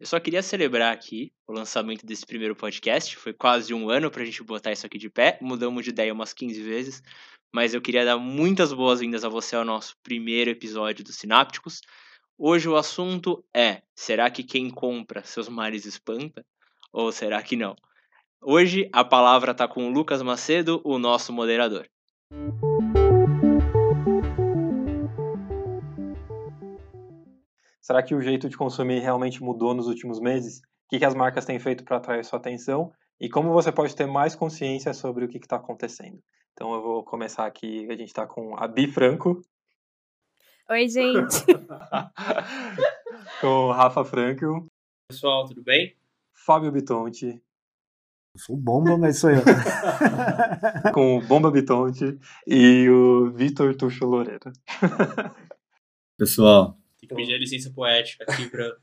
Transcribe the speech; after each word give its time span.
Eu 0.00 0.06
só 0.06 0.20
queria 0.20 0.42
celebrar 0.42 0.92
aqui 0.92 1.32
o 1.46 1.52
lançamento 1.52 2.06
desse 2.06 2.24
primeiro 2.24 2.54
podcast. 2.54 3.16
Foi 3.16 3.32
quase 3.32 3.74
um 3.74 3.90
ano 3.90 4.10
pra 4.10 4.24
gente 4.24 4.44
botar 4.44 4.70
isso 4.70 4.86
aqui 4.86 4.96
de 4.96 5.10
pé. 5.10 5.38
Mudamos 5.42 5.82
de 5.82 5.90
ideia 5.90 6.12
umas 6.12 6.32
15 6.32 6.62
vezes. 6.62 7.02
Mas 7.52 7.74
eu 7.74 7.80
queria 7.80 8.04
dar 8.04 8.16
muitas 8.16 8.72
boas-vindas 8.72 9.24
a 9.24 9.28
você 9.28 9.56
ao 9.56 9.64
nosso 9.64 9.96
primeiro 10.02 10.50
episódio 10.50 11.04
do 11.04 11.12
Sinápticos. 11.12 11.80
Hoje 12.38 12.68
o 12.68 12.76
assunto 12.76 13.44
é: 13.52 13.82
será 13.96 14.30
que 14.30 14.44
quem 14.44 14.70
compra 14.70 15.24
seus 15.24 15.48
males 15.48 15.84
espanta? 15.84 16.44
Ou 16.92 17.10
será 17.10 17.42
que 17.42 17.56
não? 17.56 17.74
Hoje 18.40 18.88
a 18.92 19.04
palavra 19.04 19.50
está 19.50 19.66
com 19.66 19.88
o 19.88 19.90
Lucas 19.90 20.22
Macedo, 20.22 20.80
o 20.84 20.96
nosso 20.96 21.32
moderador. 21.32 21.88
Será 27.88 28.02
que 28.02 28.14
o 28.14 28.20
jeito 28.20 28.50
de 28.50 28.56
consumir 28.58 28.98
realmente 28.98 29.42
mudou 29.42 29.72
nos 29.72 29.86
últimos 29.86 30.20
meses? 30.20 30.58
O 30.58 30.90
que, 30.90 30.98
que 30.98 31.06
as 31.06 31.14
marcas 31.14 31.46
têm 31.46 31.58
feito 31.58 31.84
para 31.84 31.96
atrair 31.96 32.22
sua 32.22 32.38
atenção? 32.38 32.92
E 33.18 33.30
como 33.30 33.50
você 33.50 33.72
pode 33.72 33.96
ter 33.96 34.04
mais 34.06 34.34
consciência 34.34 34.92
sobre 34.92 35.24
o 35.24 35.28
que 35.28 35.38
está 35.38 35.56
acontecendo? 35.56 36.22
Então 36.52 36.74
eu 36.74 36.82
vou 36.82 37.02
começar 37.02 37.46
aqui, 37.46 37.86
a 37.90 37.96
gente 37.96 38.08
está 38.08 38.26
com 38.26 38.54
a 38.58 38.68
Bi 38.68 38.92
Franco. 38.92 39.40
Oi, 40.68 40.86
gente. 40.86 41.46
com 43.40 43.46
o 43.46 43.72
Rafa 43.72 44.04
Franco. 44.04 44.66
Pessoal, 45.10 45.46
tudo 45.46 45.62
bem? 45.62 45.96
Fábio 46.34 46.70
Bitonti. 46.70 47.42
Eu 48.34 48.38
sou 48.38 48.54
bomba, 48.54 48.98
mas 48.98 49.18
sou 49.18 49.30
eu. 49.32 49.40
com 50.92 51.16
o 51.16 51.22
Bomba 51.22 51.50
Bitonti 51.50 52.18
e 52.46 52.86
o 52.90 53.30
Vitor 53.30 53.74
Tuxo 53.74 54.04
Loureiro. 54.04 54.52
Pessoal, 56.18 56.76
que 57.08 57.14
pedir 57.14 57.34
a 57.34 57.38
licença 57.38 57.70
poética 57.74 58.24
aqui 58.28 58.48
para 58.48 58.76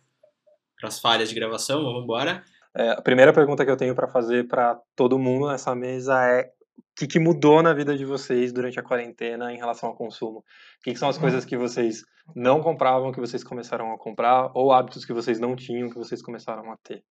as 0.83 0.99
falhas 0.99 1.29
de 1.29 1.35
gravação. 1.35 1.83
Vamos 1.83 2.03
embora. 2.03 2.43
É, 2.75 2.89
a 2.89 3.01
primeira 3.01 3.31
pergunta 3.31 3.63
que 3.63 3.71
eu 3.71 3.77
tenho 3.77 3.95
para 3.95 4.07
fazer 4.07 4.47
para 4.47 4.75
todo 4.95 5.17
mundo 5.17 5.47
nessa 5.47 5.73
mesa 5.73 6.21
é 6.25 6.51
o 6.77 6.97
que, 6.97 7.07
que, 7.07 7.19
mudou 7.19 7.61
na 7.61 7.73
vida 7.73 7.97
de 7.97 8.05
vocês 8.05 8.51
durante 8.51 8.79
a 8.79 8.83
quarentena 8.83 9.53
em 9.53 9.57
relação 9.57 9.89
ao 9.89 9.95
consumo? 9.95 10.39
O 10.39 10.43
que, 10.83 10.91
que, 10.91 10.99
são 10.99 11.09
as 11.09 11.17
coisas 11.17 11.45
que 11.45 11.57
vocês 11.57 12.03
não 12.35 12.61
compravam, 12.61 13.11
que 13.11 13.19
vocês 13.19 13.43
começaram 13.43 13.93
a 13.93 13.97
comprar, 13.97 14.51
ou 14.53 14.73
hábitos 14.73 15.05
que 15.05 15.13
vocês 15.13 15.39
não 15.39 15.55
tinham, 15.55 15.89
que 15.89 15.97
vocês 15.97 16.21
começaram 16.21 16.69
a 16.71 16.77
ter? 16.77 17.03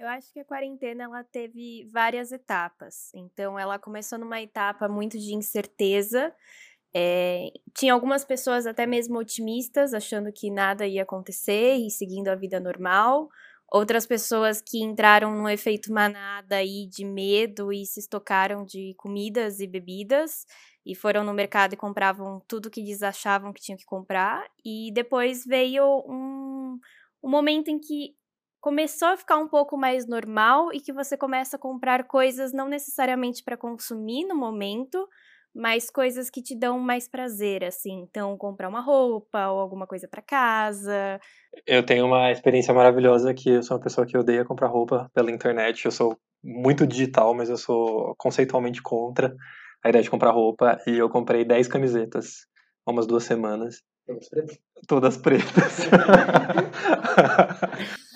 Eu 0.00 0.08
acho 0.08 0.32
que 0.32 0.40
a 0.40 0.44
quarentena 0.46 1.04
ela 1.04 1.22
teve 1.22 1.86
várias 1.92 2.32
etapas. 2.32 3.10
Então, 3.14 3.58
ela 3.58 3.78
começou 3.78 4.18
numa 4.18 4.40
etapa 4.40 4.88
muito 4.88 5.18
de 5.18 5.34
incerteza, 5.34 6.34
é, 6.94 7.52
tinha 7.76 7.92
algumas 7.92 8.24
pessoas 8.24 8.66
até 8.66 8.86
mesmo 8.86 9.18
otimistas, 9.18 9.94
achando 9.94 10.32
que 10.32 10.50
nada 10.50 10.86
ia 10.86 11.02
acontecer 11.02 11.76
e 11.76 11.90
seguindo 11.90 12.28
a 12.28 12.34
vida 12.34 12.58
normal. 12.58 13.28
Outras 13.72 14.04
pessoas 14.04 14.60
que 14.60 14.82
entraram 14.82 15.32
no 15.36 15.48
efeito 15.48 15.92
manada 15.92 16.56
aí 16.56 16.88
de 16.88 17.04
medo 17.04 17.72
e 17.72 17.86
se 17.86 18.00
estocaram 18.00 18.64
de 18.64 18.94
comidas 18.96 19.60
e 19.60 19.66
bebidas 19.66 20.44
e 20.84 20.94
foram 20.94 21.22
no 21.22 21.32
mercado 21.32 21.74
e 21.74 21.76
compravam 21.76 22.42
tudo 22.48 22.70
que 22.70 22.80
eles 22.80 23.02
achavam 23.02 23.52
que 23.52 23.60
tinham 23.60 23.78
que 23.78 23.84
comprar. 23.84 24.44
E 24.64 24.90
depois 24.92 25.44
veio 25.44 25.84
um, 26.08 26.80
um 27.22 27.30
momento 27.30 27.68
em 27.68 27.78
que 27.78 28.16
começou 28.60 29.08
a 29.08 29.16
ficar 29.16 29.38
um 29.38 29.48
pouco 29.48 29.76
mais 29.76 30.06
normal 30.06 30.72
e 30.72 30.80
que 30.80 30.92
você 30.92 31.16
começa 31.16 31.56
a 31.56 31.58
comprar 31.58 32.08
coisas 32.08 32.52
não 32.52 32.68
necessariamente 32.68 33.42
para 33.42 33.56
consumir 33.56 34.26
no 34.26 34.34
momento, 34.34 35.08
mas 35.54 35.90
coisas 35.90 36.30
que 36.30 36.42
te 36.42 36.54
dão 36.56 36.78
mais 36.78 37.08
prazer, 37.08 37.64
assim. 37.64 38.00
Então, 38.00 38.36
comprar 38.36 38.68
uma 38.68 38.80
roupa 38.80 39.48
ou 39.48 39.58
alguma 39.58 39.86
coisa 39.86 40.08
para 40.08 40.22
casa. 40.22 41.20
Eu 41.66 41.84
tenho 41.84 42.06
uma 42.06 42.30
experiência 42.30 42.72
maravilhosa 42.72 43.34
que 43.34 43.50
eu 43.50 43.62
sou 43.62 43.76
uma 43.76 43.82
pessoa 43.82 44.06
que 44.06 44.16
odeia 44.16 44.44
comprar 44.44 44.68
roupa 44.68 45.10
pela 45.14 45.30
internet. 45.30 45.84
Eu 45.84 45.90
sou 45.90 46.16
muito 46.42 46.86
digital, 46.86 47.34
mas 47.34 47.50
eu 47.50 47.56
sou 47.56 48.14
conceitualmente 48.16 48.80
contra 48.82 49.34
a 49.84 49.88
ideia 49.88 50.02
de 50.02 50.10
comprar 50.10 50.30
roupa. 50.30 50.78
E 50.86 50.96
eu 50.96 51.08
comprei 51.08 51.44
10 51.44 51.68
camisetas 51.68 52.46
há 52.86 52.90
umas 52.90 53.06
duas 53.06 53.24
semanas. 53.24 53.82
Todas 54.10 54.28
pretas? 54.28 54.58
Todas 54.86 55.16
pretas. 55.16 55.86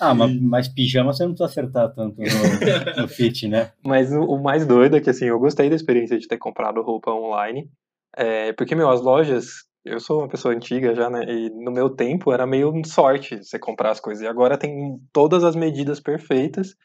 ah, 0.01 0.13
mas, 0.13 0.41
mas, 0.41 0.67
pijama 0.67 1.13
você 1.13 1.23
não 1.23 1.33
precisa 1.33 1.49
acertar 1.49 1.93
tanto 1.93 2.17
no, 2.19 3.01
no 3.01 3.07
fit, 3.07 3.47
né? 3.47 3.71
Mas 3.83 4.11
o, 4.11 4.19
o, 4.21 4.43
mais 4.43 4.67
doido 4.67 4.97
é 4.97 5.01
que, 5.01 5.09
assim, 5.09 5.25
eu 5.25 5.39
gostei 5.39 5.69
da 5.69 5.75
experiência 5.75 6.17
de 6.17 6.27
ter 6.27 6.37
comprado 6.37 6.81
roupa 6.81 7.11
online. 7.11 7.69
É, 8.17 8.51
porque, 8.53 8.75
meu, 8.75 8.89
as 8.89 9.01
lojas, 9.01 9.63
eu 9.85 9.99
sou 9.99 10.19
uma 10.19 10.27
pessoa 10.27 10.53
antiga 10.53 10.93
já, 10.93 11.09
né? 11.09 11.23
E 11.27 11.49
no 11.49 11.71
meu 11.71 11.89
tempo 11.89 12.33
era 12.33 12.45
meio 12.45 12.73
sorte 12.85 13.37
você 13.37 13.57
comprar 13.57 13.91
as 13.91 14.01
coisas. 14.01 14.21
E 14.23 14.27
agora 14.27 14.57
tem 14.57 14.97
todas 15.13 15.45
as 15.45 15.55
medidas 15.55 16.01
perfeitas. 16.01 16.75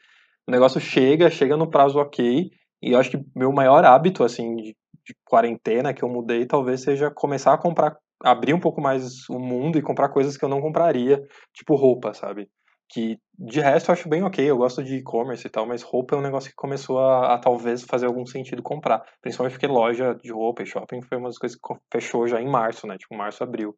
O 0.46 0.52
negócio 0.52 0.80
chega, 0.80 1.30
chega 1.30 1.56
no 1.56 1.68
prazo 1.68 1.98
ok. 1.98 2.48
E 2.82 2.92
eu 2.92 2.98
acho 2.98 3.10
que 3.10 3.20
meu 3.34 3.52
maior 3.52 3.84
hábito, 3.84 4.22
assim, 4.22 4.54
de, 4.56 4.76
de 5.04 5.16
quarentena 5.24 5.92
que 5.92 6.04
eu 6.04 6.08
mudei, 6.08 6.46
talvez 6.46 6.82
seja 6.82 7.10
começar 7.10 7.54
a 7.54 7.58
comprar 7.58 7.96
abrir 8.22 8.54
um 8.54 8.60
pouco 8.60 8.80
mais 8.80 9.28
o 9.28 9.38
mundo 9.38 9.78
e 9.78 9.82
comprar 9.82 10.08
coisas 10.10 10.36
que 10.36 10.44
eu 10.44 10.48
não 10.48 10.60
compraria, 10.60 11.22
tipo 11.52 11.74
roupa, 11.74 12.12
sabe? 12.12 12.48
Que 12.88 13.18
de 13.38 13.60
resto 13.60 13.90
eu 13.90 13.92
acho 13.92 14.08
bem 14.08 14.22
ok, 14.22 14.44
eu 14.44 14.56
gosto 14.56 14.82
de 14.82 14.96
e-commerce 14.96 15.46
e 15.46 15.50
tal, 15.50 15.66
mas 15.66 15.82
roupa 15.82 16.14
é 16.14 16.18
um 16.18 16.22
negócio 16.22 16.50
que 16.50 16.56
começou 16.56 16.98
a, 16.98 17.34
a, 17.34 17.38
talvez 17.38 17.82
fazer 17.82 18.06
algum 18.06 18.26
sentido 18.26 18.62
comprar. 18.62 19.02
Principalmente 19.22 19.52
porque 19.52 19.66
loja 19.66 20.14
de 20.14 20.32
roupa 20.32 20.62
e 20.62 20.66
shopping 20.66 21.00
foi 21.02 21.18
uma 21.18 21.28
das 21.28 21.38
coisas 21.38 21.58
que 21.58 21.74
fechou 21.90 22.26
já 22.26 22.40
em 22.40 22.48
março, 22.48 22.86
né? 22.86 22.98
Tipo, 22.98 23.16
março, 23.16 23.42
abril. 23.42 23.76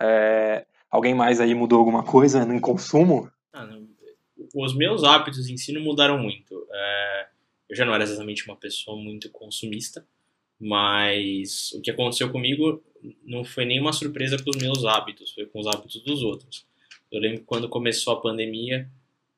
É... 0.00 0.64
Alguém 0.90 1.14
mais 1.14 1.40
aí 1.40 1.54
mudou 1.54 1.78
alguma 1.80 2.04
coisa 2.04 2.44
no 2.44 2.60
consumo? 2.60 3.28
Ah, 3.52 3.68
Os 4.54 4.76
meus 4.76 5.02
hábitos 5.02 5.48
em 5.48 5.56
si 5.56 5.72
não 5.72 5.82
mudaram 5.82 6.16
muito. 6.18 6.66
É... 6.72 7.26
Eu 7.68 7.76
já 7.76 7.84
não 7.84 7.94
era 7.94 8.04
exatamente 8.04 8.46
uma 8.46 8.56
pessoa 8.56 8.96
muito 8.96 9.30
consumista, 9.32 10.06
mas 10.60 11.72
o 11.72 11.80
que 11.80 11.90
aconteceu 11.90 12.30
comigo 12.30 12.82
não 13.24 13.44
foi 13.44 13.64
nenhuma 13.64 13.92
surpresa 13.92 14.42
com 14.42 14.50
os 14.50 14.56
meus 14.56 14.84
hábitos, 14.84 15.32
foi 15.32 15.46
com 15.46 15.60
os 15.60 15.66
hábitos 15.66 16.02
dos 16.02 16.22
outros. 16.22 16.66
Eu 17.10 17.20
lembro 17.20 17.40
que 17.40 17.44
quando 17.44 17.68
começou 17.68 18.14
a 18.14 18.20
pandemia, 18.20 18.88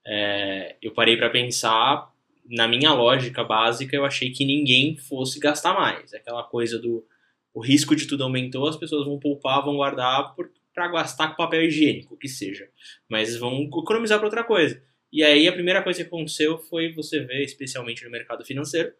é, 0.06 0.76
eu 0.80 0.92
parei 0.92 1.16
para 1.16 1.30
pensar, 1.30 2.12
na 2.48 2.68
minha 2.68 2.92
lógica 2.92 3.42
básica, 3.42 3.96
eu 3.96 4.04
achei 4.04 4.30
que 4.30 4.44
ninguém 4.44 4.96
fosse 4.96 5.40
gastar 5.40 5.74
mais. 5.74 6.14
Aquela 6.14 6.44
coisa 6.44 6.78
do 6.78 7.04
o 7.52 7.60
risco 7.60 7.96
de 7.96 8.06
tudo 8.06 8.22
aumentou, 8.22 8.68
as 8.68 8.76
pessoas 8.76 9.06
vão 9.06 9.18
poupar, 9.18 9.64
vão 9.64 9.76
guardar 9.76 10.34
para 10.74 10.88
gastar 10.88 11.28
com 11.28 11.36
papel 11.36 11.62
higiênico, 11.62 12.14
o 12.14 12.18
que 12.18 12.28
seja. 12.28 12.68
Mas 13.08 13.34
vão 13.34 13.62
economizar 13.62 14.18
para 14.18 14.26
outra 14.26 14.44
coisa. 14.44 14.82
E 15.10 15.22
aí 15.22 15.48
a 15.48 15.52
primeira 15.52 15.82
coisa 15.82 16.02
que 16.02 16.06
aconteceu 16.06 16.58
foi 16.58 16.92
você 16.92 17.20
ver, 17.20 17.42
especialmente 17.42 18.04
no 18.04 18.10
mercado 18.10 18.44
financeiro, 18.44 18.92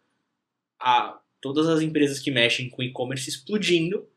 a, 0.81 1.21
todas 1.53 1.69
as 1.69 1.81
empresas 1.81 2.19
que 2.19 2.31
mexem 2.31 2.69
com 2.69 2.83
e-commerce 2.83 3.29
explodindo 3.29 4.09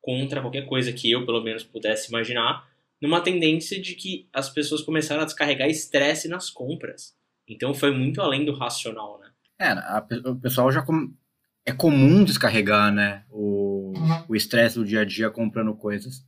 contra 0.00 0.40
qualquer 0.40 0.66
coisa 0.66 0.92
que 0.92 1.10
eu, 1.10 1.26
pelo 1.26 1.42
menos, 1.42 1.64
pudesse 1.64 2.08
imaginar, 2.08 2.68
numa 3.00 3.20
tendência 3.20 3.80
de 3.80 3.94
que 3.94 4.28
as 4.32 4.48
pessoas 4.48 4.82
começaram 4.82 5.22
a 5.22 5.24
descarregar 5.24 5.68
estresse 5.68 6.28
nas 6.28 6.48
compras. 6.48 7.16
Então 7.48 7.74
foi 7.74 7.90
muito 7.90 8.20
além 8.20 8.44
do 8.44 8.54
racional, 8.54 9.18
né? 9.20 9.30
É, 9.60 9.68
a, 9.70 10.06
o 10.26 10.36
pessoal 10.36 10.70
já 10.70 10.82
com, 10.82 11.12
é 11.66 11.72
comum 11.72 12.24
descarregar, 12.24 12.92
né, 12.92 13.24
o 13.30 13.92
estresse 14.36 14.78
do 14.78 14.84
dia 14.84 15.00
a 15.00 15.04
dia 15.04 15.30
comprando 15.30 15.74
coisas. 15.74 16.24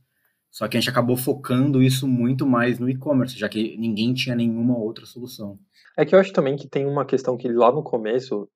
Só 0.49 0.67
que 0.67 0.75
a 0.75 0.79
gente 0.79 0.89
acabou 0.89 1.15
focando 1.15 1.81
isso 1.81 2.05
muito 2.05 2.45
mais 2.45 2.77
no 2.77 2.89
e-commerce, 2.89 3.39
já 3.39 3.47
que 3.47 3.77
ninguém 3.77 4.13
tinha 4.13 4.35
nenhuma 4.35 4.77
outra 4.77 5.05
solução. 5.05 5.57
É 5.97 6.05
que 6.05 6.13
eu 6.13 6.19
acho 6.19 6.33
também 6.33 6.57
que 6.57 6.67
tem 6.67 6.85
uma 6.85 7.05
questão 7.05 7.37
que 7.37 7.47
lá 7.47 7.71
no 7.71 7.81
começo 7.81 8.49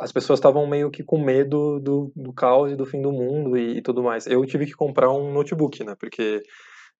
as 0.00 0.12
pessoas 0.12 0.38
estavam 0.38 0.66
meio 0.66 0.90
que 0.90 1.02
com 1.02 1.22
medo 1.22 1.78
do, 1.80 2.12
do 2.14 2.32
caos 2.32 2.72
e 2.72 2.76
do 2.76 2.86
fim 2.86 3.00
do 3.00 3.12
mundo 3.12 3.56
e, 3.56 3.78
e, 3.78 3.82
tudo 3.82 4.02
mais. 4.02 4.26
Eu 4.26 4.44
tive 4.44 4.66
que 4.66 4.72
comprar 4.72 5.10
um 5.10 5.32
notebook, 5.32 5.84
né? 5.84 5.94
Porque 5.98 6.42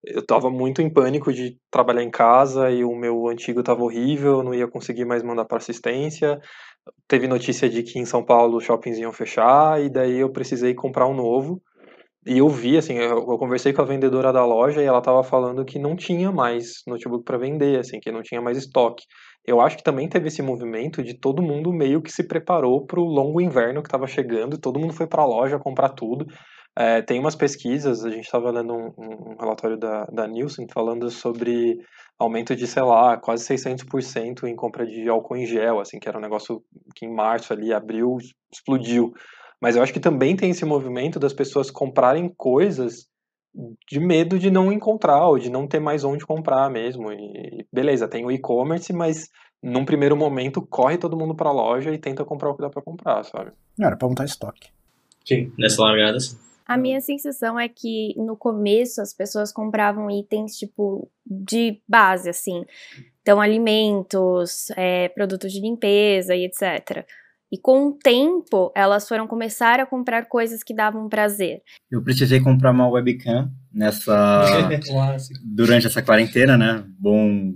eu 0.05 0.21
estava 0.21 0.51
muito 0.51 0.81
em 0.81 0.89
pânico 0.89 1.33
de 1.33 1.59
trabalhar 1.71 2.03
em 2.03 2.11
casa 2.11 2.71
e 2.71 2.85
o 2.85 2.95
meu 2.95 3.29
antigo 3.29 3.61
estava 3.61 3.83
horrível, 3.83 4.39
eu 4.39 4.43
não 4.43 4.55
ia 4.55 4.69
conseguir 4.69 5.05
mais 5.05 5.23
mandar 5.23 5.45
para 5.45 5.59
assistência. 5.59 6.41
Teve 7.07 7.29
notícia 7.29 7.69
de 7.69 7.83
que 7.83 7.99
em 7.99 8.07
São 8.07 8.25
Paulo 8.25 8.57
os 8.57 8.65
shoppings 8.65 8.99
iam 8.99 9.13
fechar 9.13 9.83
e 9.83 9.91
daí 9.91 10.19
eu 10.19 10.31
precisei 10.31 10.75
comprar 10.75 11.07
um 11.07 11.15
novo. 11.15 11.61
E 12.27 12.39
eu 12.39 12.49
vi, 12.49 12.77
assim, 12.77 12.95
eu, 12.99 13.19
eu 13.19 13.39
conversei 13.39 13.73
com 13.73 13.83
a 13.83 13.85
vendedora 13.85 14.33
da 14.33 14.45
loja 14.45 14.83
e 14.83 14.85
ela 14.85 14.99
estava 14.99 15.23
falando 15.25 15.65
que 15.65 15.79
não 15.79 15.97
tinha 15.97 16.31
mais 16.31 16.83
notebook 16.87 17.25
para 17.25 17.39
vender, 17.39 17.79
assim, 17.79 17.99
que 17.99 18.13
não 18.13 18.23
tinha 18.23 18.43
mais 18.43 18.59
estoque 18.59 19.05
eu 19.47 19.61
acho 19.61 19.77
que 19.77 19.83
também 19.83 20.09
teve 20.09 20.29
esse 20.29 20.43
movimento 20.43 21.03
de 21.03 21.15
todo 21.15 21.43
mundo 21.43 21.73
meio 21.73 22.03
que 22.03 22.13
se 22.13 22.27
preparou 22.27 22.87
para 22.87 23.01
o 23.01 23.05
longo 23.05 23.41
inverno 23.41 23.83
que 23.83 23.89
estava 23.89 24.07
chegando, 24.07 24.59
todo 24.59 24.79
mundo 24.79 24.93
foi 24.93 25.07
para 25.07 25.23
a 25.23 25.27
loja 25.27 25.59
comprar 25.59 25.91
tudo. 25.91 26.27
É, 26.79 27.03
tem 27.03 27.19
umas 27.19 27.35
pesquisas, 27.35 28.05
a 28.05 28.11
gente 28.11 28.25
estava 28.25 28.51
lendo 28.51 28.73
um, 28.73 28.93
um, 28.97 29.37
relatório 29.39 29.77
da, 29.77 30.05
da 30.05 30.27
Nielsen 30.27 30.67
falando 30.73 31.11
sobre 31.11 31.79
aumento 32.19 32.55
de, 32.55 32.67
sei 32.67 32.83
lá, 32.83 33.17
quase 33.17 33.45
600% 33.45 34.45
em 34.45 34.55
compra 34.55 34.87
de 34.87 35.09
álcool 35.09 35.37
em 35.37 35.47
gel, 35.47 35.81
assim, 35.81 35.99
que 35.99 36.09
era 36.09 36.19
um 36.19 36.23
negócio 36.23 36.63
que 36.95 37.07
em 37.07 37.13
março 37.13 37.53
ali, 37.53 37.73
abril, 37.73 38.19
explodiu. 38.53 39.13
Mas 39.61 39.75
eu 39.75 39.83
acho 39.83 39.93
que 39.93 40.01
também 40.01 40.37
tem 40.37 40.51
esse 40.51 40.65
movimento 40.65 41.19
das 41.19 41.33
pessoas 41.33 41.71
comprarem 41.71 42.33
coisas 42.37 43.10
de 43.89 44.01
medo 44.01 44.39
de 44.39 44.51
não 44.51 44.73
encontrar 44.73 45.27
ou 45.27 45.39
de 45.39 45.51
não 45.51 45.67
ter 45.67 45.81
mais 45.81 46.05
onde 46.05 46.27
comprar 46.27 46.71
mesmo. 46.71 47.13
E 47.13 47.67
beleza, 47.73 48.09
tem 48.09 48.25
o 48.25 48.31
e-commerce, 48.31 48.93
mas 48.93 49.29
num 49.63 49.85
primeiro 49.85 50.17
momento 50.17 50.63
corre 50.63 50.97
todo 50.97 51.17
mundo 51.17 51.35
para 51.35 51.51
a 51.51 51.53
loja 51.53 51.93
e 51.93 51.99
tenta 51.99 52.25
comprar 52.25 52.51
o 52.51 52.55
que 52.55 52.63
dá 52.63 52.71
para 52.71 52.83
comprar, 52.83 53.25
sabe? 53.25 53.53
Não, 53.79 53.87
era 53.87 53.97
para 53.97 54.09
montar 54.09 54.25
estoque. 54.25 54.71
Sim, 55.25 55.53
nessa 55.59 55.83
largada 55.83 56.19
sim. 56.19 56.37
A 56.67 56.77
minha 56.77 57.01
sensação 57.01 57.59
é 57.59 57.69
que 57.69 58.15
no 58.17 58.37
começo 58.37 59.03
as 59.03 59.13
pessoas 59.13 59.53
compravam 59.53 60.09
itens 60.09 60.57
tipo 60.57 61.11
de 61.27 61.83
base, 61.89 62.31
assim. 62.31 62.65
Então, 63.21 63.41
alimentos, 63.41 64.71
é, 64.77 65.09
produtos 65.09 65.53
de 65.53 65.61
limpeza 65.61 66.33
e 66.37 66.45
etc. 66.45 67.05
E 67.53 67.59
com 67.59 67.89
o 67.89 67.93
tempo, 67.93 68.73
elas 68.77 69.09
foram 69.09 69.27
começar 69.27 69.81
a 69.81 69.87
comprar 69.87 70.27
coisas 70.27 70.63
que 70.63 70.75
davam 70.75 71.09
prazer. 71.09 71.63
Eu 71.91 72.03
precisei 72.03 72.41
comprar 72.41 72.71
uma 72.71 72.89
webcam 72.89 73.51
nessa 73.73 74.45
durante 75.43 75.87
essa 75.87 76.03
quarentena, 76.03 76.57
né? 76.57 76.85
Bom 76.99 77.55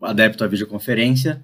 adepto 0.00 0.44
à 0.44 0.46
videoconferência. 0.46 1.42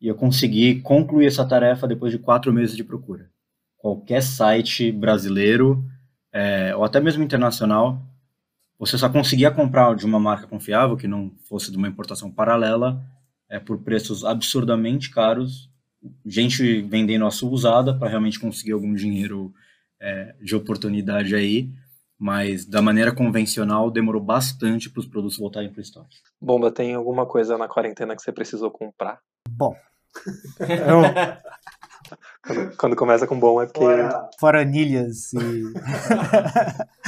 E 0.00 0.08
eu 0.08 0.14
consegui 0.14 0.80
concluir 0.80 1.26
essa 1.26 1.46
tarefa 1.46 1.86
depois 1.86 2.10
de 2.10 2.18
quatro 2.18 2.52
meses 2.52 2.74
de 2.74 2.82
procura. 2.82 3.30
Qualquer 3.76 4.22
site 4.22 4.90
brasileiro 4.90 5.84
é, 6.32 6.74
ou 6.74 6.84
até 6.84 7.00
mesmo 7.00 7.22
internacional, 7.22 8.02
você 8.78 8.96
só 8.96 9.08
conseguia 9.08 9.50
comprar 9.50 9.94
de 9.94 10.06
uma 10.06 10.18
marca 10.18 10.46
confiável, 10.46 10.96
que 10.96 11.08
não 11.08 11.32
fosse 11.48 11.70
de 11.70 11.76
uma 11.76 11.88
importação 11.88 12.30
paralela, 12.30 13.04
é, 13.48 13.58
por 13.58 13.78
preços 13.78 14.24
absurdamente 14.24 15.10
caros, 15.10 15.69
gente 16.24 16.82
vendendo 16.82 17.26
a 17.26 17.30
sua 17.30 17.50
usada 17.50 17.96
para 17.96 18.08
realmente 18.08 18.40
conseguir 18.40 18.72
algum 18.72 18.94
dinheiro 18.94 19.52
é, 20.00 20.34
de 20.40 20.56
oportunidade 20.56 21.34
aí, 21.34 21.70
mas 22.18 22.64
da 22.64 22.80
maneira 22.82 23.14
convencional 23.14 23.90
demorou 23.90 24.22
bastante 24.22 24.90
para 24.90 25.00
os 25.00 25.06
produtos 25.06 25.38
voltarem 25.38 25.70
para 25.70 25.78
o 25.78 25.82
estoque. 25.82 26.16
Bomba, 26.40 26.70
tem 26.70 26.94
alguma 26.94 27.26
coisa 27.26 27.56
na 27.56 27.68
quarentena 27.68 28.14
que 28.16 28.22
você 28.22 28.32
precisou 28.32 28.70
comprar? 28.70 29.20
Bom, 29.48 29.74
eu, 30.58 31.02
quando, 32.42 32.76
quando, 32.76 32.96
começa 32.96 33.26
com 33.26 33.38
bom 33.38 33.62
é 33.62 33.66
porque. 33.66 33.80
Fora, 33.80 34.30
fora 34.38 34.60
anilhas 34.60 35.32
e. 35.32 35.38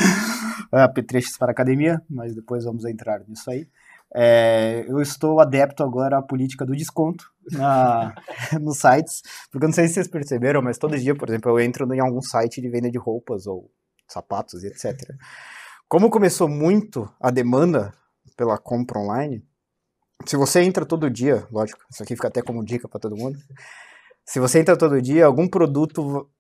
apetrechos 0.73 1.37
para 1.37 1.53
academia, 1.53 2.01
mas 2.09 2.35
depois 2.35 2.65
vamos 2.65 2.85
entrar 2.85 3.21
nisso 3.29 3.51
aí. 3.51 3.69
É, 4.15 4.85
eu 4.89 5.01
estou 5.01 5.41
adepto 5.41 5.83
agora 5.83 6.19
à 6.19 6.23
política 6.23 6.67
do 6.67 6.77
desconto 6.77 7.25
na, 7.51 8.15
nos 8.61 8.79
sites, 8.79 9.23
porque 9.51 9.65
eu 9.65 9.69
não 9.69 9.75
sei 9.75 9.89
se 9.89 9.95
vocês 9.95 10.09
perceberam, 10.09 10.61
mas 10.61 10.77
todo 10.77 10.99
dia, 10.99 11.15
por 11.15 11.29
exemplo, 11.29 11.51
eu 11.51 11.61
entro 11.61 11.93
em 11.95 12.01
algum 12.01 12.21
site 12.21 12.61
de 12.61 12.69
venda 12.69 12.91
de 12.91 12.99
roupas 12.99 13.47
ou 13.47 13.71
sapatos 14.07 14.63
etc. 14.65 14.95
Como 15.89 16.11
começou 16.11 16.49
muito 16.49 17.11
a 17.21 17.31
demanda 17.31 17.93
pela 18.37 18.59
compra 18.59 18.99
online, 18.99 19.43
se 20.27 20.37
você 20.37 20.63
entra 20.63 20.85
todo 20.85 21.11
dia, 21.11 21.47
lógico, 21.51 21.81
isso 21.91 22.03
aqui 22.03 22.15
fica 22.15 22.29
até 22.29 22.43
como 22.43 22.65
dica 22.65 22.89
para 22.89 23.01
todo 23.01 23.17
mundo. 23.17 23.39
Se 24.25 24.39
você 24.39 24.61
entra 24.61 24.77
todo 24.77 25.01
dia, 25.03 25.27
algum 25.27 25.49
produto 25.49 26.31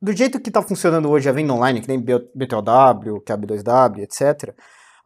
do 0.00 0.12
jeito 0.12 0.40
que 0.40 0.50
está 0.50 0.62
funcionando 0.62 1.10
hoje, 1.10 1.28
a 1.28 1.32
venda 1.32 1.52
online, 1.52 1.80
que 1.80 1.88
nem 1.88 2.00
BTOW, 2.00 3.20
que 3.24 3.32
é 3.32 3.36
B2W, 3.36 3.98
etc. 3.98 4.54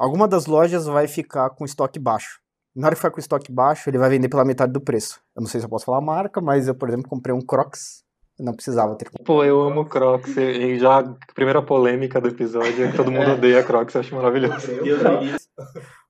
Alguma 0.03 0.27
das 0.27 0.47
lojas 0.47 0.87
vai 0.87 1.07
ficar 1.07 1.51
com 1.51 1.65
estoque 1.65 1.97
baixo. 1.97 2.41
Na 2.75 2.89
hora 2.89 2.97
que 2.97 2.99
ficar 2.99 3.13
com 3.13 3.21
estoque 3.21 3.53
baixo, 3.53 3.89
ele 3.89 3.99
vai 3.99 4.11
vender 4.11 4.29
pela 4.29 4.45
metade 4.45 4.73
do 4.73 4.81
preço. 4.81 5.21
Eu 5.37 5.43
não 5.43 5.49
sei 5.49 5.61
se 5.61 5.67
eu 5.67 5.71
posso 5.71 5.85
falar 5.85 5.99
a 5.99 6.01
marca, 6.01 6.41
mas 6.41 6.67
eu, 6.67 6.75
por 6.75 6.89
exemplo, 6.89 7.09
comprei 7.09 7.33
um 7.33 7.41
Crocs. 7.41 8.03
não 8.37 8.53
precisava 8.53 8.97
ter 8.97 9.09
Pô, 9.25 9.45
eu 9.45 9.61
amo 9.61 9.85
Crocs. 9.85 10.37
E 10.37 10.77
já 10.77 10.99
a 10.99 11.15
primeira 11.33 11.63
polêmica 11.63 12.21
do 12.21 12.27
episódio 12.27 12.85
é 12.85 12.91
que 12.91 12.97
todo 12.97 13.13
mundo 13.13 13.31
odeia 13.31 13.63
Crocs, 13.63 13.95
eu 13.95 14.01
acho 14.01 14.13
maravilhoso. 14.17 14.67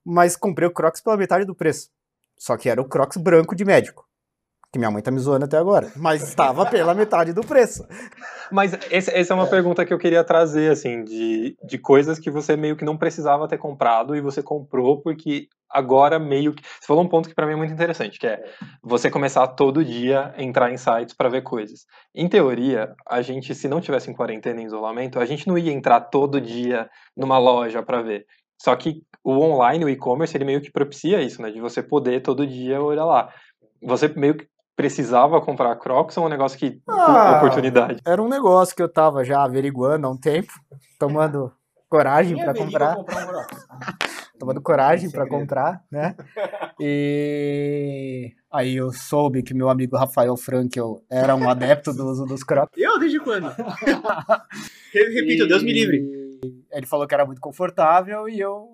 mas 0.03 0.35
comprei 0.35 0.67
o 0.67 0.73
Crocs 0.73 0.99
pela 0.99 1.15
metade 1.15 1.45
do 1.45 1.53
preço. 1.53 1.91
Só 2.35 2.57
que 2.57 2.69
era 2.69 2.81
o 2.81 2.89
Crocs 2.89 3.17
branco 3.17 3.55
de 3.55 3.63
médico. 3.63 4.07
Que 4.73 4.79
minha 4.79 4.89
mãe 4.89 5.03
tá 5.03 5.11
me 5.11 5.19
zoando 5.19 5.45
até 5.45 5.55
agora. 5.55 5.91
Mas 5.95 6.27
estava 6.27 6.65
pela 6.65 6.95
metade 6.95 7.31
do 7.31 7.41
preço. 7.41 7.87
Mas 8.51 8.73
esse, 8.89 9.15
essa 9.15 9.31
é 9.31 9.35
uma 9.35 9.45
pergunta 9.45 9.85
que 9.85 9.93
eu 9.93 9.99
queria 9.99 10.23
trazer, 10.23 10.71
assim, 10.71 11.03
de, 11.03 11.55
de 11.63 11.77
coisas 11.77 12.17
que 12.17 12.31
você 12.31 12.57
meio 12.57 12.75
que 12.75 12.83
não 12.83 12.97
precisava 12.97 13.47
ter 13.47 13.59
comprado 13.59 14.15
e 14.15 14.21
você 14.21 14.41
comprou 14.41 14.99
porque 14.99 15.47
agora 15.69 16.17
meio 16.17 16.53
que. 16.53 16.63
Você 16.63 16.87
falou 16.87 17.03
um 17.03 17.07
ponto 17.07 17.29
que 17.29 17.35
para 17.35 17.45
mim 17.45 17.53
é 17.53 17.55
muito 17.55 17.71
interessante, 17.71 18.17
que 18.17 18.25
é 18.25 18.43
você 18.81 19.11
começar 19.11 19.47
todo 19.49 19.85
dia 19.85 20.33
a 20.35 20.41
entrar 20.41 20.71
em 20.71 20.77
sites 20.77 21.13
para 21.13 21.29
ver 21.29 21.43
coisas. 21.43 21.85
Em 22.15 22.27
teoria, 22.27 22.95
a 23.07 23.21
gente, 23.21 23.53
se 23.53 23.67
não 23.67 23.79
tivesse 23.79 24.09
em 24.09 24.15
quarentena 24.15 24.59
em 24.59 24.65
isolamento, 24.65 25.19
a 25.19 25.25
gente 25.25 25.47
não 25.47 25.55
ia 25.55 25.71
entrar 25.71 26.01
todo 26.01 26.41
dia 26.41 26.89
numa 27.15 27.37
loja 27.37 27.83
para 27.83 28.01
ver. 28.01 28.25
Só 28.59 28.75
que 28.75 29.03
o 29.23 29.33
online, 29.33 29.85
o 29.85 29.89
e-commerce, 29.89 30.35
ele 30.35 30.45
meio 30.45 30.61
que 30.61 30.71
propicia 30.71 31.21
isso, 31.21 31.43
né? 31.43 31.51
De 31.51 31.61
você 31.61 31.83
poder 31.83 32.23
todo 32.23 32.47
dia 32.47 32.81
olhar 32.81 33.05
lá. 33.05 33.31
Você 33.83 34.07
meio 34.07 34.35
que 34.35 34.47
precisava 34.75 35.39
comprar 35.41 35.75
Crocs 35.75 36.17
ou 36.17 36.23
é 36.23 36.27
um 36.27 36.29
negócio 36.29 36.57
que. 36.57 36.81
Ah, 36.87 37.37
oportunidade? 37.37 38.01
Era 38.05 38.21
um 38.21 38.27
negócio 38.27 38.75
que 38.75 38.81
eu 38.81 38.89
tava 38.89 39.23
já 39.23 39.43
averiguando 39.43 40.07
há 40.07 40.09
um 40.09 40.17
tempo, 40.17 40.53
tomando 40.99 41.51
coragem 41.89 42.37
para 42.37 42.53
comprar. 42.53 42.95
comprar 42.95 43.27
um 43.27 43.33
tomando 44.43 44.61
coragem 44.61 45.09
para 45.09 45.27
comprar, 45.27 45.81
né? 45.89 46.15
E 46.79 48.33
aí 48.51 48.75
eu 48.75 48.91
soube 48.91 49.41
que 49.41 49.53
meu 49.53 49.69
amigo 49.69 49.95
Rafael 49.95 50.35
Frankel 50.35 51.01
era 51.09 51.33
um 51.33 51.49
adepto 51.49 51.93
do 51.93 52.05
uso 52.05 52.25
dos 52.25 52.43
Crocs. 52.43 52.71
Eu? 52.75 52.99
Desde 52.99 53.19
quando? 53.19 53.47
Repito, 54.93 55.43
e... 55.43 55.47
Deus 55.47 55.63
me 55.63 55.71
livre. 55.71 56.03
Ele 56.71 56.85
falou 56.85 57.07
que 57.07 57.13
era 57.13 57.25
muito 57.25 57.39
confortável 57.39 58.27
e 58.27 58.39
eu 58.39 58.67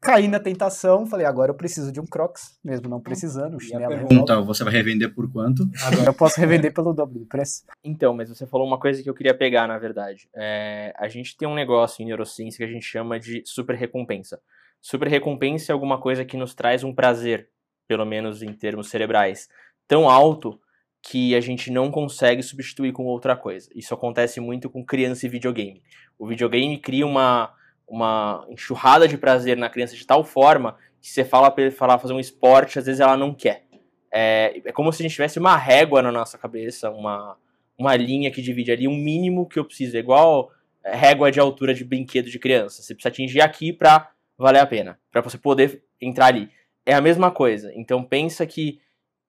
Caí 0.00 0.28
na 0.28 0.38
tentação, 0.38 1.06
falei, 1.06 1.26
agora 1.26 1.50
eu 1.50 1.54
preciso 1.56 1.90
de 1.90 2.00
um 2.00 2.06
Crocs, 2.06 2.58
mesmo 2.64 2.88
não 2.88 3.00
precisando. 3.00 3.56
O 3.56 3.60
chinelo 3.60 3.88
pergunta, 3.88 4.40
você 4.40 4.62
vai 4.62 4.72
revender 4.72 5.12
por 5.12 5.30
quanto? 5.30 5.68
Agora 5.82 6.10
eu 6.10 6.14
posso 6.14 6.40
revender 6.40 6.72
pelo 6.72 6.92
dobro 6.92 7.18
do 7.18 7.26
preço. 7.26 7.64
Então, 7.82 8.14
mas 8.14 8.28
você 8.28 8.46
falou 8.46 8.66
uma 8.66 8.78
coisa 8.78 9.02
que 9.02 9.10
eu 9.10 9.14
queria 9.14 9.34
pegar, 9.34 9.66
na 9.66 9.76
verdade. 9.78 10.28
É, 10.34 10.94
a 10.96 11.08
gente 11.08 11.36
tem 11.36 11.48
um 11.48 11.54
negócio 11.54 12.02
em 12.02 12.06
neurociência 12.06 12.58
que 12.58 12.70
a 12.70 12.72
gente 12.72 12.86
chama 12.86 13.18
de 13.18 13.42
super 13.44 13.74
recompensa. 13.74 14.40
Super 14.80 15.08
recompensa 15.08 15.72
é 15.72 15.74
alguma 15.74 16.00
coisa 16.00 16.24
que 16.24 16.36
nos 16.36 16.54
traz 16.54 16.84
um 16.84 16.94
prazer, 16.94 17.48
pelo 17.88 18.06
menos 18.06 18.42
em 18.42 18.52
termos 18.52 18.88
cerebrais, 18.88 19.48
tão 19.86 20.08
alto 20.08 20.58
que 21.02 21.34
a 21.34 21.40
gente 21.40 21.70
não 21.70 21.90
consegue 21.90 22.42
substituir 22.42 22.92
com 22.92 23.04
outra 23.04 23.36
coisa. 23.36 23.68
Isso 23.74 23.92
acontece 23.92 24.40
muito 24.40 24.70
com 24.70 24.84
criança 24.84 25.26
e 25.26 25.28
videogame. 25.28 25.82
O 26.18 26.26
videogame 26.26 26.78
cria 26.78 27.06
uma 27.06 27.52
uma 27.90 28.46
enxurrada 28.48 29.08
de 29.08 29.18
prazer 29.18 29.56
na 29.56 29.68
criança 29.68 29.96
de 29.96 30.06
tal 30.06 30.22
forma 30.22 30.76
que 31.00 31.08
você 31.08 31.24
fala 31.24 31.50
para 31.50 31.70
falar 31.72 31.98
fazer 31.98 32.14
um 32.14 32.20
esporte, 32.20 32.78
às 32.78 32.86
vezes 32.86 33.00
ela 33.00 33.16
não 33.16 33.34
quer. 33.34 33.64
É, 34.12 34.60
é 34.64 34.72
como 34.72 34.92
se 34.92 35.02
a 35.02 35.04
gente 35.04 35.12
tivesse 35.12 35.38
uma 35.38 35.56
régua 35.56 36.00
na 36.00 36.12
nossa 36.12 36.38
cabeça, 36.38 36.90
uma, 36.90 37.36
uma 37.76 37.96
linha 37.96 38.30
que 38.30 38.40
divide 38.40 38.70
ali 38.70 38.86
um 38.86 38.96
mínimo 38.96 39.48
que 39.48 39.58
eu 39.58 39.64
preciso, 39.64 39.96
é 39.96 40.00
igual 40.00 40.50
é, 40.84 40.94
régua 40.94 41.32
de 41.32 41.40
altura 41.40 41.74
de 41.74 41.84
brinquedo 41.84 42.30
de 42.30 42.38
criança. 42.38 42.80
Você 42.80 42.94
precisa 42.94 43.08
atingir 43.08 43.40
aqui 43.40 43.72
para 43.72 44.10
valer 44.38 44.60
a 44.60 44.66
pena, 44.66 44.98
para 45.10 45.20
você 45.20 45.36
poder 45.36 45.82
entrar 46.00 46.26
ali. 46.26 46.48
É 46.86 46.94
a 46.94 47.00
mesma 47.00 47.30
coisa. 47.30 47.72
Então 47.74 48.04
pensa 48.04 48.46
que 48.46 48.80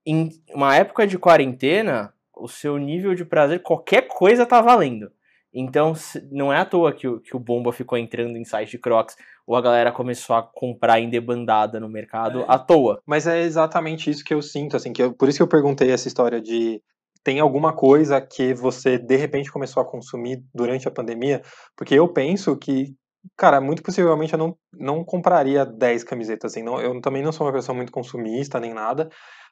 em 0.05 0.29
uma 0.53 0.75
época 0.75 1.07
de 1.07 1.17
quarentena, 1.17 2.13
o 2.35 2.47
seu 2.47 2.77
nível 2.77 3.15
de 3.15 3.25
prazer, 3.25 3.62
qualquer 3.62 4.07
coisa 4.07 4.45
tá 4.45 4.62
valendo. 4.62 5.12
Então, 5.53 5.93
não 6.31 6.51
é 6.51 6.58
à 6.58 6.65
toa 6.65 6.93
que 6.93 7.08
o, 7.08 7.20
que 7.20 7.36
o 7.36 7.39
Bomba 7.39 7.74
ficou 7.74 7.98
entrando 7.98 8.38
em 8.38 8.46
site 8.46 8.72
de 8.72 8.77
Crocs, 8.77 9.15
ou 9.46 9.55
a 9.55 9.62
galera 9.62 9.91
começou 9.91 10.36
a 10.36 10.43
comprar 10.43 11.00
em 11.00 11.10
debandada 11.10 11.79
no 11.79 11.89
mercado 11.89 12.41
é. 12.41 12.46
à 12.48 12.58
toa. 12.58 13.01
Mas 13.05 13.27
é 13.27 13.41
exatamente 13.41 14.10
isso 14.10 14.24
que 14.24 14.34
eu 14.34 14.41
sinto, 14.41 14.77
assim, 14.77 14.93
que 14.93 15.03
eu, 15.03 15.13
por 15.13 15.27
isso 15.27 15.39
que 15.39 15.43
eu 15.43 15.48
perguntei 15.48 15.91
essa 15.91 16.08
história 16.08 16.41
de 16.41 16.81
tem 17.24 17.39
alguma 17.39 17.74
coisa 17.74 18.20
que 18.20 18.53
você 18.53 18.98
de 18.98 19.15
repente 19.15 19.51
começou 19.51 19.81
a 19.81 19.86
consumir 19.86 20.43
durante 20.53 20.88
a 20.88 20.91
pandemia? 20.91 21.41
Porque 21.75 21.93
eu 21.93 22.08
penso 22.08 22.55
que, 22.58 22.96
cara, 23.37 23.61
muito 23.61 23.83
possivelmente 23.83 24.33
eu 24.33 24.39
não, 24.39 24.57
não 24.73 25.03
compraria 25.03 25.65
10 25.65 26.03
camisetas, 26.03 26.51
assim, 26.51 26.63
não, 26.63 26.79
eu 26.79 26.99
também 27.01 27.23
não 27.23 27.31
sou 27.31 27.47
uma 27.47 27.53
pessoa 27.53 27.75
muito 27.75 27.91
consumista 27.91 28.59
nem 28.59 28.73
nada, 28.73 29.09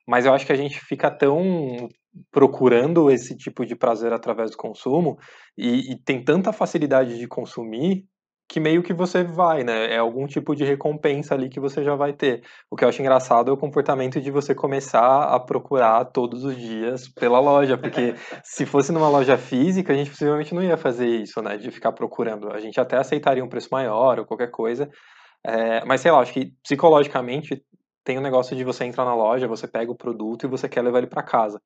mas 0.07 0.25
eu 0.25 0.33
acho 0.33 0.45
que 0.45 0.51
a 0.51 0.55
gente 0.55 0.79
fica 0.79 1.11
tão 1.11 1.87
procurando 2.31 3.11
esse 3.11 3.35
tipo 3.35 3.65
de 3.65 3.75
prazer 3.75 4.11
através 4.11 4.51
do 4.51 4.57
consumo 4.57 5.17
e, 5.57 5.91
e, 5.91 6.03
tem 6.03 6.23
tanta 6.23 6.51
facilidade 6.51 7.17
de 7.17 7.27
consumir 7.27 8.05
que 8.49 8.59
meio 8.59 8.81
que 8.81 8.93
você 8.93 9.23
vai, 9.23 9.63
né? 9.63 9.93
É 9.93 9.99
algum 9.99 10.25
tipo 10.25 10.55
de 10.55 10.63
recompensa 10.63 11.35
ali 11.35 11.49
que 11.49 11.59
você 11.59 11.83
já 11.83 11.95
vai 11.95 12.13
ter. 12.13 12.41
O 12.69 12.75
que 12.75 12.83
eu 12.83 12.89
acho 12.89 12.99
engraçado 12.99 13.51
é 13.51 13.53
o 13.53 13.57
comportamento 13.57 14.19
de 14.19 14.31
você 14.31 14.55
começar 14.55 15.25
a 15.25 15.39
procurar 15.39 16.03
todos 16.05 16.43
os 16.43 16.57
dias 16.57 17.07
pela 17.07 17.39
loja, 17.39 17.77
porque 17.77 18.15
se 18.43 18.65
fosse 18.65 18.91
numa 18.91 19.07
loja 19.07 19.37
física, 19.37 19.93
a 19.93 19.95
gente 19.95 20.09
possivelmente 20.09 20.55
não 20.55 20.63
ia 20.63 20.77
fazer 20.77 21.05
isso, 21.05 21.39
né? 21.43 21.57
De 21.57 21.69
ficar 21.69 21.91
procurando. 21.91 22.51
A 22.51 22.59
gente 22.59 22.79
até 22.81 22.97
aceitaria 22.97 23.45
um 23.45 23.49
preço 23.49 23.69
maior 23.71 24.17
ou 24.17 24.25
qualquer 24.25 24.49
coisa. 24.49 24.89
É, 25.45 25.85
mas 25.85 26.01
sei 26.01 26.11
lá, 26.11 26.19
acho 26.19 26.33
que 26.33 26.51
psicologicamente 26.63 27.63
tem 28.03 28.17
o 28.17 28.19
um 28.19 28.23
negócio 28.23 28.57
de 28.57 28.63
você 28.63 28.83
entrar 28.83 29.05
na 29.05 29.13
loja, 29.13 29.47
você 29.47 29.67
pega 29.67 29.91
o 29.91 29.95
produto 29.95 30.47
e 30.47 30.49
você 30.49 30.67
quer 30.67 30.81
levar 30.81 30.97
ele 30.97 31.07
para 31.07 31.21
casa. 31.21 31.61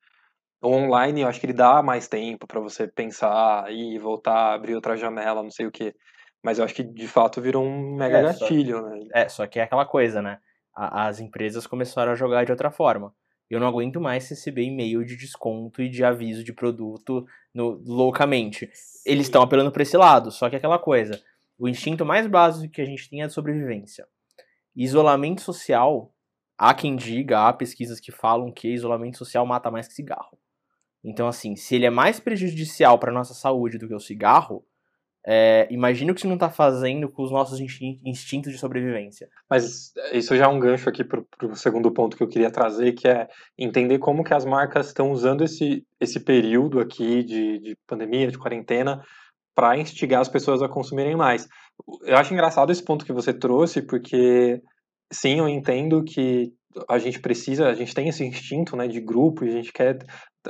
O 0.62 0.68
online, 0.68 1.22
eu 1.22 1.30
acho 1.30 1.40
que 1.40 1.46
ele 1.46 1.54
dá 1.54 1.82
mais 1.82 2.10
tempo 2.10 2.46
para 2.46 2.60
você 2.60 2.88
pensar 2.88 3.72
e 3.72 3.98
voltar, 4.00 4.54
abrir 4.54 4.75
outra 4.75 4.98
janela, 4.98 5.42
não 5.42 5.52
sei 5.52 5.66
o 5.66 5.72
que. 5.72 5.94
Mas 6.43 6.59
eu 6.59 6.65
acho 6.65 6.75
que 6.75 6.83
de 6.83 7.07
fato 7.07 7.41
virou 7.41 7.63
um 7.65 7.95
mega 7.95 8.17
É, 8.19 8.33
só- 8.33 8.45
gatilho, 8.45 8.81
né? 8.81 9.07
É, 9.13 9.29
só 9.29 9.47
que 9.47 9.59
é 9.59 9.63
aquela 9.63 9.85
coisa, 9.85 10.21
né? 10.21 10.39
A- 10.75 11.07
as 11.07 11.19
empresas 11.19 11.65
começaram 11.65 12.12
a 12.12 12.15
jogar 12.15 12.43
de 12.45 12.51
outra 12.51 12.69
forma. 12.69 13.15
Eu 13.50 13.59
não 13.59 13.67
aguento 13.67 14.01
mais 14.01 14.27
receber 14.29 14.63
e-mail 14.63 15.05
de 15.05 15.15
desconto 15.15 15.81
e 15.81 15.88
de 15.89 16.03
aviso 16.03 16.43
de 16.43 16.51
produto 16.51 17.25
no- 17.53 17.81
loucamente. 17.85 18.69
Eles 19.05 19.27
estão 19.27 19.41
apelando 19.41 19.71
para 19.71 19.83
esse 19.83 19.95
lado, 19.95 20.31
só 20.31 20.50
que 20.50 20.55
é 20.55 20.57
aquela 20.57 20.79
coisa. 20.79 21.21
O 21.57 21.69
instinto 21.69 22.05
mais 22.05 22.25
básico 22.27 22.73
que 22.73 22.81
a 22.81 22.85
gente 22.85 23.09
tem 23.09 23.21
é 23.21 23.25
a 23.25 23.27
de 23.27 23.33
sobrevivência. 23.33 24.05
Isolamento 24.75 25.41
social, 25.41 26.12
há 26.57 26.73
quem 26.73 26.95
diga, 26.95 27.47
há 27.47 27.53
pesquisas 27.53 28.00
que 28.00 28.12
falam 28.12 28.51
que 28.51 28.69
isolamento 28.73 29.17
social 29.17 29.45
mata 29.45 29.69
mais 29.69 29.88
que 29.88 29.93
cigarro. 29.93 30.38
Então, 31.03 31.27
assim, 31.27 31.55
se 31.55 31.75
ele 31.75 31.85
é 31.85 31.89
mais 31.89 32.19
prejudicial 32.19 32.97
para 32.97 33.12
nossa 33.12 33.33
saúde 33.33 33.77
do 33.77 33.88
que 33.88 33.93
o 33.93 34.00
cigarro, 34.00 34.65
é, 35.25 35.68
imagina 35.72 36.12
o 36.12 36.15
que 36.15 36.20
isso 36.20 36.27
não 36.27 36.36
está 36.36 36.50
fazendo 36.50 37.10
com 37.10 37.24
os 37.24 37.32
nossos 37.32 37.60
instin- 37.60 38.00
instintos 38.03 38.51
de 38.51 38.58
sobrevivência. 38.58 39.30
Mas 39.50 39.94
isso 40.12 40.36
já 40.36 40.46
é 40.46 40.48
um 40.48 40.60
gancho 40.60 40.89
aqui 40.89 41.03
para 41.03 41.24
o 41.44 41.56
segundo 41.56 41.92
ponto 41.92 42.18
que 42.18 42.24
eu 42.24 42.27
queria 42.27 42.51
trazer, 42.51 42.94
que 42.94 43.08
é 43.08 43.27
entender 43.58 44.00
como 44.00 44.24
que 44.24 44.34
as 44.34 44.46
marcas 44.46 44.88
estão 44.88 45.12
usando 45.12 45.44
esse, 45.44 45.86
esse 46.00 46.20
período 46.20 46.80
aqui 46.80 47.24
de, 47.24 47.60
de 47.60 47.77
pandemia, 47.88 48.30
de 48.30 48.38
quarentena, 48.38 49.01
para 49.56 49.77
instigar 49.77 50.22
as 50.22 50.30
pessoas 50.30 50.62
a 50.62 50.68
consumirem 50.68 51.15
mais. 51.15 51.48
Eu 52.03 52.18
acho 52.18 52.34
engraçado 52.34 52.72
esse 52.72 52.84
ponto 52.84 53.06
que 53.06 53.13
você 53.13 53.34
trouxe, 53.34 53.82
porque 53.82 54.62
sim, 55.12 55.39
eu 55.39 55.48
entendo 55.48 56.03
que 56.03 56.51
a 56.89 56.98
gente 56.98 57.20
precisa, 57.20 57.68
a 57.68 57.74
gente 57.74 57.94
tem 57.94 58.10
esse 58.10 58.25
instinto 58.25 58.75
né, 58.75 58.88
de 58.88 59.00
grupo, 59.00 59.46
e 59.46 59.50
a 59.50 59.51
gente 59.51 59.72
quer 59.72 60.00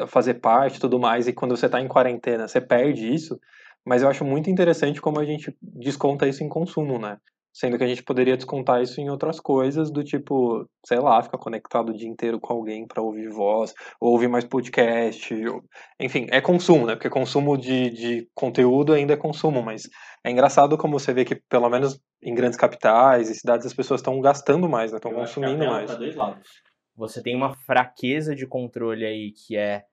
fazer 0.07 0.35
parte 0.35 0.77
e 0.77 0.79
tudo 0.79 0.97
mais, 0.97 1.27
e 1.27 1.33
quando 1.33 1.55
você 1.55 1.65
está 1.65 1.81
em 1.81 1.87
quarentena, 1.87 2.47
você 2.47 2.61
perde 2.61 3.13
isso, 3.13 3.37
mas 3.85 4.01
eu 4.01 4.09
acho 4.09 4.23
muito 4.25 4.49
interessante 4.49 5.01
como 5.01 5.19
a 5.19 5.25
gente 5.25 5.55
desconta 5.61 6.27
isso 6.27 6.43
em 6.43 6.49
consumo, 6.49 6.97
né? 6.99 7.17
Sendo 7.55 7.77
que 7.77 7.83
a 7.83 7.87
gente 7.87 8.01
poderia 8.01 8.35
descontar 8.35 8.81
isso 8.81 8.99
em 8.99 9.11
outras 9.11 9.39
coisas, 9.39 9.91
do 9.91 10.03
tipo, 10.03 10.67
sei 10.83 10.97
lá, 10.97 11.21
ficar 11.21 11.37
conectado 11.37 11.89
o 11.89 11.93
dia 11.95 12.07
inteiro 12.09 12.39
com 12.39 12.51
alguém 12.51 12.87
para 12.87 12.99
ouvir 12.99 13.29
voz, 13.29 13.75
ou 14.01 14.11
ouvir 14.13 14.27
mais 14.27 14.43
podcast. 14.43 15.31
ou- 15.47 15.61
Enfim, 15.99 16.25
é 16.31 16.41
consumo, 16.41 16.87
né? 16.87 16.95
Porque 16.95 17.11
consumo 17.11 17.55
de, 17.55 17.91
de 17.91 18.27
conteúdo 18.33 18.91
ainda 18.91 19.13
é 19.13 19.17
consumo, 19.17 19.61
mas 19.61 19.83
é 20.25 20.31
engraçado 20.31 20.75
como 20.79 20.97
você 20.99 21.13
vê 21.13 21.23
que, 21.25 21.35
pelo 21.47 21.69
menos 21.69 21.99
em 22.23 22.33
grandes 22.33 22.57
capitais 22.57 23.29
e 23.29 23.35
cidades, 23.35 23.67
as 23.67 23.73
pessoas 23.73 23.99
estão 24.01 24.19
gastando 24.19 24.67
mais, 24.67 24.91
né? 24.91 24.97
Estão 24.97 25.11
que 25.11 25.17
consumindo 25.17 25.63
mais. 25.67 25.91
lados. 26.15 26.49
Você 26.95 27.21
tem 27.21 27.35
uma 27.35 27.55
fraqueza 27.67 28.35
de 28.35 28.47
controle 28.47 29.05
aí 29.05 29.31
que 29.31 29.55
é, 29.55 29.83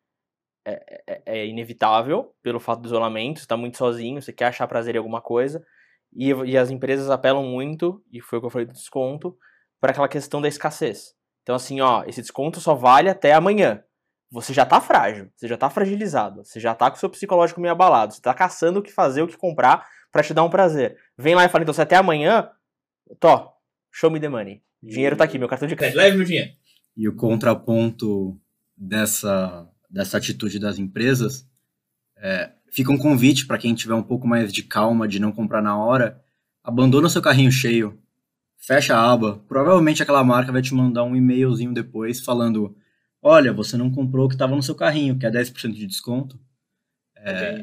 é, 0.65 1.03
é- 1.07 1.23
é 1.27 1.47
inevitável 1.47 2.35
pelo 2.43 2.61
fato 2.61 2.81
do 2.81 2.87
isolamento, 2.87 3.39
você 3.39 3.45
está 3.45 3.57
muito 3.57 3.77
sozinho, 3.77 4.21
você 4.21 4.33
quer 4.33 4.47
achar 4.47 4.67
prazer 4.67 4.95
em 4.95 4.99
alguma 4.99 5.21
coisa, 5.21 5.65
e, 6.13 6.31
e 6.31 6.57
as 6.57 6.71
empresas 6.71 7.11
apelam 7.11 7.45
muito, 7.45 8.03
e 8.13 8.21
foi 8.21 8.39
o 8.39 8.43
que 8.43 8.47
eu 8.47 8.51
falei 8.51 8.67
do 8.67 8.73
desconto, 8.73 9.37
para 9.81 9.93
aquela 9.93 10.09
questão 10.09 10.41
da 10.41 10.49
escassez. 10.49 11.15
Então, 11.43 11.55
assim, 11.55 11.81
ó, 11.81 12.05
esse 12.05 12.21
desconto 12.21 12.61
só 12.61 12.75
vale 12.75 13.09
até 13.09 13.33
amanhã. 13.33 13.83
Você 14.31 14.53
já 14.53 14.65
tá 14.65 14.81
frágil, 14.81 15.29
você 15.35 15.49
já 15.49 15.57
tá 15.57 15.69
fragilizado, 15.71 16.45
você 16.45 16.61
já 16.61 16.75
tá 16.75 16.91
com 16.91 16.97
o 16.97 17.01
seu 17.01 17.11
psicológico 17.11 17.61
meio 17.61 17.73
abalado, 17.73 18.13
você 18.15 18.21
tá 18.21 18.33
caçando 18.35 18.79
o 18.79 18.83
que 18.83 18.93
fazer, 18.93 19.23
o 19.23 19.27
que 19.27 19.37
comprar 19.37 19.89
para 20.13 20.23
te 20.23 20.35
dar 20.35 20.45
um 20.45 20.51
prazer. 20.51 20.97
Vem 21.17 21.35
lá 21.35 21.45
e 21.45 21.49
fala, 21.49 21.63
então, 21.63 21.75
se 21.75 21.83
até 21.83 21.97
amanhã, 21.97 22.51
Tó, 23.19 23.57
show 23.91 24.11
me 24.11 24.21
the 24.21 24.29
money. 24.29 24.63
O 24.83 24.87
dinheiro 24.89 25.17
tá 25.17 25.25
aqui, 25.25 25.39
meu 25.39 25.49
cartão 25.49 25.67
de 25.67 25.75
crédito. 25.75 25.97
Leve 25.97 26.17
meu 26.17 26.27
dinheiro. 26.27 26.51
E 26.97 27.09
o 27.09 27.17
contraponto 27.17 28.39
dessa, 28.77 29.69
dessa 29.91 30.17
atitude 30.17 30.59
das 30.59 30.79
empresas 30.79 31.47
é, 32.17 32.51
fica 32.71 32.93
um 32.93 32.99
convite 32.99 33.47
para 33.47 33.59
quem 33.59 33.75
tiver 33.75 33.95
um 33.95 34.03
pouco 34.03 34.27
mais 34.27 34.53
de 34.53 34.63
calma 34.63 35.09
de 35.09 35.19
não 35.19 35.33
comprar 35.33 35.63
na 35.63 35.77
hora, 35.77 36.23
abandona 36.63 37.09
seu 37.09 37.23
carrinho 37.23 37.51
cheio, 37.51 37.99
fecha 38.57 38.95
a 38.95 39.13
aba, 39.13 39.43
provavelmente 39.49 40.03
aquela 40.03 40.23
marca 40.23 40.53
vai 40.53 40.63
te 40.63 40.75
mandar 40.75 41.05
um 41.05 41.17
e-mailzinho 41.17 41.73
depois 41.73 42.21
falando 42.21 42.77
olha, 43.23 43.53
você 43.53 43.77
não 43.77 43.91
comprou 43.91 44.27
o 44.27 44.29
que 44.29 44.35
estava 44.35 44.57
no 44.57 44.63
seu 44.63 44.75
carrinho, 44.75 45.19
que 45.19 45.27
é 45.27 45.31
10% 45.31 45.73
de 45.73 45.87
desconto. 45.87 46.39
É, 47.17 47.63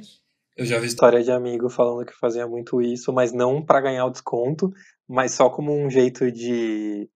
Eu 0.56 0.66
já 0.66 0.80
vi 0.80 0.88
história 0.88 1.24
de 1.24 1.32
amigo 1.32 1.70
falando 1.70 2.06
que 2.06 2.14
fazia 2.14 2.48
muito 2.48 2.82
isso, 2.82 3.12
mas 3.12 3.32
não 3.32 3.64
para 3.64 3.82
ganhar 3.82 4.06
o 4.06 4.12
desconto, 4.12 4.74
mas 5.08 5.34
só 5.34 5.50
como 5.50 5.74
um 5.74 5.90
jeito 5.90 6.32
de, 6.32 7.10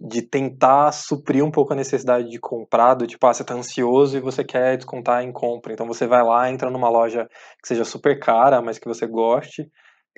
de 0.00 0.22
tentar 0.22 0.92
suprir 0.92 1.44
um 1.44 1.50
pouco 1.50 1.72
a 1.72 1.76
necessidade 1.76 2.28
de 2.28 2.38
comprar, 2.38 2.94
do 2.94 3.06
tipo, 3.06 3.26
ah, 3.26 3.32
você 3.32 3.44
tá 3.44 3.54
ansioso 3.54 4.16
e 4.16 4.20
você 4.20 4.44
quer 4.44 4.76
descontar 4.76 5.22
em 5.22 5.32
compra. 5.32 5.72
Então 5.72 5.86
você 5.86 6.06
vai 6.06 6.22
lá, 6.22 6.50
entra 6.50 6.70
numa 6.70 6.88
loja 6.88 7.26
que 7.62 7.68
seja 7.68 7.84
super 7.84 8.18
cara, 8.18 8.60
mas 8.60 8.78
que 8.78 8.88
você 8.88 9.06
goste, 9.06 9.70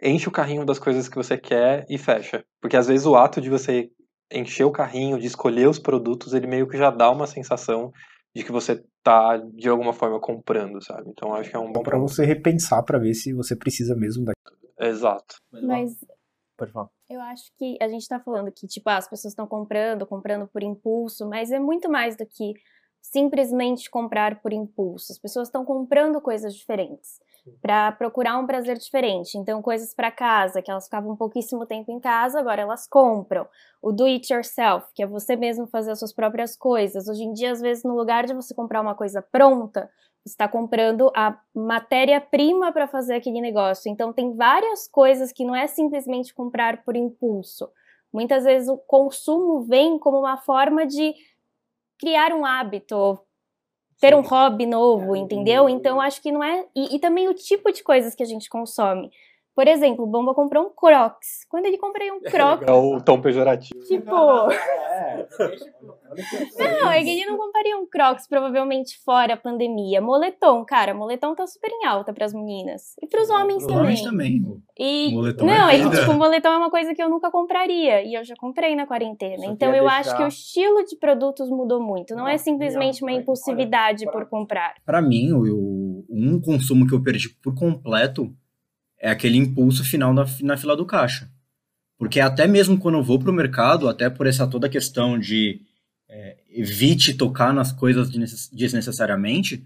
enche 0.02 0.28
o 0.28 0.32
carrinho 0.32 0.64
das 0.64 0.78
coisas 0.78 1.08
que 1.08 1.16
você 1.16 1.38
quer 1.38 1.84
e 1.88 1.96
fecha. 1.96 2.44
Porque 2.60 2.76
às 2.76 2.86
vezes 2.88 3.06
o 3.06 3.16
ato 3.16 3.40
de 3.40 3.48
você 3.48 3.88
encher 4.32 4.64
o 4.64 4.72
carrinho, 4.72 5.18
de 5.18 5.26
escolher 5.26 5.68
os 5.68 5.78
produtos, 5.78 6.34
ele 6.34 6.46
meio 6.46 6.68
que 6.68 6.76
já 6.76 6.90
dá 6.90 7.10
uma 7.10 7.26
sensação 7.26 7.92
de 8.34 8.44
que 8.44 8.52
você 8.52 8.82
tá 9.02 9.36
de 9.54 9.68
alguma 9.68 9.92
forma 9.92 10.20
comprando, 10.20 10.82
sabe? 10.84 11.08
Então 11.10 11.34
acho 11.34 11.50
que 11.50 11.56
é 11.56 11.58
um 11.58 11.72
bom 11.72 11.82
Pra 11.82 11.98
você 11.98 12.24
repensar 12.24 12.82
pra 12.84 12.98
ver 12.98 13.14
se 13.14 13.32
você 13.32 13.56
precisa 13.56 13.96
mesmo 13.96 14.24
daquilo. 14.24 14.58
Exato. 14.80 15.36
Mas 15.50 15.96
Pode 16.58 16.72
falar. 16.72 16.90
eu 17.08 17.20
acho 17.22 17.52
que 17.56 17.78
a 17.80 17.88
gente 17.88 18.06
tá 18.08 18.20
falando 18.20 18.52
que, 18.52 18.66
tipo, 18.66 18.90
ah, 18.90 18.98
as 18.98 19.08
pessoas 19.08 19.32
estão 19.32 19.46
comprando, 19.46 20.04
comprando 20.06 20.46
por 20.48 20.62
impulso, 20.62 21.26
mas 21.28 21.50
é 21.52 21.58
muito 21.58 21.88
mais 21.88 22.16
do 22.16 22.26
que 22.26 22.52
simplesmente 23.00 23.88
comprar 23.88 24.42
por 24.42 24.52
impulso. 24.52 25.12
As 25.12 25.18
pessoas 25.18 25.48
estão 25.48 25.64
comprando 25.64 26.20
coisas 26.20 26.54
diferentes 26.54 27.20
para 27.62 27.92
procurar 27.92 28.36
um 28.38 28.46
prazer 28.46 28.76
diferente. 28.76 29.38
Então, 29.38 29.62
coisas 29.62 29.94
para 29.94 30.10
casa, 30.10 30.60
que 30.60 30.70
elas 30.70 30.84
ficavam 30.84 31.16
pouquíssimo 31.16 31.64
tempo 31.64 31.90
em 31.90 32.00
casa, 32.00 32.38
agora 32.40 32.60
elas 32.60 32.86
compram. 32.86 33.46
O 33.80 33.92
do 33.92 34.04
it 34.04 34.30
yourself, 34.32 34.86
que 34.94 35.02
é 35.02 35.06
você 35.06 35.36
mesmo 35.36 35.66
fazer 35.66 35.92
as 35.92 35.98
suas 35.98 36.12
próprias 36.12 36.56
coisas. 36.56 37.08
Hoje 37.08 37.22
em 37.22 37.32
dia, 37.32 37.52
às 37.52 37.60
vezes, 37.60 37.84
no 37.84 37.94
lugar 37.94 38.26
de 38.26 38.34
você 38.34 38.54
comprar 38.54 38.80
uma 38.82 38.94
coisa 38.94 39.22
pronta, 39.22 39.88
está 40.30 40.48
comprando 40.48 41.10
a 41.14 41.38
matéria-prima 41.54 42.72
para 42.72 42.86
fazer 42.86 43.14
aquele 43.14 43.40
negócio. 43.40 43.90
Então, 43.90 44.12
tem 44.12 44.34
várias 44.34 44.88
coisas 44.88 45.32
que 45.32 45.44
não 45.44 45.54
é 45.54 45.66
simplesmente 45.66 46.34
comprar 46.34 46.84
por 46.84 46.96
impulso. 46.96 47.70
Muitas 48.12 48.44
vezes 48.44 48.68
o 48.68 48.76
consumo 48.76 49.62
vem 49.62 49.98
como 49.98 50.18
uma 50.18 50.36
forma 50.36 50.86
de 50.86 51.14
criar 51.98 52.32
um 52.32 52.44
hábito, 52.44 53.18
ter 54.00 54.14
um 54.14 54.20
hobby 54.20 54.66
novo, 54.66 55.16
entendeu? 55.16 55.68
Então, 55.68 56.00
acho 56.00 56.22
que 56.22 56.32
não 56.32 56.42
é. 56.42 56.66
E, 56.74 56.96
e 56.96 56.98
também 56.98 57.28
o 57.28 57.34
tipo 57.34 57.70
de 57.72 57.82
coisas 57.82 58.14
que 58.14 58.22
a 58.22 58.26
gente 58.26 58.48
consome. 58.48 59.10
Por 59.58 59.66
exemplo, 59.66 60.04
o 60.04 60.06
Bomba 60.06 60.34
comprou 60.34 60.66
um 60.66 60.70
Crocs. 60.70 61.44
Quando 61.50 61.66
ele 61.66 61.76
comprei 61.78 62.12
um 62.12 62.20
Crocs, 62.30 62.68
É 62.68 62.70
o 62.70 63.00
tom 63.00 63.20
pejorativo. 63.20 63.80
tipo. 63.88 64.08
Não, 66.58 66.90
é 66.90 67.02
que 67.02 67.10
ele 67.10 67.26
não 67.26 67.36
compraria 67.36 67.76
um 67.76 67.84
Crocs 67.86 68.28
provavelmente 68.28 68.96
fora 69.04 69.34
a 69.34 69.36
pandemia. 69.36 70.00
Moletom, 70.00 70.64
cara, 70.64 70.94
moletom 70.94 71.34
tá 71.34 71.44
super 71.46 71.70
em 71.72 71.84
alta 71.86 72.12
pras 72.12 72.32
meninas. 72.32 72.94
E 73.02 73.06
pros 73.08 73.28
homens 73.30 73.66
também. 73.66 74.00
Provavelmente 74.00 74.04
também. 74.04 74.62
E 74.78 75.10
Moletom 75.12 75.44
não, 75.44 75.68
é 75.68 75.80
é 75.80 75.82
que 75.90 75.96
tipo, 75.96 76.12
moletom 76.14 76.48
é 76.50 76.56
uma 76.56 76.70
coisa 76.70 76.94
que 76.94 77.02
eu 77.02 77.10
nunca 77.10 77.28
compraria 77.30 78.00
e 78.02 78.14
eu 78.14 78.24
já 78.24 78.34
comprei 78.36 78.76
na 78.76 78.86
quarentena. 78.86 79.38
Só 79.44 79.50
então 79.50 79.74
eu 79.74 79.88
acho 79.88 80.04
deixar- 80.04 80.16
que 80.18 80.22
o 80.24 80.28
estilo 80.28 80.84
de 80.84 80.96
produtos 80.96 81.50
mudou 81.50 81.82
muito. 81.82 82.14
Não, 82.14 82.28
é 82.28 82.32
Não, 82.32 82.38
simplesmente 82.38 83.02
não, 83.02 83.08
uma 83.08 83.12
impulsividade 83.16 84.04
por 84.10 84.24
comprar. 84.28 84.74
Para 84.86 85.02
mim, 85.02 85.32
o- 85.32 86.04
um 86.08 86.40
consumo 86.40 86.86
que 86.86 86.94
eu 86.94 87.02
perdi 87.02 87.28
por 87.42 87.54
completo 87.56 88.32
é 89.00 89.10
aquele 89.10 89.36
impulso 89.36 89.84
final 89.84 90.12
na, 90.12 90.26
na 90.42 90.56
fila 90.56 90.76
do 90.76 90.86
caixa. 90.86 91.30
Porque 91.98 92.20
até 92.20 92.46
mesmo 92.46 92.78
quando 92.78 92.98
eu 92.98 93.02
vou 93.02 93.18
pro 93.18 93.32
mercado, 93.32 93.88
até 93.88 94.08
por 94.08 94.26
essa 94.26 94.46
toda 94.46 94.68
questão 94.68 95.18
de 95.18 95.60
é, 96.08 96.36
evite 96.50 97.14
tocar 97.14 97.52
nas 97.52 97.72
coisas 97.72 98.08
desnecess- 98.08 98.50
desnecessariamente, 98.52 99.64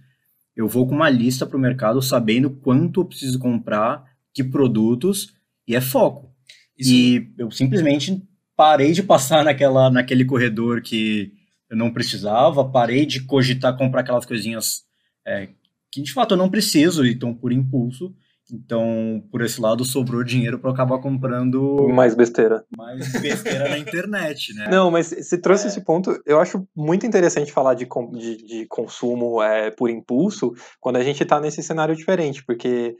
eu 0.56 0.68
vou 0.68 0.86
com 0.86 0.94
uma 0.94 1.08
lista 1.10 1.46
pro 1.46 1.58
mercado 1.58 2.00
sabendo 2.02 2.50
quanto 2.50 3.00
eu 3.00 3.04
preciso 3.04 3.38
comprar, 3.38 4.04
que 4.34 4.42
produtos, 4.42 5.34
e 5.66 5.74
é 5.74 5.80
foco. 5.80 6.30
Isso, 6.78 6.92
E 6.92 7.32
eu 7.38 7.50
simplesmente 7.50 8.22
parei 8.56 8.92
de 8.92 9.02
passar 9.02 9.44
naquela, 9.44 9.90
naquele 9.90 10.24
corredor 10.24 10.82
que 10.82 11.32
eu 11.70 11.76
não 11.76 11.90
precisava, 11.92 12.68
parei 12.68 13.06
de 13.06 13.20
cogitar 13.20 13.76
comprar 13.76 14.00
aquelas 14.00 14.26
coisinhas 14.26 14.84
é, 15.26 15.48
que 15.90 16.02
de 16.02 16.12
fato 16.12 16.32
eu 16.32 16.38
não 16.38 16.50
preciso, 16.50 17.06
então 17.06 17.34
por 17.34 17.52
impulso. 17.52 18.14
Então, 18.52 19.24
por 19.30 19.40
esse 19.40 19.58
lado, 19.60 19.82
sobrou 19.82 20.22
dinheiro 20.22 20.58
para 20.58 20.68
eu 20.68 20.74
acabar 20.74 20.98
comprando 20.98 21.88
Mais 21.88 22.14
besteira. 22.14 22.64
mais 22.76 23.10
besteira 23.20 23.68
na 23.68 23.78
internet, 23.78 24.54
né? 24.54 24.68
Não, 24.70 24.90
mas 24.90 25.06
se 25.06 25.38
trouxe 25.38 25.68
esse 25.68 25.80
ponto, 25.82 26.20
eu 26.26 26.38
acho 26.38 26.68
muito 26.76 27.06
interessante 27.06 27.50
falar 27.50 27.72
de, 27.72 27.88
de, 28.12 28.36
de 28.44 28.66
consumo 28.66 29.42
é, 29.42 29.70
por 29.70 29.88
impulso 29.88 30.52
quando 30.78 30.96
a 30.96 31.02
gente 31.02 31.24
tá 31.24 31.40
nesse 31.40 31.62
cenário 31.62 31.96
diferente, 31.96 32.44
porque 32.44 32.94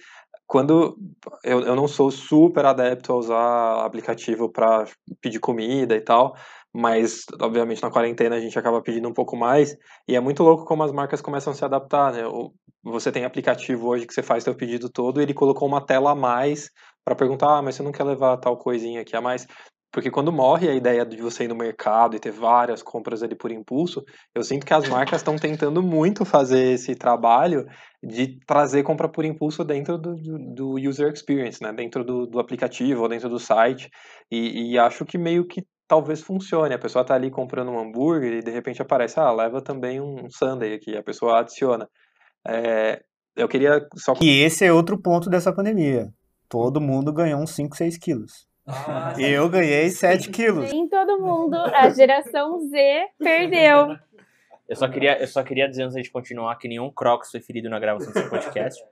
quando 0.47 0.97
eu, 1.45 1.61
eu 1.61 1.77
não 1.77 1.89
sou 1.89 2.11
super 2.11 2.65
adepto 2.65 3.13
a 3.13 3.17
usar 3.17 3.85
aplicativo 3.85 4.51
para 4.51 4.87
pedir 5.21 5.39
comida 5.39 5.95
e 5.97 6.01
tal, 6.01 6.35
mas 6.75 7.25
obviamente 7.41 7.83
na 7.83 7.91
quarentena 7.91 8.37
a 8.37 8.41
gente 8.41 8.59
acaba 8.59 8.83
pedindo 8.83 9.09
um 9.09 9.13
pouco 9.13 9.37
mais, 9.37 9.77
e 10.09 10.17
é 10.17 10.21
muito 10.21 10.43
louco 10.43 10.65
como 10.65 10.83
as 10.83 10.93
marcas 10.93 11.21
começam 11.21 11.53
a 11.53 11.57
se 11.57 11.65
adaptar, 11.65 12.13
né? 12.13 12.23
Você 12.85 13.13
tem 13.13 13.25
aplicativo 13.25 13.89
hoje 13.89 14.07
que 14.07 14.15
você 14.15 14.23
faz 14.23 14.45
seu 14.45 14.55
pedido 14.55 14.89
todo, 14.91 15.21
e 15.21 15.23
ele 15.25 15.35
colocou 15.35 15.69
uma 15.69 15.85
tela 15.85 16.13
a 16.13 16.15
mais 16.15 16.71
para 17.05 17.15
perguntar, 17.15 17.59
ah, 17.59 17.63
mas 17.63 17.75
você 17.75 17.83
não 17.83 17.93
quer 17.93 18.05
levar 18.05 18.37
tal 18.39 18.57
coisinha 18.57 19.01
aqui 19.01 19.17
a 19.17 19.21
mais? 19.21 19.47
Porque 19.93 20.11
quando 20.11 20.33
morre 20.33 20.71
a 20.71 20.75
ideia 20.75 21.05
de 21.05 21.21
você 21.21 21.45
ir 21.45 21.49
no 21.49 21.55
mercado 21.55 22.17
e 22.17 22.19
ter 22.19 22.31
várias 22.31 22.83
compras 22.83 23.23
ali 23.23 23.35
por 23.35 23.53
impulso, 23.53 24.03
eu 24.35 24.43
sinto 24.43 24.65
que 24.65 24.73
as 24.73 24.89
marcas 24.89 25.21
estão 25.21 25.37
tentando 25.37 25.83
muito 25.83 26.25
fazer 26.25 26.73
esse 26.73 26.95
trabalho 26.95 27.67
de 28.03 28.39
trazer 28.47 28.83
compra 28.85 29.07
por 29.07 29.23
impulso 29.23 29.63
dentro 29.63 29.99
do, 29.99 30.17
do, 30.17 30.39
do 30.55 30.89
user 30.89 31.13
experience, 31.13 31.63
né? 31.63 31.75
Dentro 31.75 32.03
do, 32.03 32.27
do, 32.27 32.41
aplicativo 32.41 33.03
ou 33.03 33.09
dentro 33.09 33.29
do 33.29 33.39
site. 33.39 33.91
E, 34.31 34.73
e, 34.73 34.79
acho 34.79 35.05
que 35.05 35.19
meio 35.19 35.47
que 35.47 35.63
talvez 35.87 36.21
funcione. 36.21 36.75
A 36.75 36.79
pessoa 36.79 37.03
está 37.03 37.15
ali 37.15 37.31
comprando 37.31 37.71
um 37.71 37.79
hambúrguer 37.79 38.33
e 38.33 38.43
de 38.43 38.51
repente 38.51 38.81
aparece, 38.81 39.19
ah, 39.19 39.31
leva 39.31 39.61
também 39.61 40.01
um 40.01 40.29
sundae 40.31 40.75
aqui. 40.75 40.97
A 40.97 41.03
pessoa 41.03 41.41
adiciona. 41.41 41.89
É, 42.47 43.03
eu 43.37 43.49
queria 43.49 43.87
só... 43.97 44.15
E 44.21 44.41
esse 44.41 44.65
é 44.65 44.73
outro 44.73 45.01
ponto 45.01 45.31
dessa 45.31 45.53
pandemia. 45.53 46.13
Todo 46.49 46.81
mundo 46.81 47.13
ganhou 47.13 47.41
uns 47.41 47.51
5, 47.51 47.77
6 47.77 47.99
quilos. 47.99 48.47
Ah, 48.67 49.15
e 49.19 49.25
eu 49.25 49.49
ganhei 49.49 49.91
7 49.91 50.31
quilos. 50.31 50.71
Nem 50.71 50.89
todo 50.89 51.21
mundo, 51.21 51.57
a 51.57 51.89
geração 51.91 52.61
Z 52.69 53.09
perdeu. 53.19 53.97
Eu 54.69 54.77
só 54.77 54.89
queria, 54.89 55.21
eu 55.21 55.27
só 55.27 55.43
queria 55.43 55.69
dizer 55.69 55.83
antes 55.83 56.03
de 56.03 56.11
continuar 56.11 56.57
que 56.57 56.69
nenhum 56.69 56.91
Crocs 56.91 57.31
foi 57.31 57.41
ferido 57.41 57.69
na 57.69 57.79
gravação 57.79 58.13
desse 58.13 58.31
podcast. 58.31 58.83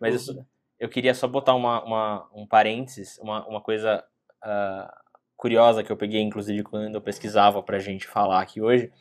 mas 0.00 0.28
eu, 0.28 0.44
eu, 0.78 0.88
queria 0.88 1.14
só 1.14 1.28
botar 1.28 1.54
uma, 1.54 1.82
uma, 1.84 2.28
um 2.34 2.46
parênteses, 2.46 3.18
uma, 3.18 3.46
uma 3.46 3.62
coisa 3.62 4.04
uh, 4.44 4.92
curiosa 5.40 5.82
que 5.82 5.90
eu 5.90 5.96
peguei, 5.96 6.20
inclusive, 6.20 6.62
quando 6.62 6.94
eu 6.94 7.00
pesquisava 7.00 7.62
pra 7.62 7.78
gente 7.78 8.06
falar 8.06 8.42
aqui 8.42 8.60
hoje. 8.60 8.92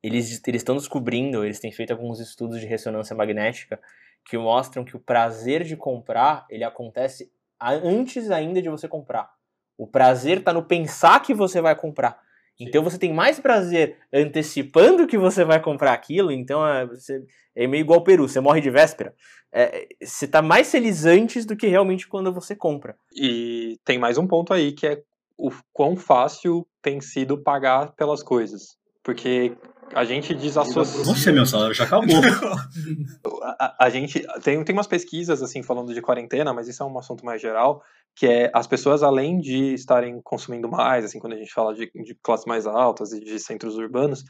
Eles 0.00 0.40
estão 0.46 0.76
descobrindo, 0.76 1.44
eles 1.44 1.58
têm 1.58 1.72
feito 1.72 1.90
alguns 1.90 2.20
estudos 2.20 2.60
de 2.60 2.66
ressonância 2.66 3.16
magnética 3.16 3.80
que 4.24 4.38
mostram 4.38 4.84
que 4.84 4.96
o 4.96 5.00
prazer 5.00 5.64
de 5.64 5.76
comprar 5.76 6.46
ele 6.48 6.62
acontece 6.62 7.30
antes 7.60 8.30
ainda 8.30 8.62
de 8.62 8.68
você 8.68 8.86
comprar. 8.86 9.30
O 9.76 9.86
prazer 9.86 10.38
está 10.38 10.52
no 10.52 10.62
pensar 10.62 11.20
que 11.20 11.34
você 11.34 11.60
vai 11.60 11.74
comprar. 11.74 12.22
Então 12.60 12.84
você 12.84 12.96
tem 12.96 13.12
mais 13.12 13.40
prazer 13.40 13.96
antecipando 14.12 15.08
que 15.08 15.18
você 15.18 15.44
vai 15.44 15.60
comprar 15.60 15.92
aquilo, 15.92 16.30
então 16.30 16.64
é, 16.64 16.86
você, 16.86 17.24
é 17.56 17.66
meio 17.66 17.80
igual 17.80 17.98
ao 17.98 18.04
peru, 18.04 18.28
você 18.28 18.38
morre 18.38 18.60
de 18.60 18.70
véspera. 18.70 19.12
É, 19.52 19.88
você 20.00 20.26
está 20.26 20.40
mais 20.40 20.70
feliz 20.70 21.04
antes 21.04 21.44
do 21.44 21.56
que 21.56 21.66
realmente 21.66 22.06
quando 22.06 22.32
você 22.32 22.54
compra. 22.54 22.96
E 23.12 23.80
tem 23.84 23.98
mais 23.98 24.18
um 24.18 24.26
ponto 24.26 24.52
aí 24.52 24.70
que 24.70 24.86
é 24.86 25.02
o 25.38 25.50
quão 25.72 25.96
fácil 25.96 26.66
tem 26.82 27.00
sido 27.00 27.42
pagar 27.42 27.92
pelas 27.96 28.22
coisas. 28.22 28.76
Porque 29.02 29.56
a 29.92 30.04
gente 30.04 30.34
desassocia. 30.34 31.04
Nossa, 31.04 31.32
meu 31.32 31.44
salário 31.44 31.74
já 31.74 31.84
acabou. 31.84 32.16
a, 33.58 33.84
a, 33.86 33.90
gente 33.90 34.24
tem, 34.42 34.62
tem 34.64 34.74
umas 34.74 34.86
pesquisas 34.86 35.42
assim 35.42 35.62
falando 35.62 35.92
de 35.92 36.00
quarentena, 36.00 36.54
mas 36.54 36.68
isso 36.68 36.82
é 36.82 36.86
um 36.86 36.98
assunto 36.98 37.24
mais 37.24 37.42
geral, 37.42 37.82
que 38.16 38.26
é 38.26 38.50
as 38.54 38.66
pessoas 38.66 39.02
além 39.02 39.38
de 39.40 39.74
estarem 39.74 40.20
consumindo 40.22 40.68
mais, 40.68 41.04
assim, 41.04 41.18
quando 41.18 41.34
a 41.34 41.38
gente 41.38 41.52
fala 41.52 41.74
de, 41.74 41.90
de 41.94 42.14
classes 42.22 42.46
mais 42.46 42.66
altas 42.66 43.12
e 43.12 43.20
de 43.20 43.38
centros 43.38 43.76
urbanos, 43.76 44.24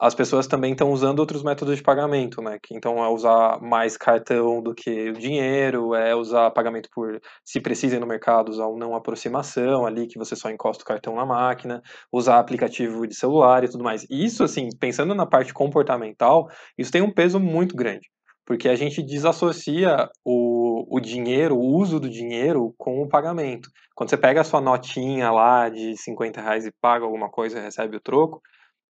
as 0.00 0.14
pessoas 0.14 0.46
também 0.46 0.72
estão 0.72 0.92
usando 0.92 1.18
outros 1.18 1.42
métodos 1.42 1.76
de 1.76 1.82
pagamento, 1.82 2.40
né? 2.40 2.58
Que 2.62 2.76
então 2.76 3.04
é 3.04 3.08
usar 3.08 3.60
mais 3.60 3.96
cartão 3.96 4.62
do 4.62 4.72
que 4.72 5.10
dinheiro, 5.12 5.92
é 5.94 6.14
usar 6.14 6.52
pagamento 6.52 6.88
por, 6.94 7.20
se 7.44 7.60
precisa 7.60 7.96
ir 7.96 7.98
no 7.98 8.06
mercado, 8.06 8.48
usar 8.48 8.66
uma 8.66 8.78
não 8.78 8.94
aproximação 8.94 9.84
ali, 9.84 10.06
que 10.06 10.18
você 10.18 10.36
só 10.36 10.50
encosta 10.50 10.84
o 10.84 10.86
cartão 10.86 11.16
na 11.16 11.26
máquina, 11.26 11.82
usar 12.12 12.38
aplicativo 12.38 13.06
de 13.08 13.14
celular 13.16 13.64
e 13.64 13.68
tudo 13.68 13.82
mais. 13.82 14.06
Isso, 14.08 14.44
assim, 14.44 14.68
pensando 14.78 15.14
na 15.16 15.26
parte 15.26 15.52
comportamental, 15.52 16.46
isso 16.78 16.92
tem 16.92 17.02
um 17.02 17.12
peso 17.12 17.40
muito 17.40 17.74
grande, 17.74 18.08
porque 18.46 18.68
a 18.68 18.76
gente 18.76 19.02
desassocia 19.02 20.08
o, 20.24 20.96
o 20.96 21.00
dinheiro, 21.00 21.56
o 21.56 21.76
uso 21.76 21.98
do 21.98 22.08
dinheiro 22.08 22.72
com 22.78 23.02
o 23.02 23.08
pagamento. 23.08 23.68
Quando 23.96 24.10
você 24.10 24.16
pega 24.16 24.42
a 24.42 24.44
sua 24.44 24.60
notinha 24.60 25.28
lá 25.32 25.68
de 25.68 25.96
50 25.96 26.40
reais 26.40 26.64
e 26.64 26.72
paga 26.80 27.04
alguma 27.04 27.28
coisa 27.28 27.58
e 27.58 27.62
recebe 27.62 27.96
o 27.96 28.00
troco, 28.00 28.40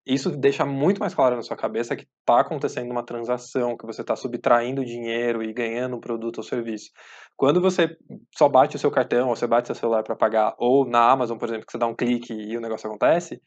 isso 0.08 0.30
deixa 0.30 0.64
muito 0.64 0.98
mais 0.98 1.14
claro 1.14 1.36
na 1.36 1.42
sua 1.42 1.56
cabeça 1.56 1.94
que 1.94 2.06
está 2.20 2.40
acontecendo 2.40 2.90
uma 2.90 3.04
transação, 3.04 3.76
que 3.76 3.85
você 3.87 4.00
está 4.00 4.16
subtraindo 4.16 4.83
dinheiro 4.83 5.42
e 5.42 5.52
ganhando 5.52 5.96
um 5.96 6.00
produto 6.00 6.38
ou 6.38 6.42
serviço. 6.42 6.90
Quando 7.37 7.61
você 7.61 7.94
só 8.35 8.48
bate 8.48 8.76
o 8.76 8.78
seu 8.78 8.90
cartão, 8.90 9.28
ou 9.28 9.37
você 9.37 9.46
bate 9.46 9.66
seu 9.68 9.74
celular 9.74 10.02
para 10.02 10.16
pagar, 10.16 10.54
ou 10.59 10.88
na 10.88 11.11
Amazon, 11.11 11.37
por 11.37 11.46
exemplo, 11.46 11.66
que 11.66 11.72
você 11.72 11.78
dá 11.78 11.87
um 11.87 11.94
clique 11.94 12.33
e 12.33 12.56
o 12.56 12.61
negócio 12.61 12.88
acontece, 12.88 13.40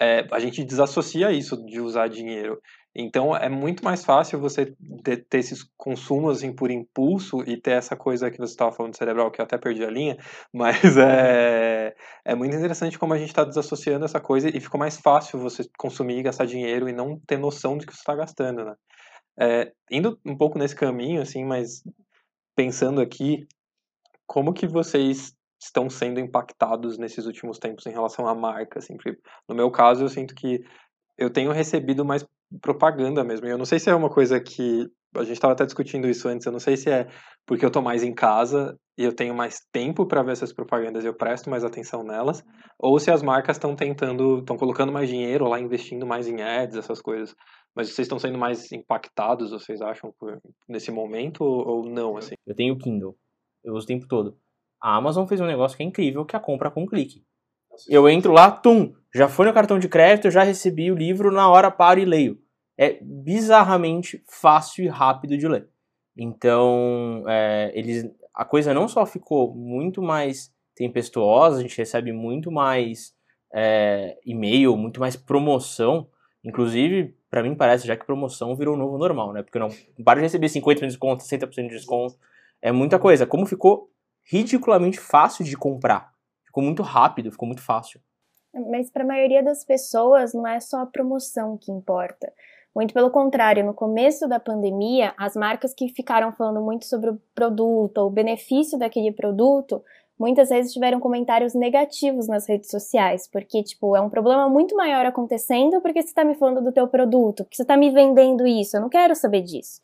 é, 0.00 0.26
a 0.30 0.38
gente 0.38 0.64
desassocia 0.64 1.32
isso 1.32 1.56
de 1.64 1.80
usar 1.80 2.08
dinheiro. 2.08 2.60
Então 2.98 3.36
é 3.36 3.48
muito 3.48 3.84
mais 3.84 4.04
fácil 4.04 4.40
você 4.40 4.74
ter, 5.04 5.26
ter 5.28 5.38
esses 5.38 5.62
consumos 5.76 6.38
assim, 6.38 6.54
por 6.54 6.70
impulso 6.70 7.42
e 7.46 7.60
ter 7.60 7.72
essa 7.72 7.94
coisa 7.94 8.30
que 8.30 8.38
você 8.38 8.52
estava 8.52 8.72
falando 8.72 8.96
cerebral, 8.96 9.30
que 9.30 9.38
eu 9.38 9.44
até 9.44 9.58
perdi 9.58 9.84
a 9.84 9.90
linha, 9.90 10.16
mas 10.52 10.96
é, 10.96 11.94
é 12.24 12.34
muito 12.34 12.56
interessante 12.56 12.98
como 12.98 13.12
a 13.12 13.18
gente 13.18 13.28
está 13.28 13.44
desassociando 13.44 14.06
essa 14.06 14.18
coisa 14.18 14.48
e 14.48 14.60
ficou 14.60 14.80
mais 14.80 14.98
fácil 14.98 15.38
você 15.38 15.62
consumir 15.78 16.18
e 16.18 16.22
gastar 16.22 16.46
dinheiro 16.46 16.88
e 16.88 16.92
não 16.92 17.20
ter 17.26 17.38
noção 17.38 17.76
de 17.76 17.84
que 17.86 17.92
você 17.92 18.00
está 18.00 18.14
gastando, 18.14 18.64
né? 18.64 18.74
É, 19.38 19.72
indo 19.90 20.18
um 20.24 20.34
pouco 20.34 20.58
nesse 20.58 20.74
caminho, 20.74 21.20
assim, 21.20 21.44
mas 21.44 21.82
pensando 22.56 23.02
aqui, 23.02 23.46
como 24.26 24.54
que 24.54 24.66
vocês 24.66 25.35
estão 25.60 25.88
sendo 25.88 26.20
impactados 26.20 26.98
nesses 26.98 27.26
últimos 27.26 27.58
tempos 27.58 27.86
em 27.86 27.90
relação 27.90 28.28
à 28.28 28.34
marca, 28.34 28.78
assim, 28.78 28.96
no 29.48 29.54
meu 29.54 29.70
caso 29.70 30.04
eu 30.04 30.08
sinto 30.08 30.34
que 30.34 30.60
eu 31.18 31.30
tenho 31.30 31.50
recebido 31.50 32.04
mais 32.04 32.24
propaganda 32.60 33.24
mesmo. 33.24 33.46
Eu 33.46 33.58
não 33.58 33.64
sei 33.64 33.78
se 33.78 33.90
é 33.90 33.94
uma 33.94 34.10
coisa 34.10 34.40
que 34.40 34.86
a 35.14 35.22
gente 35.22 35.32
estava 35.32 35.54
até 35.54 35.64
discutindo 35.64 36.08
isso 36.08 36.28
antes. 36.28 36.46
Eu 36.46 36.52
não 36.52 36.58
sei 36.58 36.76
se 36.76 36.90
é 36.90 37.08
porque 37.46 37.64
eu 37.64 37.68
estou 37.68 37.82
mais 37.82 38.02
em 38.02 38.14
casa 38.14 38.76
e 38.98 39.04
eu 39.04 39.14
tenho 39.14 39.34
mais 39.34 39.58
tempo 39.72 40.06
para 40.06 40.22
ver 40.22 40.32
essas 40.32 40.52
propagandas 40.52 41.04
e 41.04 41.06
eu 41.06 41.14
presto 41.14 41.50
mais 41.50 41.64
atenção 41.64 42.02
nelas, 42.02 42.42
ou 42.78 42.98
se 42.98 43.10
as 43.10 43.22
marcas 43.22 43.56
estão 43.56 43.76
tentando, 43.76 44.38
estão 44.38 44.56
colocando 44.56 44.90
mais 44.90 45.08
dinheiro 45.08 45.46
lá, 45.46 45.60
investindo 45.60 46.06
mais 46.06 46.26
em 46.26 46.40
ads, 46.42 46.76
essas 46.76 47.00
coisas. 47.00 47.34
Mas 47.74 47.88
vocês 47.88 48.06
estão 48.06 48.18
sendo 48.18 48.38
mais 48.38 48.72
impactados, 48.72 49.50
vocês 49.50 49.82
acham, 49.82 50.12
por, 50.18 50.38
nesse 50.66 50.90
momento 50.90 51.44
ou, 51.44 51.68
ou 51.68 51.90
não? 51.90 52.16
Assim? 52.16 52.34
Eu 52.46 52.54
tenho 52.54 52.74
o 52.74 52.78
Kindle, 52.78 53.14
eu 53.62 53.74
uso 53.74 53.84
o 53.84 53.88
tempo 53.88 54.06
todo. 54.08 54.36
A 54.86 54.94
Amazon 54.94 55.26
fez 55.26 55.40
um 55.40 55.46
negócio 55.46 55.76
que 55.76 55.82
é 55.82 55.86
incrível, 55.86 56.24
que 56.24 56.36
é 56.36 56.38
a 56.38 56.40
compra 56.40 56.70
com 56.70 56.86
clique. 56.86 57.24
Eu 57.88 58.08
entro 58.08 58.32
lá, 58.32 58.52
tum, 58.52 58.94
já 59.12 59.26
foi 59.26 59.44
no 59.44 59.52
cartão 59.52 59.80
de 59.80 59.88
crédito, 59.88 60.30
já 60.30 60.44
recebi 60.44 60.92
o 60.92 60.94
livro, 60.94 61.32
na 61.32 61.50
hora 61.50 61.72
paro 61.72 61.98
e 61.98 62.04
leio. 62.04 62.38
É 62.78 62.96
bizarramente 63.02 64.22
fácil 64.30 64.84
e 64.84 64.88
rápido 64.88 65.36
de 65.36 65.48
ler. 65.48 65.68
Então, 66.16 67.24
é, 67.26 67.72
eles, 67.74 68.08
a 68.32 68.44
coisa 68.44 68.72
não 68.72 68.86
só 68.86 69.04
ficou 69.04 69.52
muito 69.52 70.00
mais 70.00 70.54
tempestuosa, 70.76 71.58
a 71.58 71.62
gente 71.62 71.76
recebe 71.76 72.12
muito 72.12 72.52
mais 72.52 73.12
é, 73.52 74.16
e-mail, 74.24 74.76
muito 74.76 75.00
mais 75.00 75.16
promoção. 75.16 76.06
Inclusive, 76.44 77.12
para 77.28 77.42
mim 77.42 77.56
parece 77.56 77.88
já 77.88 77.96
que 77.96 78.06
promoção 78.06 78.54
virou 78.54 78.76
novo 78.76 78.96
normal, 78.98 79.32
né? 79.32 79.42
Porque 79.42 79.58
não 79.58 79.68
para 80.04 80.20
de 80.20 80.26
receber 80.26 80.46
50% 80.46 80.78
de 80.78 80.86
desconto, 80.86 81.24
60% 81.24 81.50
de 81.50 81.74
desconto. 81.74 82.14
É 82.62 82.70
muita 82.70 83.00
coisa. 83.00 83.26
Como 83.26 83.46
ficou 83.46 83.90
ridiculamente 84.30 84.98
fácil 84.98 85.44
de 85.44 85.56
comprar. 85.56 86.12
Ficou 86.44 86.62
muito 86.62 86.82
rápido, 86.82 87.30
ficou 87.30 87.46
muito 87.46 87.62
fácil. 87.62 88.00
Mas 88.70 88.90
para 88.90 89.04
a 89.04 89.06
maioria 89.06 89.42
das 89.42 89.64
pessoas 89.64 90.32
não 90.32 90.46
é 90.46 90.58
só 90.60 90.80
a 90.80 90.86
promoção 90.86 91.58
que 91.58 91.70
importa. 91.70 92.32
Muito 92.74 92.92
pelo 92.92 93.10
contrário, 93.10 93.64
no 93.64 93.72
começo 93.72 94.28
da 94.28 94.38
pandemia, 94.38 95.14
as 95.16 95.34
marcas 95.34 95.72
que 95.72 95.88
ficaram 95.88 96.32
falando 96.32 96.60
muito 96.60 96.84
sobre 96.84 97.10
o 97.10 97.20
produto 97.34 97.98
ou 97.98 98.08
o 98.08 98.10
benefício 98.10 98.78
daquele 98.78 99.12
produto, 99.12 99.82
muitas 100.18 100.48
vezes 100.48 100.72
tiveram 100.72 101.00
comentários 101.00 101.54
negativos 101.54 102.26
nas 102.26 102.48
redes 102.48 102.70
sociais, 102.70 103.28
porque, 103.30 103.62
tipo, 103.62 103.96
é 103.96 104.00
um 104.00 104.10
problema 104.10 104.48
muito 104.48 104.76
maior 104.76 105.06
acontecendo 105.06 105.80
porque 105.80 106.02
você 106.02 106.08
está 106.08 106.24
me 106.24 106.34
falando 106.34 106.62
do 106.62 106.72
teu 106.72 106.88
produto, 106.88 107.44
porque 107.44 107.56
você 107.56 107.62
está 107.62 107.76
me 107.76 107.90
vendendo 107.90 108.46
isso, 108.46 108.76
eu 108.76 108.80
não 108.80 108.88
quero 108.88 109.14
saber 109.14 109.42
disso. 109.42 109.80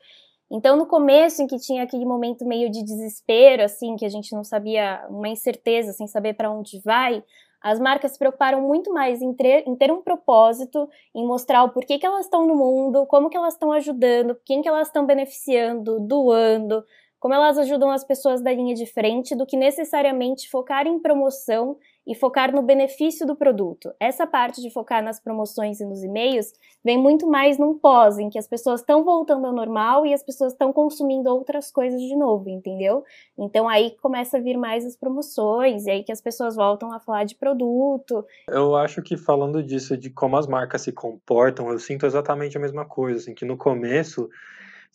Então, 0.55 0.77
no 0.77 0.85
começo, 0.85 1.43
em 1.43 1.47
que 1.47 1.57
tinha 1.57 1.83
aquele 1.83 2.05
momento 2.05 2.45
meio 2.45 2.71
de 2.71 2.85
desespero, 2.85 3.63
assim, 3.65 3.97
que 3.97 4.05
a 4.05 4.09
gente 4.11 4.35
não 4.35 4.45
sabia, 4.45 5.03
uma 5.09 5.29
incerteza, 5.29 5.95
sem 5.95 6.07
saber 6.07 6.35
para 6.35 6.51
onde 6.51 6.79
vai, 6.81 7.25
as 7.63 7.81
marcas 7.81 8.13
se 8.13 8.19
preocuparam 8.19 8.61
muito 8.61 8.93
mais 8.93 9.23
em 9.23 9.33
ter, 9.33 9.67
em 9.67 9.75
ter 9.75 9.91
um 9.91 10.03
propósito, 10.03 10.87
em 11.15 11.27
mostrar 11.27 11.65
o 11.65 11.71
porquê 11.71 11.99
que 11.99 12.05
elas 12.05 12.27
estão 12.27 12.47
no 12.47 12.55
mundo, 12.55 13.07
como 13.07 13.31
que 13.31 13.37
elas 13.37 13.55
estão 13.55 13.73
ajudando, 13.73 14.37
quem 14.45 14.61
que 14.61 14.69
elas 14.69 14.89
estão 14.89 15.07
beneficiando, 15.07 15.99
doando, 16.01 16.85
como 17.19 17.33
elas 17.33 17.57
ajudam 17.57 17.91
as 17.91 18.05
pessoas 18.05 18.43
da 18.43 18.53
linha 18.53 18.75
de 18.75 18.85
frente, 18.85 19.35
do 19.35 19.47
que 19.47 19.57
necessariamente 19.57 20.51
focar 20.51 20.87
em 20.87 20.99
promoção 20.99 21.79
e 22.07 22.15
focar 22.15 22.53
no 22.53 22.63
benefício 22.63 23.27
do 23.27 23.37
produto. 23.37 23.93
Essa 24.01 24.27
parte 24.27 24.61
de 24.61 24.71
focar 24.71 25.03
nas 25.03 25.21
promoções 25.21 25.81
e 25.81 25.85
nos 25.85 26.03
e-mails 26.03 26.53
vem 26.85 26.99
muito 26.99 27.27
mais 27.27 27.59
num 27.59 27.79
pós, 27.79 28.19
em 28.19 28.29
que 28.29 28.39
as 28.39 28.49
pessoas 28.49 28.81
estão 28.81 29.05
voltando 29.05 29.47
ao 29.47 29.53
normal 29.53 30.05
e 30.05 30.13
as 30.13 30.23
pessoas 30.23 30.53
estão 30.53 30.73
consumindo 30.73 31.31
outras 31.31 31.71
coisas 31.71 32.01
de 32.01 32.17
novo, 32.17 32.49
entendeu? 32.49 33.05
Então 33.39 33.69
aí 33.69 33.97
começa 34.03 34.39
a 34.39 34.41
vir 34.41 34.57
mais 34.57 34.85
as 34.85 34.97
promoções, 34.97 35.87
e 35.87 35.91
aí 35.91 36.03
que 36.03 36.13
as 36.13 36.21
pessoas 36.21 36.57
voltam 36.57 36.93
a 36.93 36.99
falar 36.99 37.25
de 37.25 37.37
produto. 37.37 38.25
Eu 38.49 38.75
acho 38.75 39.01
que 39.03 39.17
falando 39.17 39.63
disso, 39.63 39.97
de 39.97 40.11
como 40.11 40.37
as 40.37 40.47
marcas 40.47 40.83
se 40.83 40.93
comportam, 40.93 41.71
eu 41.71 41.79
sinto 41.79 42.05
exatamente 42.05 42.57
a 42.57 42.61
mesma 42.61 42.85
coisa, 42.85 43.21
assim, 43.21 43.35
que 43.35 43.45
no 43.45 43.57
começo 43.57 44.29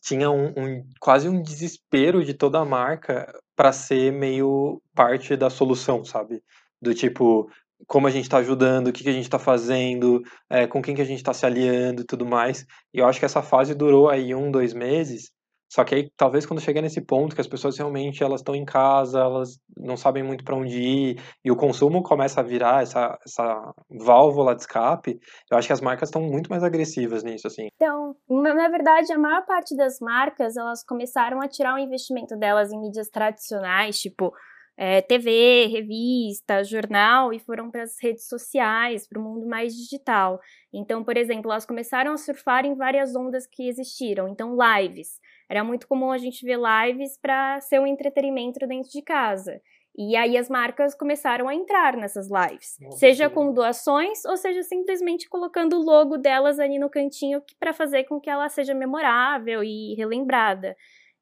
tinha 0.02 0.30
um, 0.30 0.48
um, 0.50 0.86
quase 1.00 1.28
um 1.28 1.42
desespero 1.42 2.24
de 2.24 2.34
toda 2.34 2.60
a 2.60 2.66
marca 2.66 3.34
para 3.56 3.72
ser 3.72 4.12
meio 4.12 4.82
parte 4.94 5.36
da 5.36 5.50
solução, 5.50 6.06
sabe? 6.06 6.44
Do 6.82 6.94
tipo, 6.94 7.50
como 7.88 8.08
a 8.08 8.12
gente 8.12 8.24
está 8.24 8.38
ajudando, 8.38 8.88
o 8.88 8.94
que, 8.94 9.04
que 9.04 9.10
a 9.10 9.14
gente 9.14 9.24
está 9.24 9.40
fazendo, 9.40 10.22
é, 10.50 10.68
com 10.68 10.82
quem 10.82 10.96
que 10.96 11.02
a 11.02 11.06
gente 11.06 11.20
está 11.20 11.34
se 11.34 11.46
aliando 11.46 12.02
e 12.02 12.06
tudo 12.06 12.26
mais. 12.26 12.66
E 12.94 13.00
eu 13.00 13.08
acho 13.08 13.20
que 13.20 13.26
essa 13.26 13.42
fase 13.42 13.76
durou 13.76 14.10
aí 14.10 14.34
um, 14.34 14.52
dois 14.52 14.74
meses, 14.74 15.32
só 15.70 15.84
que 15.84 15.94
aí, 15.94 16.10
talvez 16.16 16.46
quando 16.46 16.62
chega 16.62 16.82
nesse 16.82 17.02
ponto 17.02 17.36
que 17.36 17.42
as 17.42 17.48
pessoas 17.48 17.78
realmente 17.78 18.24
elas 18.24 18.40
estão 18.40 18.56
em 18.56 18.64
casa, 18.64 19.20
elas 19.20 19.60
não 19.76 19.98
sabem 19.98 20.24
muito 20.24 20.44
para 20.44 20.56
onde 20.56 20.80
ir, 20.80 21.22
e 21.44 21.52
o 21.52 21.58
consumo 21.58 22.02
começa 22.02 22.40
a 22.40 22.44
virar 22.44 22.84
essa, 22.84 23.18
essa 23.26 23.74
válvula 23.90 24.56
de 24.56 24.62
escape, 24.62 25.20
eu 25.52 25.58
acho 25.58 25.68
que 25.68 25.74
as 25.74 25.82
marcas 25.82 26.08
estão 26.08 26.22
muito 26.22 26.50
mais 26.50 26.64
agressivas 26.64 27.24
nisso, 27.24 27.48
assim. 27.48 27.68
Então, 27.76 28.16
na 28.30 28.70
verdade, 28.70 29.12
a 29.12 29.20
maior 29.20 29.46
parte 29.46 29.76
das 29.76 30.00
marcas, 30.00 30.56
elas 30.56 30.84
começaram 30.84 31.42
a 31.42 31.50
tirar 31.50 31.76
o 31.76 31.80
investimento 31.80 32.38
delas 32.38 32.72
em 32.72 32.80
mídias 32.80 33.10
tradicionais, 33.10 34.00
tipo 34.00 34.34
é, 34.78 35.02
TV, 35.02 35.66
revista, 35.66 36.64
jornal, 36.64 37.34
e 37.34 37.40
foram 37.40 37.72
para 37.72 37.84
as 37.84 37.96
redes 38.02 38.28
sociais, 38.28 39.08
para 39.08 39.20
o 39.20 39.24
mundo 39.24 39.48
mais 39.48 39.76
digital. 39.76 40.40
Então, 40.72 41.04
por 41.04 41.18
exemplo, 41.18 41.52
elas 41.52 41.66
começaram 41.66 42.14
a 42.14 42.18
surfar 42.18 42.66
em 42.66 42.76
várias 42.76 43.16
ondas 43.16 43.48
que 43.48 43.68
existiram. 43.68 44.28
Então, 44.28 44.56
lives. 44.56 45.20
Era 45.50 45.64
muito 45.64 45.88
comum 45.88 46.12
a 46.12 46.18
gente 46.18 46.46
ver 46.46 46.60
lives 46.60 47.18
para 47.20 47.60
ser 47.62 47.80
um 47.80 47.88
entretenimento 47.88 48.68
dentro 48.68 48.92
de 48.92 49.02
casa. 49.02 49.60
E 49.98 50.16
aí 50.16 50.38
as 50.38 50.48
marcas 50.48 50.94
começaram 50.94 51.50
a 51.50 51.56
entrar 51.56 51.98
nessas 51.98 52.28
lives, 52.30 52.78
Nossa, 52.80 52.98
seja 52.98 53.32
com 53.32 53.52
doações 53.52 54.24
ou 54.26 54.38
seja 54.38 54.62
simplesmente 54.62 55.28
colocando 55.28 55.76
o 55.76 55.84
logo 55.84 56.18
delas 56.20 56.60
ali 56.60 56.78
no 56.78 56.88
cantinho 56.88 57.42
para 57.60 57.74
fazer 57.74 58.04
com 58.04 58.22
que 58.22 58.30
ela 58.30 58.48
seja 58.48 58.76
memorável 58.76 59.64
e 59.64 59.96
relembrada. 59.96 60.76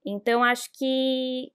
Então 0.05 0.43
acho 0.43 0.69
que 0.77 1.51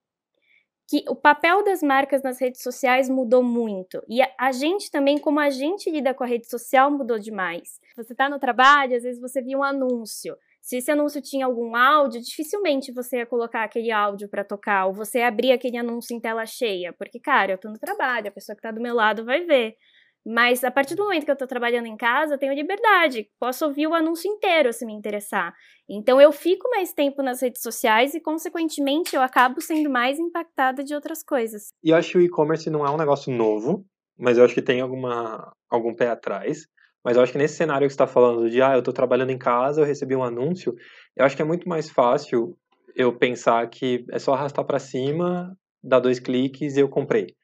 que 0.91 1.05
o 1.09 1.15
papel 1.15 1.63
das 1.63 1.85
marcas 1.85 2.21
nas 2.21 2.41
redes 2.41 2.65
sociais 2.65 3.09
mudou 3.09 3.45
muito. 3.45 4.03
E 4.09 4.21
a, 4.21 4.29
a, 4.37 4.51
gente 4.51 4.91
também, 4.91 5.19
como 5.19 5.39
a 5.39 5.49
gente 5.49 5.89
lida 5.89 6.13
com 6.13 6.25
a 6.25 6.27
rede 6.27 6.51
social, 6.51 6.91
mudou 6.91 7.17
demais. 7.17 7.81
Você 7.97 8.13
está 8.13 8.29
no 8.29 8.41
trabalho, 8.41 8.97
às 8.97 9.05
vezes 9.05 9.21
você 9.21 9.41
viu 9.41 9.61
um 9.61 9.63
anúncio. 9.63 10.37
Se 10.61 10.79
esse 10.79 10.91
anúncio 10.91 11.23
tinha 11.23 11.47
algum 11.47 11.77
áudio, 11.77 12.21
dificilmente 12.21 12.91
você 12.91 13.19
ia 13.19 13.27
colocar 13.27 13.63
aquele 13.63 13.93
áudio 13.93 14.29
para 14.29 14.43
tocar, 14.43 14.87
ou 14.87 14.93
você 14.93 15.21
abrir 15.21 15.53
aquele 15.53 15.77
anúncio 15.77 16.15
em 16.15 16.19
tela 16.19 16.45
cheia, 16.45 16.93
porque, 16.93 17.21
cara, 17.21 17.53
eu 17.53 17.59
tô 17.59 17.71
no 17.71 17.79
trabalho, 17.79 18.27
a 18.27 18.33
pessoa 18.33 18.57
que 18.57 18.63
tá 18.63 18.73
do 18.73 18.81
meu 18.81 18.95
lado 18.95 19.25
vai 19.25 19.45
ver. 19.45 19.77
Mas 20.25 20.63
a 20.63 20.71
partir 20.71 20.95
do 20.95 21.05
momento 21.05 21.25
que 21.25 21.31
eu 21.31 21.37
tô 21.37 21.47
trabalhando 21.47 21.87
em 21.87 21.97
casa, 21.97 22.35
eu 22.35 22.39
tenho 22.39 22.55
liberdade, 22.55 23.29
posso 23.39 23.65
ouvir 23.65 23.87
o 23.87 23.95
anúncio 23.95 24.31
inteiro 24.31 24.73
se 24.73 24.85
me 24.85 24.93
interessar. 24.93 25.55
Então 25.89 26.21
eu 26.21 26.31
fico 26.31 26.69
mais 26.71 26.93
tempo 26.93 27.23
nas 27.23 27.41
redes 27.41 27.63
sociais 27.63 28.15
e, 28.15 28.21
consequentemente, 28.21 29.17
eu 29.17 29.23
acabo 29.23 29.61
sendo 29.61 29.89
mais 29.89 30.19
impactada 30.19 30.85
de 30.85 30.95
outras 30.95 31.23
coisas. 31.23 31.69
E 31.83 31.91
eu 31.91 31.97
acho 31.97 32.13
que 32.13 32.19
o 32.19 32.23
e-commerce 32.23 32.69
não 32.69 32.87
é 32.87 32.91
um 32.91 32.99
negócio 32.99 33.33
novo, 33.33 33.85
mas 34.19 34.37
eu 34.37 34.45
acho 34.45 34.55
que 34.55 34.63
tem 34.63 34.81
alguma, 34.81 35.53
algum 35.71 35.95
pé 35.95 36.09
atrás. 36.09 36.67
Mas 37.03 37.17
eu 37.17 37.23
acho 37.23 37.33
que 37.33 37.39
nesse 37.39 37.57
cenário 37.57 37.87
que 37.87 37.93
você 37.93 37.95
está 37.95 38.07
falando 38.07 38.51
de, 38.51 38.61
ah, 38.61 38.75
eu 38.75 38.81
estou 38.81 38.93
trabalhando 38.93 39.31
em 39.31 39.39
casa, 39.39 39.81
eu 39.81 39.87
recebi 39.87 40.15
um 40.15 40.23
anúncio, 40.23 40.75
eu 41.17 41.25
acho 41.25 41.35
que 41.35 41.41
é 41.41 41.47
muito 41.47 41.67
mais 41.67 41.89
fácil 41.89 42.57
eu 42.95 43.17
pensar 43.17 43.67
que 43.71 44.05
é 44.11 44.19
só 44.19 44.35
arrastar 44.35 44.65
para 44.67 44.79
cima, 44.79 45.57
dar 45.83 46.01
dois 46.01 46.21
cliques 46.21 46.77
e 46.77 46.81
eu 46.81 46.89
comprei. 46.89 47.35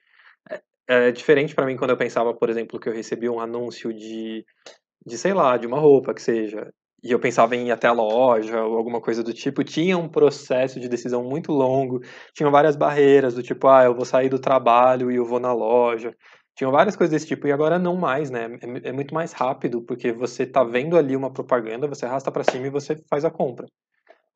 É, 0.88 1.10
diferente 1.10 1.54
para 1.54 1.66
mim 1.66 1.76
quando 1.76 1.90
eu 1.90 1.96
pensava, 1.96 2.32
por 2.34 2.48
exemplo, 2.48 2.78
que 2.78 2.88
eu 2.88 2.92
recebi 2.92 3.28
um 3.28 3.40
anúncio 3.40 3.92
de, 3.92 4.44
de, 5.06 5.18
sei 5.18 5.34
lá, 5.34 5.56
de 5.56 5.66
uma 5.66 5.78
roupa 5.80 6.14
que 6.14 6.22
seja, 6.22 6.72
e 7.02 7.12
eu 7.12 7.20
pensava 7.20 7.56
em 7.56 7.68
ir 7.68 7.72
até 7.72 7.88
a 7.88 7.92
loja 7.92 8.62
ou 8.64 8.76
alguma 8.78 9.00
coisa 9.00 9.22
do 9.24 9.32
tipo, 9.34 9.64
tinha 9.64 9.98
um 9.98 10.08
processo 10.08 10.80
de 10.80 10.88
decisão 10.88 11.24
muito 11.24 11.52
longo, 11.52 12.00
tinham 12.34 12.50
várias 12.52 12.76
barreiras 12.76 13.34
do 13.34 13.42
tipo, 13.42 13.68
ah, 13.68 13.84
eu 13.84 13.94
vou 13.96 14.04
sair 14.06 14.28
do 14.30 14.38
trabalho 14.40 15.10
e 15.12 15.16
eu 15.16 15.24
vou 15.26 15.40
na 15.40 15.52
loja. 15.52 16.14
Tinham 16.56 16.72
várias 16.72 16.96
coisas 16.96 17.12
desse 17.12 17.26
tipo 17.28 17.46
e 17.48 17.52
agora 17.52 17.78
não 17.78 17.96
mais, 17.96 18.30
né? 18.30 18.46
É, 18.84 18.90
é 18.90 18.92
muito 18.92 19.14
mais 19.14 19.32
rápido, 19.32 19.82
porque 19.82 20.12
você 20.12 20.46
tá 20.46 20.64
vendo 20.64 20.96
ali 20.98 21.16
uma 21.16 21.32
propaganda, 21.32 21.88
você 21.88 22.06
arrasta 22.06 22.32
para 22.32 22.44
cima 22.44 22.66
e 22.66 22.70
você 22.70 22.96
faz 23.10 23.24
a 23.24 23.30
compra. 23.30 23.66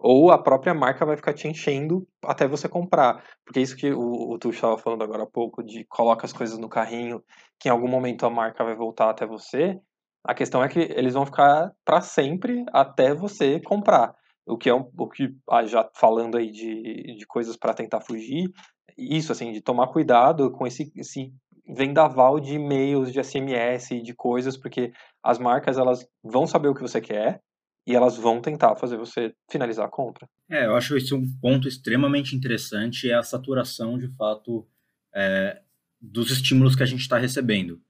Ou 0.02 0.30
a 0.30 0.42
própria 0.42 0.72
marca 0.72 1.04
vai 1.04 1.14
ficar 1.14 1.34
te 1.34 1.46
enchendo 1.46 2.08
até 2.24 2.48
você 2.48 2.66
comprar. 2.66 3.22
Porque 3.44 3.60
isso 3.60 3.76
que 3.76 3.92
o, 3.92 4.32
o 4.32 4.50
estava 4.50 4.78
falando 4.78 5.04
agora 5.04 5.24
há 5.24 5.26
pouco, 5.26 5.62
de 5.62 5.84
coloca 5.84 6.24
as 6.24 6.32
coisas 6.32 6.58
no 6.58 6.70
carrinho, 6.70 7.22
que 7.58 7.68
em 7.68 7.72
algum 7.72 7.86
momento 7.86 8.24
a 8.24 8.30
marca 8.30 8.64
vai 8.64 8.74
voltar 8.74 9.10
até 9.10 9.26
você. 9.26 9.78
A 10.24 10.34
questão 10.34 10.64
é 10.64 10.68
que 10.68 10.78
eles 10.78 11.12
vão 11.12 11.26
ficar 11.26 11.70
para 11.84 12.00
sempre 12.00 12.64
até 12.72 13.14
você 13.14 13.60
comprar. 13.60 14.14
O 14.46 14.56
que 14.56 14.70
é 14.70 14.74
um, 14.74 14.90
o 14.98 15.06
que, 15.06 15.36
ah, 15.50 15.66
já 15.66 15.86
falando 15.94 16.38
aí 16.38 16.50
de, 16.50 17.14
de 17.18 17.26
coisas 17.26 17.56
para 17.56 17.74
tentar 17.74 18.00
fugir, 18.00 18.50
isso, 18.96 19.32
assim, 19.32 19.52
de 19.52 19.60
tomar 19.60 19.88
cuidado 19.88 20.50
com 20.50 20.66
esse, 20.66 20.90
esse 20.96 21.30
vendaval 21.68 22.40
de 22.40 22.54
e-mails, 22.54 23.12
de 23.12 23.22
SMS, 23.22 24.02
de 24.02 24.14
coisas, 24.14 24.56
porque 24.56 24.92
as 25.22 25.38
marcas 25.38 25.76
elas 25.76 26.06
vão 26.24 26.46
saber 26.46 26.68
o 26.68 26.74
que 26.74 26.82
você 26.82 27.02
quer 27.02 27.40
e 27.90 27.96
elas 27.96 28.16
vão 28.16 28.40
tentar 28.40 28.76
fazer 28.76 28.96
você 28.96 29.34
finalizar 29.50 29.84
a 29.84 29.90
compra. 29.90 30.28
É, 30.48 30.66
eu 30.66 30.76
acho 30.76 30.96
esse 30.96 31.12
um 31.12 31.24
ponto 31.40 31.66
extremamente 31.66 32.36
interessante 32.36 33.10
é 33.10 33.14
a 33.14 33.22
saturação, 33.22 33.98
de 33.98 34.06
fato, 34.14 34.64
é, 35.12 35.60
dos 36.00 36.30
estímulos 36.30 36.76
que 36.76 36.84
a 36.84 36.86
gente 36.86 37.00
está 37.00 37.18
recebendo, 37.18 37.80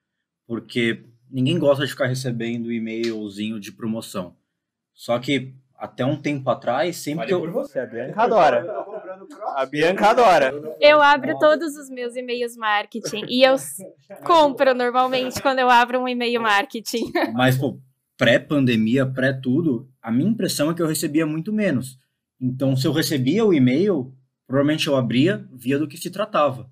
porque 0.47 1.05
ninguém 1.31 1.59
gosta 1.59 1.85
de 1.85 1.91
ficar 1.91 2.07
recebendo 2.07 2.73
e-mailzinho 2.73 3.61
de 3.61 3.73
promoção. 3.73 4.35
Só 4.95 5.19
que 5.19 5.55
até 5.77 6.05
um 6.05 6.21
tempo 6.21 6.49
atrás, 6.49 6.97
sempre 6.97 7.27
que 7.27 7.35
eu. 7.35 7.41
Por 7.41 7.51
você, 7.51 7.79
a 7.79 7.87
Bianca 7.87 8.23
adora. 8.23 8.67
A 9.57 9.67
Bianca 9.67 10.09
adora. 10.09 10.53
Eu 10.81 11.03
abro 11.03 11.39
todos 11.39 11.77
os 11.77 11.91
meus 11.91 12.17
e-mails 12.17 12.57
marketing 12.57 13.25
e 13.29 13.43
eu 13.43 13.57
compro 14.25 14.75
normalmente 14.75 15.41
quando 15.43 15.59
eu 15.59 15.69
abro 15.69 16.01
um 16.01 16.09
e-mail 16.09 16.41
marketing. 16.41 17.11
Mas, 17.33 17.57
pô, 17.57 17.79
pré-pandemia, 18.21 19.07
pré-tudo, 19.07 19.91
a 20.03 20.13
minha 20.13 20.29
impressão 20.29 20.71
é 20.71 20.75
que 20.75 20.83
eu 20.83 20.87
recebia 20.87 21.27
muito 21.27 21.51
menos. 21.51 21.99
Então, 22.39 22.77
se 22.77 22.87
eu 22.87 22.93
recebia 22.93 23.47
o 23.47 23.55
e-mail, 23.55 24.15
provavelmente 24.47 24.89
eu 24.89 24.95
abria, 24.95 25.49
via 25.51 25.79
do 25.79 25.89
que 25.89 25.97
se 25.97 26.11
tratava. 26.11 26.71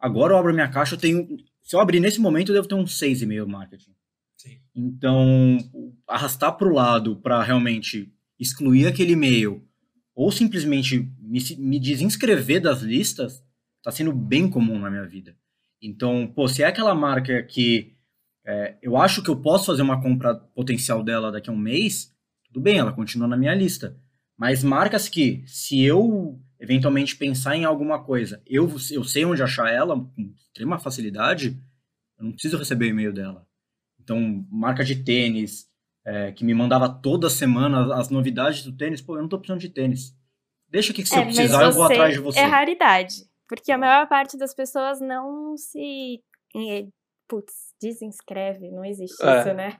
Agora 0.00 0.32
eu 0.32 0.36
abro 0.36 0.52
minha 0.52 0.66
caixa, 0.66 0.96
eu 0.96 0.98
tenho. 0.98 1.28
Se 1.62 1.76
eu 1.76 1.80
abrir 1.80 2.00
nesse 2.00 2.20
momento, 2.20 2.48
eu 2.48 2.56
devo 2.56 2.66
ter 2.66 2.74
uns 2.74 2.98
seis 2.98 3.22
e-mail 3.22 3.46
marketing. 3.46 3.94
Sim. 4.36 4.58
Então, 4.74 5.58
arrastar 6.08 6.56
para 6.56 6.66
o 6.66 6.74
lado 6.74 7.14
para 7.14 7.40
realmente 7.40 8.12
excluir 8.36 8.88
aquele 8.88 9.12
e-mail 9.12 9.64
ou 10.12 10.32
simplesmente 10.32 11.08
me, 11.20 11.38
me 11.56 11.78
desinscrever 11.78 12.60
das 12.60 12.82
listas 12.82 13.44
está 13.78 13.92
sendo 13.92 14.12
bem 14.12 14.50
comum 14.50 14.80
na 14.80 14.90
minha 14.90 15.06
vida. 15.06 15.36
Então, 15.80 16.26
pô, 16.26 16.48
se 16.48 16.64
é 16.64 16.66
aquela 16.66 16.96
marca 16.96 17.44
que 17.44 17.94
é, 18.50 18.76
eu 18.82 18.96
acho 18.96 19.22
que 19.22 19.30
eu 19.30 19.40
posso 19.40 19.66
fazer 19.66 19.82
uma 19.82 20.02
compra 20.02 20.34
potencial 20.34 21.04
dela 21.04 21.30
daqui 21.30 21.48
a 21.48 21.52
um 21.52 21.56
mês, 21.56 22.12
tudo 22.46 22.60
bem, 22.60 22.78
ela 22.78 22.92
continua 22.92 23.28
na 23.28 23.36
minha 23.36 23.54
lista. 23.54 23.96
Mas 24.36 24.64
marcas 24.64 25.08
que, 25.08 25.44
se 25.46 25.80
eu 25.82 26.36
eventualmente 26.58 27.14
pensar 27.14 27.54
em 27.54 27.64
alguma 27.64 28.02
coisa, 28.02 28.42
eu, 28.44 28.68
eu 28.90 29.04
sei 29.04 29.24
onde 29.24 29.40
achar 29.40 29.72
ela 29.72 29.96
com 29.96 30.34
extrema 30.36 30.80
facilidade, 30.80 31.62
eu 32.18 32.24
não 32.24 32.32
preciso 32.32 32.58
receber 32.58 32.86
o 32.86 32.88
e-mail 32.88 33.12
dela. 33.12 33.46
Então, 34.02 34.44
marca 34.50 34.84
de 34.84 34.96
tênis, 34.96 35.68
é, 36.04 36.32
que 36.32 36.44
me 36.44 36.52
mandava 36.52 36.88
toda 36.88 37.30
semana 37.30 37.94
as 37.94 38.10
novidades 38.10 38.64
do 38.64 38.76
tênis, 38.76 39.00
pô, 39.00 39.16
eu 39.16 39.22
não 39.22 39.28
tô 39.28 39.38
precisando 39.38 39.60
de 39.60 39.68
tênis. 39.68 40.12
Deixa 40.68 40.92
que 40.92 41.06
se 41.06 41.14
é, 41.14 41.20
eu 41.20 41.24
precisar, 41.24 41.62
eu 41.62 41.72
vou 41.72 41.84
atrás 41.84 42.14
de 42.14 42.20
você. 42.20 42.40
É 42.40 42.44
raridade. 42.44 43.14
Porque 43.48 43.70
a 43.70 43.78
maior 43.78 44.08
parte 44.08 44.36
das 44.36 44.54
pessoas 44.54 45.00
não 45.00 45.56
se. 45.56 46.20
Putz, 47.30 47.72
desinscreve. 47.80 48.72
Não 48.72 48.84
existe 48.84 49.24
é. 49.24 49.38
isso, 49.38 49.54
né? 49.54 49.76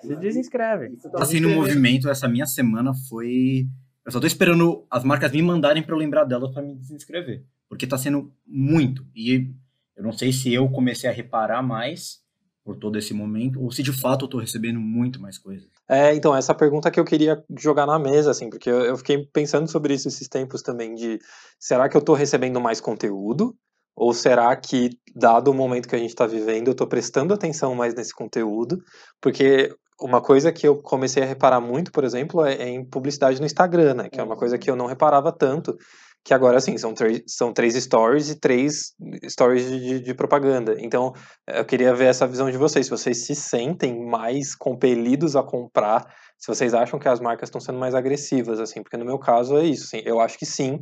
Se 0.00 0.14
desinscreve. 0.14 0.96
Assim, 1.14 1.40
no 1.40 1.50
movimento, 1.50 2.08
essa 2.08 2.28
minha 2.28 2.46
semana 2.46 2.92
foi. 3.08 3.66
Eu 4.06 4.12
só 4.12 4.20
tô 4.20 4.26
esperando 4.26 4.86
as 4.88 5.02
marcas 5.02 5.32
me 5.32 5.42
mandarem 5.42 5.82
para 5.82 5.92
eu 5.92 5.98
lembrar 5.98 6.24
delas 6.24 6.54
para 6.54 6.62
me 6.62 6.76
desinscrever. 6.76 7.44
Porque 7.68 7.88
tá 7.88 7.98
sendo 7.98 8.32
muito. 8.46 9.04
E 9.16 9.52
eu 9.96 10.04
não 10.04 10.12
sei 10.12 10.32
se 10.32 10.54
eu 10.54 10.68
comecei 10.70 11.10
a 11.10 11.12
reparar 11.12 11.60
mais 11.60 12.20
por 12.64 12.76
todo 12.76 12.96
esse 12.96 13.12
momento, 13.12 13.60
ou 13.60 13.72
se 13.72 13.82
de 13.82 13.92
fato 13.92 14.22
eu 14.22 14.26
estou 14.26 14.40
recebendo 14.40 14.78
muito 14.78 15.20
mais 15.20 15.38
coisas. 15.38 15.68
É, 15.88 16.14
então, 16.14 16.36
essa 16.36 16.54
pergunta 16.54 16.90
que 16.90 17.00
eu 17.00 17.04
queria 17.04 17.42
jogar 17.58 17.84
na 17.84 17.98
mesa, 17.98 18.30
assim, 18.30 18.48
porque 18.48 18.70
eu, 18.70 18.96
fiquei 18.96 19.26
pensando 19.26 19.68
sobre 19.68 19.94
isso 19.94 20.06
esses 20.06 20.28
tempos 20.28 20.62
também, 20.62 20.94
de 20.94 21.18
será 21.58 21.88
que 21.88 21.96
eu 21.96 22.00
estou 22.00 22.14
recebendo 22.14 22.60
mais 22.60 22.80
conteúdo? 22.80 23.56
Ou 24.00 24.14
será 24.14 24.56
que, 24.56 24.88
dado 25.14 25.50
o 25.50 25.54
momento 25.54 25.86
que 25.86 25.94
a 25.94 25.98
gente 25.98 26.08
está 26.08 26.26
vivendo, 26.26 26.68
eu 26.68 26.72
estou 26.72 26.86
prestando 26.86 27.34
atenção 27.34 27.74
mais 27.74 27.94
nesse 27.94 28.14
conteúdo? 28.14 28.78
Porque 29.20 29.70
uma 30.00 30.22
coisa 30.22 30.50
que 30.50 30.66
eu 30.66 30.80
comecei 30.80 31.22
a 31.22 31.26
reparar 31.26 31.60
muito, 31.60 31.92
por 31.92 32.02
exemplo, 32.02 32.42
é, 32.42 32.54
é 32.54 32.68
em 32.70 32.82
publicidade 32.82 33.38
no 33.38 33.44
Instagram, 33.44 33.92
né? 33.92 34.08
Que 34.10 34.18
é 34.18 34.22
uma 34.22 34.38
coisa 34.38 34.56
que 34.56 34.70
eu 34.70 34.74
não 34.74 34.86
reparava 34.86 35.30
tanto 35.30 35.76
que 36.24 36.34
agora, 36.34 36.56
assim, 36.58 36.76
são, 36.78 36.94
são 37.26 37.52
três 37.52 37.74
stories 37.74 38.30
e 38.30 38.38
três 38.38 38.92
stories 39.28 39.68
de, 39.68 40.00
de, 40.00 40.14
propaganda. 40.14 40.76
Então, 40.78 41.12
eu 41.46 41.64
queria 41.64 41.94
ver 41.94 42.06
essa 42.06 42.26
visão 42.26 42.50
de 42.50 42.58
vocês, 42.58 42.86
se 42.86 42.90
vocês 42.90 43.26
se 43.26 43.34
sentem 43.34 44.02
mais 44.06 44.54
compelidos 44.54 45.34
a 45.34 45.42
comprar, 45.42 46.06
se 46.38 46.46
vocês 46.46 46.74
acham 46.74 46.98
que 46.98 47.08
as 47.08 47.20
marcas 47.20 47.48
estão 47.48 47.60
sendo 47.60 47.78
mais 47.78 47.94
agressivas, 47.94 48.60
assim, 48.60 48.82
porque 48.82 48.98
no 48.98 49.04
meu 49.04 49.18
caso 49.18 49.56
é 49.56 49.64
isso, 49.64 49.84
assim, 49.84 50.02
eu 50.04 50.20
acho 50.20 50.38
que 50.38 50.44
sim, 50.44 50.80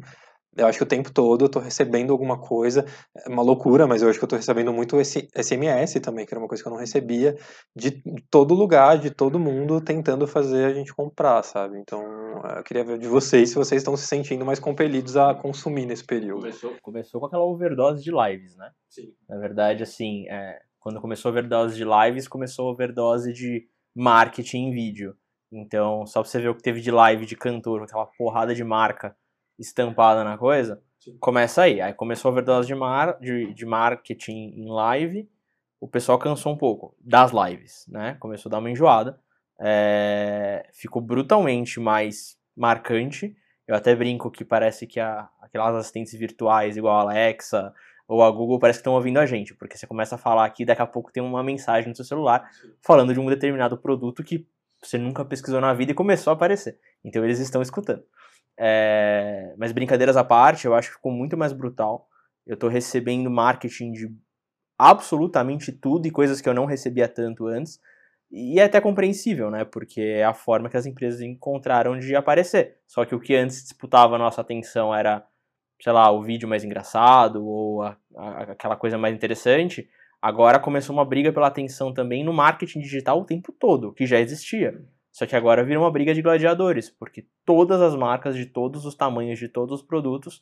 Eu 0.57 0.67
acho 0.67 0.79
que 0.79 0.85
o 0.85 0.89
tempo 0.89 1.13
todo 1.13 1.45
eu 1.45 1.49
tô 1.49 1.61
recebendo 1.61 2.13
alguma 2.13 2.39
coisa, 2.39 2.85
é 3.17 3.29
uma 3.29 3.43
loucura, 3.43 3.87
mas 3.87 4.03
eu 4.03 4.09
acho 4.09 4.19
que 4.19 4.25
eu 4.25 4.29
tô 4.29 4.37
recebendo 4.37 4.73
muito 4.73 4.99
esse 5.01 5.29
SMS 5.35 6.01
também, 6.01 6.27
que 6.27 6.35
era 6.35 6.41
uma 6.41 6.49
coisa 6.49 6.63
que 6.63 6.69
eu 6.69 6.73
não 6.73 6.79
recebia, 6.79 7.37
de 7.77 8.03
todo 8.31 8.55
lugar, 8.55 8.99
de 8.99 9.11
todo 9.11 9.39
mundo 9.39 9.81
tentando 9.81 10.27
fazer 10.27 10.65
a 10.65 10.75
gente 10.75 10.93
comprar, 10.95 11.43
sabe? 11.45 11.79
Então, 11.79 12.03
eu 12.57 12.63
queria 12.65 12.85
ver 12.85 12.99
de 12.99 13.07
vocês 13.07 13.51
se 13.51 13.55
vocês 13.55 13.81
estão 13.81 13.97
se 13.97 14.07
sentindo 14.07 14.45
mais 14.45 14.59
compelidos 14.59 15.17
a 15.17 15.35
consumir 15.35 15.87
nesse 15.87 16.05
período. 16.05 16.41
Começou, 16.41 16.75
começou 16.83 17.21
com 17.21 17.27
aquela 17.27 17.45
overdose 17.45 18.03
de 18.03 18.11
lives, 18.11 18.57
né? 18.57 18.71
Sim. 18.89 19.13
Na 19.29 19.39
verdade, 19.39 19.83
assim, 19.83 20.29
é, 20.29 20.59
quando 20.81 21.01
começou 21.01 21.29
a 21.29 21.33
overdose 21.33 21.77
de 21.77 21.85
lives, 21.85 22.27
começou 22.27 22.69
a 22.69 22.73
overdose 22.73 23.33
de 23.33 23.69
marketing 23.95 24.69
em 24.69 24.71
vídeo. 24.73 25.15
Então, 25.53 26.05
só 26.07 26.21
pra 26.21 26.31
você 26.31 26.41
ver 26.41 26.49
o 26.49 26.55
que 26.55 26.63
teve 26.63 26.81
de 26.81 26.91
live 26.91 27.25
de 27.25 27.37
cantor, 27.37 27.83
aquela 27.83 28.07
porrada 28.19 28.55
de 28.55 28.65
marca 28.65 29.17
estampada 29.59 30.23
na 30.25 30.39
coisa, 30.39 30.81
começa 31.21 31.63
aí. 31.63 31.81
Aí 31.81 31.93
começou 31.93 32.29
a 32.29 32.33
overdose 32.33 32.67
de, 32.67 32.75
mar, 32.75 33.19
de, 33.21 33.53
de 33.53 33.67
marketing 33.67 34.55
em 34.57 34.69
live, 34.69 35.29
o 35.81 35.87
pessoal 35.87 36.19
cansou 36.19 36.53
um 36.53 36.57
pouco 36.57 36.95
das 37.01 37.31
lives, 37.33 37.87
né? 37.89 38.17
Começou 38.19 38.51
a 38.51 38.53
dar 38.53 38.59
uma 38.59 38.71
enjoada. 38.71 39.19
É, 39.61 40.69
ficou 40.73 41.01
brutalmente 41.01 41.79
mais 41.79 42.37
marcante. 42.57 43.37
Eu 43.67 43.75
até 43.75 43.95
brinco 43.95 44.31
que 44.31 44.45
parece 44.45 44.87
que 44.87 44.99
a, 44.99 45.29
aquelas 45.41 45.77
assistentes 45.77 46.13
virtuais, 46.15 46.77
igual 46.77 46.99
a 46.99 47.03
Alexa 47.03 47.73
ou 48.09 48.23
a 48.23 48.31
Google, 48.31 48.59
parece 48.59 48.79
que 48.79 48.81
estão 48.81 48.95
ouvindo 48.95 49.19
a 49.19 49.27
gente, 49.27 49.55
porque 49.55 49.77
você 49.77 49.87
começa 49.87 50.15
a 50.15 50.19
falar 50.19 50.47
aqui, 50.47 50.65
daqui 50.65 50.81
a 50.81 50.87
pouco 50.87 51.13
tem 51.13 51.23
uma 51.23 51.43
mensagem 51.43 51.91
no 51.91 51.95
seu 51.95 52.05
celular 52.05 52.49
falando 52.81 53.13
de 53.13 53.21
um 53.21 53.27
determinado 53.27 53.77
produto 53.77 54.25
que 54.25 54.49
você 54.83 54.97
nunca 54.97 55.25
pesquisou 55.25 55.61
na 55.61 55.75
vida 55.75 55.93
e 55.93 55.95
começou 55.95 56.31
a 56.31 56.35
aparecer. 56.35 56.79
Então 57.05 57.25
eles 57.25 57.39
estão 57.39 57.61
escutando. 57.61 58.03
É, 58.59 59.55
mas 59.57 59.71
brincadeiras 59.71 60.17
à 60.17 60.25
parte, 60.25 60.67
eu 60.67 60.75
acho 60.75 60.89
que 60.89 60.97
ficou 60.97 61.13
muito 61.13 61.37
mais 61.37 61.53
brutal. 61.53 62.09
Eu 62.45 62.55
estou 62.55 62.69
recebendo 62.69 63.31
marketing 63.31 63.93
de 63.93 64.13
absolutamente 64.77 65.71
tudo 65.71 66.07
e 66.07 66.11
coisas 66.11 66.41
que 66.41 66.49
eu 66.49 66.55
não 66.55 66.67
recebia 66.67 67.09
tanto 67.09 67.47
antes. 67.47 67.81
E 68.31 68.59
é 68.59 68.65
até 68.65 68.81
compreensível, 68.81 69.51
né? 69.51 69.65
Porque 69.65 70.01
é 70.01 70.25
a 70.25 70.35
forma 70.35 70.69
que 70.69 70.77
as 70.77 70.87
empresas 70.87 71.21
encontraram 71.21 71.99
de 71.99 72.15
aparecer. 72.17 72.79
Só 72.87 73.05
que 73.05 73.15
o 73.15 73.21
que 73.21 73.35
antes 73.35 73.63
disputava 73.63 74.17
a 74.17 74.19
nossa 74.19 74.41
atenção 74.41 74.95
era, 74.95 75.25
sei 75.81 75.93
lá, 75.93 76.11
o 76.11 76.23
vídeo 76.23 76.49
mais 76.49 76.65
engraçado 76.65 77.47
ou 77.47 77.83
a, 77.83 77.97
a, 78.17 78.43
aquela 78.53 78.77
coisa 78.77 78.99
mais 78.99 79.15
interessante. 79.15 79.89
Agora 80.21 80.59
começou 80.59 80.95
uma 80.95 81.05
briga 81.05 81.33
pela 81.33 81.47
atenção 81.47 81.95
também 81.95 82.25
no 82.25 82.33
marketing 82.33 82.81
digital 82.81 83.21
o 83.21 83.25
tempo 83.25 83.53
todo, 83.53 83.93
que 83.93 84.05
já 84.05 84.19
existia. 84.19 84.79
Só 85.19 85.27
que 85.27 85.35
agora 85.35 85.65
vira 85.65 85.81
uma 85.81 85.91
briga 85.91 86.15
de 86.15 86.23
gladiadores, 86.23 86.89
porque 86.89 87.27
todas 87.45 87.83
as 87.83 87.97
marcas 87.97 88.37
de 88.37 88.47
todos 88.47 88.87
os 88.87 88.95
tamanhos, 88.95 89.37
de 89.37 89.49
todos 89.49 89.81
os 89.81 89.85
produtos, 89.85 90.41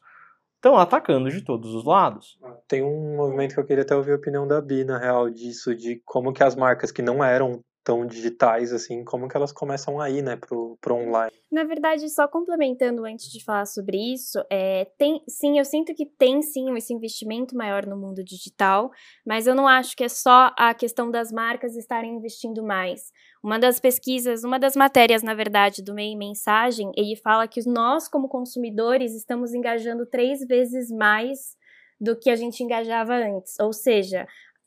estão 0.57 0.77
atacando 0.77 1.31
de 1.31 1.41
todos 1.41 1.75
os 1.75 1.83
lados. 1.83 2.39
Tem 2.69 2.83
um 2.83 3.17
movimento 3.17 3.55
que 3.55 3.61
eu 3.61 3.65
queria 3.65 3.85
até 3.85 3.97
ouvir 3.97 4.12
a 4.12 4.17
opinião 4.17 4.47
da 4.47 4.61
Bi, 4.61 4.85
na 4.85 4.99
real, 4.99 5.31
disso, 5.31 5.75
de 5.75 6.03
como 6.05 6.31
que 6.31 6.43
as 6.43 6.55
marcas 6.55 6.93
que 6.93 7.01
não 7.01 7.25
eram 7.25 7.65
tão 7.87 8.05
digitais 8.05 8.72
assim, 8.72 9.05
como 9.05 9.29
que 9.29 9.37
elas 9.37 9.53
começam 9.53 10.01
a 10.01 10.11
ir, 10.11 10.20
né, 10.20 10.35
pro, 10.35 10.77
pro 10.81 10.96
online. 10.96 11.31
Na 11.53 11.62
verdade, 11.62 12.09
só 12.09 12.27
complementando 12.27 13.05
antes 13.05 13.31
de 13.31 13.44
falar 13.44 13.64
sobre 13.64 13.96
isso, 14.12 14.44
é, 14.51 14.87
tem, 14.99 15.22
sim, 15.29 15.57
eu 15.57 15.64
sinto 15.64 15.94
que 15.94 16.05
tem 16.05 16.42
sim 16.42 16.77
esse 16.77 16.92
investimento 16.92 17.57
maior 17.57 17.87
no 17.87 17.96
mundo 17.96 18.25
digital, 18.25 18.90
mas 19.25 19.46
eu 19.46 19.55
não 19.55 19.68
acho 19.68 19.96
que 19.96 20.03
é 20.03 20.09
só 20.09 20.53
a 20.59 20.75
questão 20.75 21.12
das 21.12 21.31
marcas 21.31 21.77
estarem 21.77 22.16
investindo 22.16 22.61
mais. 22.61 23.12
Uma 23.40 23.57
das 23.57 23.79
pesquisas, 23.79 24.42
uma 24.42 24.59
das 24.59 24.75
matérias, 24.75 25.22
na 25.22 25.33
verdade, 25.33 25.81
do 25.81 25.94
Meio 25.94 26.18
Mensagem, 26.18 26.90
ele 26.96 27.14
fala 27.14 27.46
que 27.46 27.61
nós, 27.68 28.09
como 28.09 28.29
consumidores, 28.29 29.14
estamos 29.14 29.55
engajando 29.55 30.05
três 30.05 30.40
vezes 30.40 30.90
mais 30.90 31.57
do 32.01 32.16
que 32.16 32.31
a 32.31 32.37
gente 32.37 32.62
engajava 32.62 33.14
antes. 33.14 33.59
Ou 33.61 33.72
seja, 33.72 34.27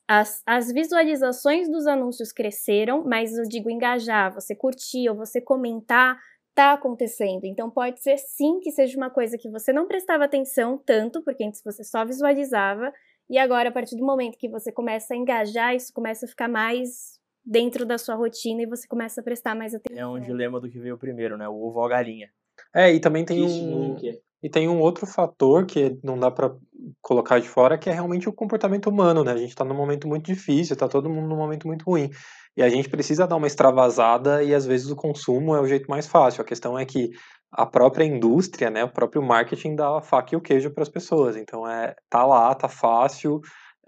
as, 0.09 0.41
as, 0.43 0.71
visualizações 0.71 1.69
dos 1.69 1.85
anúncios 1.85 2.31
cresceram, 2.31 3.03
mas 3.05 3.37
eu 3.37 3.43
digo 3.43 3.69
engajar, 3.69 4.33
você 4.33 4.55
curtir 4.55 5.07
ou 5.07 5.15
você 5.15 5.39
comentar, 5.39 6.17
tá 6.55 6.73
acontecendo. 6.73 7.45
Então 7.45 7.69
pode 7.69 8.01
ser 8.01 8.17
sim 8.17 8.59
que 8.59 8.71
seja 8.71 8.97
uma 8.97 9.11
coisa 9.11 9.37
que 9.37 9.47
você 9.47 9.71
não 9.71 9.87
prestava 9.87 10.25
atenção 10.25 10.81
tanto, 10.83 11.23
porque 11.23 11.43
antes 11.43 11.61
você 11.63 11.83
só 11.83 12.03
visualizava, 12.03 12.91
e 13.29 13.37
agora, 13.37 13.69
a 13.69 13.71
partir 13.71 13.95
do 13.95 14.03
momento 14.03 14.39
que 14.39 14.49
você 14.49 14.71
começa 14.71 15.13
a 15.13 15.17
engajar, 15.17 15.75
isso 15.75 15.93
começa 15.93 16.25
a 16.25 16.27
ficar 16.27 16.47
mais 16.49 17.19
dentro 17.45 17.85
da 17.85 17.99
sua 17.99 18.15
rotina 18.15 18.63
e 18.63 18.65
você 18.65 18.87
começa 18.87 19.21
a 19.21 19.23
prestar 19.23 19.53
mais 19.53 19.75
atenção. 19.75 20.01
É 20.01 20.07
um 20.07 20.19
dilema 20.19 20.59
do 20.59 20.67
que 20.67 20.79
veio 20.79 20.97
primeiro, 20.97 21.37
né? 21.37 21.47
O 21.47 21.53
ovo 21.53 21.77
ou 21.77 21.85
a 21.85 21.89
galinha. 21.89 22.31
É, 22.73 22.91
e 22.91 22.99
também 22.99 23.23
tem 23.23 23.43
um. 23.43 23.95
E 24.41 24.49
tem 24.49 24.69
um 24.69 24.79
outro 24.79 25.05
fator 25.05 25.65
que 25.65 25.97
não 26.03 26.17
dá 26.17 26.31
para 26.31 26.55
colocar 27.01 27.39
de 27.39 27.49
fora, 27.49 27.77
que 27.77 27.89
é 27.89 27.93
realmente 27.93 28.29
o 28.29 28.33
comportamento 28.33 28.89
humano, 28.89 29.23
né? 29.23 29.33
A 29.33 29.37
gente 29.37 29.49
está 29.49 29.65
num 29.65 29.75
momento 29.75 30.07
muito 30.07 30.25
difícil, 30.25 30.73
está 30.73 30.87
todo 30.87 31.09
mundo 31.09 31.27
num 31.27 31.35
momento 31.35 31.67
muito 31.67 31.83
ruim. 31.83 32.09
E 32.55 32.63
a 32.63 32.69
gente 32.69 32.89
precisa 32.89 33.27
dar 33.27 33.35
uma 33.35 33.47
extravasada 33.47 34.43
e 34.43 34.53
às 34.53 34.65
vezes 34.65 34.89
o 34.89 34.95
consumo 34.95 35.55
é 35.55 35.61
o 35.61 35.67
jeito 35.67 35.89
mais 35.89 36.07
fácil. 36.07 36.41
A 36.41 36.45
questão 36.45 36.77
é 36.79 36.85
que 36.85 37.09
a 37.51 37.65
própria 37.65 38.05
indústria, 38.05 38.69
né, 38.69 38.83
o 38.83 38.91
próprio 38.91 39.21
marketing 39.21 39.75
dá 39.75 39.97
a 39.97 40.01
faca 40.01 40.33
e 40.33 40.37
o 40.37 40.41
queijo 40.41 40.71
para 40.71 40.83
as 40.83 40.89
pessoas. 40.89 41.35
Então 41.35 41.67
é 41.67 41.95
tá 42.09 42.25
lá, 42.25 42.53
tá 42.55 42.69
fácil. 42.69 43.41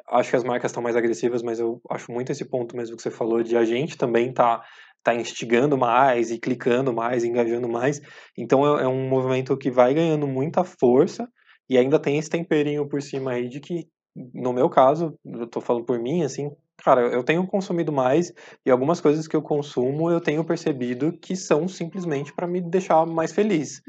Acho 0.10 0.32
que 0.32 0.36
as 0.36 0.44
marcas 0.44 0.72
estão 0.72 0.84
mais 0.84 0.96
agressivas, 0.96 1.42
mas 1.42 1.60
eu 1.60 1.80
acho 1.90 2.12
muito 2.12 2.32
esse 2.32 2.44
ponto 2.44 2.76
mesmo 2.76 2.98
que 2.98 3.02
você 3.02 3.12
falou 3.12 3.42
de 3.42 3.56
a 3.56 3.64
gente 3.64 3.98
também 3.98 4.34
tá 4.34 4.62
tá 5.04 5.14
instigando 5.16 5.78
mais 5.78 6.32
e 6.32 6.40
clicando 6.40 6.94
mais, 6.94 7.24
engajando 7.24 7.68
mais. 7.68 8.02
Então 8.38 8.78
é, 8.78 8.84
é, 8.84 8.88
um 8.88 9.08
movimento 9.08 9.58
que 9.58 9.72
vai 9.72 9.94
ganhando 9.94 10.28
muita 10.28 10.64
força 10.64 11.28
e 11.70 11.78
ainda 11.78 12.00
tem 12.00 12.18
esse 12.18 12.30
temperinho 12.30 12.88
por 12.88 13.02
cima 13.02 13.32
aí 13.32 13.48
de 13.48 13.60
que, 13.60 13.88
no 14.34 14.54
meu 14.54 14.70
caso, 14.70 15.18
eu 15.26 15.48
tô 15.48 15.62
falando 15.62 15.86
por 15.86 16.00
mim, 16.00 16.24
assim, 16.24 16.52
cara, 16.84 17.02
eu 17.02 17.24
tenho 17.24 17.46
consumido 17.48 17.92
mais 17.92 18.34
e 18.66 18.72
algumas 18.72 19.00
coisas 19.00 19.28
que 19.28 19.36
eu 19.36 19.42
consumo 19.42 20.12
eu 20.12 20.20
tenho 20.20 20.44
percebido 20.44 21.18
que 21.18 21.36
são 21.36 21.68
simplesmente 21.68 22.34
para 22.34 22.48
me 22.48 22.62
deixar 22.62 23.06
mais 23.06 23.32
feliz. 23.32 23.82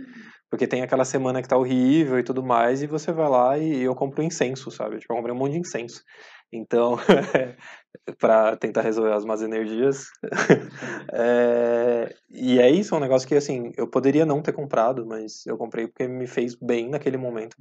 Porque 0.51 0.67
tem 0.67 0.83
aquela 0.83 1.05
semana 1.05 1.41
que 1.41 1.49
tá 1.49 1.57
horrível 1.57 2.19
e 2.19 2.23
tudo 2.23 2.43
mais, 2.43 2.83
e 2.83 2.87
você 2.87 3.11
vai 3.11 3.29
lá 3.29 3.59
e 3.59 3.83
eu 3.83 3.95
compro 3.95 4.23
incenso, 4.23 4.71
sabe? 4.71 4.99
Tipo, 4.99 5.15
eu 5.15 5.17
comprei 5.17 5.35
um 5.35 5.39
monte 5.39 5.53
de 5.53 5.61
incenso. 5.61 6.03
Então, 6.53 6.99
para 8.19 8.57
tentar 8.57 8.83
resolver 8.83 9.13
as 9.13 9.25
más 9.25 9.43
energias. 9.43 10.07
é, 11.13 12.15
e 12.31 12.59
é 12.61 12.71
isso, 12.71 12.95
é 12.95 12.99
um 12.99 13.01
negócio 13.01 13.29
que, 13.29 13.35
assim, 13.35 13.73
eu 13.77 13.87
poderia 13.87 14.27
não 14.27 14.43
ter 14.43 14.53
comprado, 14.53 15.07
mas 15.07 15.47
eu 15.47 15.57
comprei 15.57 15.87
porque 15.87 16.09
me 16.09 16.27
fez 16.27 16.55
bem 16.55 16.89
naquele 16.89 17.17
momento. 17.17 17.57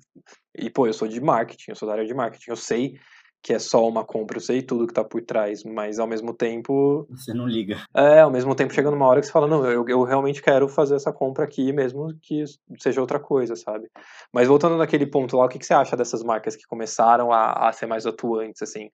E, 0.55 0.69
pô, 0.69 0.87
eu 0.87 0.93
sou 0.93 1.07
de 1.07 1.21
marketing, 1.21 1.71
eu 1.71 1.75
sou 1.75 1.87
da 1.87 1.93
área 1.93 2.05
de 2.05 2.13
marketing, 2.13 2.49
eu 2.49 2.55
sei 2.55 2.95
que 3.43 3.53
é 3.53 3.59
só 3.59 3.87
uma 3.87 4.05
compra, 4.05 4.37
eu 4.37 4.41
sei 4.41 4.61
tudo 4.61 4.85
que 4.85 4.93
tá 4.93 5.03
por 5.03 5.21
trás, 5.23 5.63
mas 5.63 5.97
ao 5.97 6.05
mesmo 6.05 6.33
tempo. 6.33 7.07
Você 7.09 7.33
não 7.33 7.47
liga. 7.47 7.83
É, 7.95 8.19
ao 8.19 8.29
mesmo 8.29 8.53
tempo 8.53 8.73
chega 8.73 8.91
numa 8.91 9.07
hora 9.07 9.19
que 9.19 9.25
você 9.25 9.31
fala, 9.31 9.47
não, 9.47 9.65
eu, 9.65 9.83
eu 9.87 10.03
realmente 10.03 10.41
quero 10.41 10.67
fazer 10.67 10.95
essa 10.95 11.11
compra 11.11 11.43
aqui, 11.43 11.73
mesmo 11.73 12.13
que 12.21 12.43
seja 12.77 13.01
outra 13.01 13.19
coisa, 13.19 13.55
sabe? 13.55 13.89
Mas 14.31 14.47
voltando 14.47 14.77
naquele 14.77 15.07
ponto 15.07 15.35
lá, 15.37 15.45
o 15.45 15.49
que, 15.49 15.57
que 15.57 15.65
você 15.65 15.73
acha 15.73 15.97
dessas 15.97 16.23
marcas 16.23 16.55
que 16.55 16.67
começaram 16.67 17.31
a, 17.31 17.67
a 17.67 17.73
ser 17.73 17.87
mais 17.87 18.05
atuantes, 18.05 18.61
assim? 18.61 18.91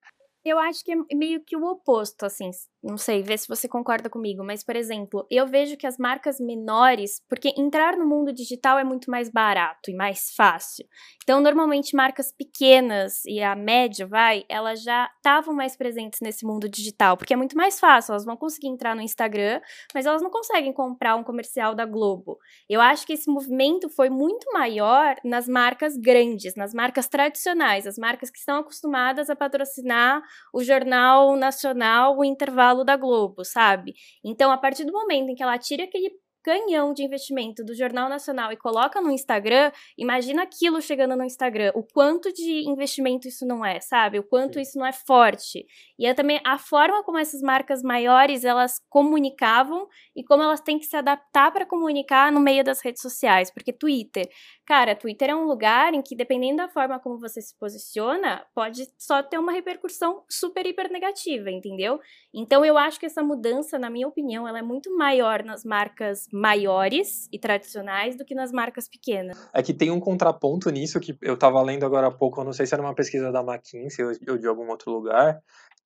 Eu 0.50 0.60
acho 0.60 0.84
que 0.84 0.92
é 0.92 0.96
meio 1.16 1.44
que 1.44 1.56
o 1.56 1.64
oposto, 1.66 2.26
assim. 2.26 2.50
Não 2.84 2.98
sei, 2.98 3.22
vê 3.22 3.38
se 3.38 3.48
você 3.48 3.68
concorda 3.68 4.10
comigo, 4.10 4.44
mas, 4.44 4.64
por 4.64 4.76
exemplo, 4.76 5.26
eu 5.30 5.46
vejo 5.46 5.76
que 5.76 5.86
as 5.86 5.98
marcas 5.98 6.40
menores, 6.40 7.22
porque 7.28 7.54
entrar 7.58 7.98
no 7.98 8.06
mundo 8.06 8.32
digital 8.32 8.80
é 8.80 8.84
muito 8.84 9.12
mais 9.12 9.30
barato 9.30 9.92
e 9.92 9.96
mais 9.96 10.32
fácil. 10.36 10.86
Então, 11.24 11.42
normalmente, 11.42 11.96
marcas 11.96 12.32
pequenas 12.32 13.26
e 13.26 13.42
a 13.42 13.56
média, 13.56 14.08
vai, 14.08 14.46
elas 14.48 14.82
já 14.82 15.10
estavam 15.18 15.54
mais 15.54 15.76
presentes 15.76 16.20
nesse 16.22 16.46
mundo 16.46 16.70
digital, 16.70 17.18
porque 17.18 17.34
é 17.34 17.38
muito 17.38 17.58
mais 17.58 17.80
fácil. 17.80 18.14
Elas 18.14 18.24
vão 18.24 18.38
conseguir 18.38 18.68
entrar 18.68 18.96
no 18.96 19.02
Instagram, 19.02 19.60
mas 19.94 20.06
elas 20.06 20.22
não 20.22 20.30
conseguem 20.30 20.72
comprar 20.72 21.16
um 21.16 21.24
comercial 21.24 21.76
da 21.76 21.86
Globo. 21.86 22.38
Eu 22.70 22.80
acho 22.80 23.06
que 23.06 23.14
esse 23.14 23.30
movimento 23.30 23.90
foi 23.90 24.10
muito 24.10 24.50
maior 24.54 25.16
nas 25.26 25.48
marcas 25.48 25.98
grandes, 25.98 26.56
nas 26.56 26.74
marcas 26.74 27.08
tradicionais, 27.08 27.86
as 27.86 27.98
marcas 27.98 28.30
que 28.30 28.40
estão 28.40 28.60
acostumadas 28.60 29.30
a 29.30 29.36
patrocinar 29.36 30.22
o 30.54 30.64
Jornal 30.64 31.36
Nacional, 31.36 32.18
o 32.18 32.24
intervalo 32.24 32.84
da 32.84 32.96
Globo, 32.96 33.44
sabe? 33.44 33.94
Então, 34.24 34.52
a 34.52 34.58
partir 34.58 34.86
do 34.86 34.92
momento 34.92 35.30
em 35.30 35.36
que 35.36 35.44
ela 35.44 35.58
tira 35.58 35.84
aquele 35.84 36.12
canhão 36.48 36.94
de 36.94 37.04
investimento 37.04 37.62
do 37.62 37.76
Jornal 37.76 38.08
Nacional 38.08 38.54
e 38.54 38.56
coloca 38.56 39.02
no 39.02 39.12
Instagram, 39.12 39.70
imagina 39.98 40.44
aquilo 40.44 40.82
chegando 40.82 41.14
no 41.14 41.26
Instagram, 41.26 41.74
o 41.76 41.84
quanto 41.84 42.32
de 42.32 42.66
investimento 42.70 43.28
isso 43.28 43.46
não 43.46 43.66
é, 43.66 43.82
sabe? 43.82 44.18
O 44.18 44.24
quanto 44.24 44.54
Sim. 44.54 44.62
isso 44.62 44.80
não 44.80 44.86
é 44.86 44.94
forte. 44.94 45.66
E 46.00 46.06
é 46.06 46.14
também 46.14 46.40
a 46.46 46.58
forma 46.58 47.04
como 47.04 47.18
essas 47.18 47.42
marcas 47.42 47.82
maiores 47.84 48.46
elas 48.46 48.80
comunicavam 48.90 49.90
e 50.16 50.24
como 50.24 50.42
elas 50.42 50.62
têm 50.62 50.80
que 50.80 50.86
se 50.86 50.96
adaptar 50.96 51.52
para 51.52 51.66
comunicar 51.66 52.32
no 52.32 52.40
meio 52.40 52.64
das 52.64 52.80
redes 52.80 53.02
sociais, 53.02 53.52
porque 53.52 53.74
Twitter, 53.74 54.26
cara, 54.68 54.94
Twitter 54.94 55.30
é 55.30 55.36
um 55.36 55.46
lugar 55.46 55.94
em 55.94 56.02
que 56.02 56.14
dependendo 56.14 56.58
da 56.58 56.68
forma 56.68 57.00
como 57.00 57.18
você 57.18 57.42
se 57.42 57.58
posiciona, 57.58 58.46
pode 58.54 58.86
só 58.98 59.24
ter 59.24 59.38
uma 59.38 59.54
repercussão 59.54 60.26
super 60.30 60.66
hiper 60.66 60.92
negativa, 60.92 61.50
entendeu? 61.50 62.02
Então 62.34 62.66
eu 62.66 62.78
acho 62.78 63.00
que 63.00 63.06
essa 63.06 63.24
mudança, 63.24 63.80
na 63.80 63.90
minha 63.90 64.06
opinião, 64.06 64.46
ela 64.46 64.60
é 64.60 64.62
muito 64.62 64.94
maior 64.98 65.42
nas 65.42 65.64
marcas 65.64 66.26
maiores 66.34 67.30
e 67.32 67.40
tradicionais 67.40 68.18
do 68.18 68.26
que 68.26 68.36
nas 68.36 68.52
marcas 68.52 68.90
pequenas. 68.90 69.38
É 69.54 69.64
que 69.64 69.74
tem 69.74 69.90
um 69.90 70.02
contraponto 70.02 70.70
nisso 70.70 71.00
que 71.00 71.18
eu 71.22 71.36
estava 71.36 71.62
lendo 71.62 71.86
agora 71.86 72.08
há 72.08 72.12
pouco, 72.12 72.42
eu 72.42 72.46
não 72.46 72.52
sei 72.52 72.66
se 72.66 72.74
era 72.74 72.84
uma 72.84 72.94
pesquisa 72.94 73.32
da 73.32 73.40
McKinsey 73.40 74.04
ou, 74.04 74.38
de 74.38 74.48
algum 74.48 74.70
outro 74.70 74.92
lugar, 74.92 75.40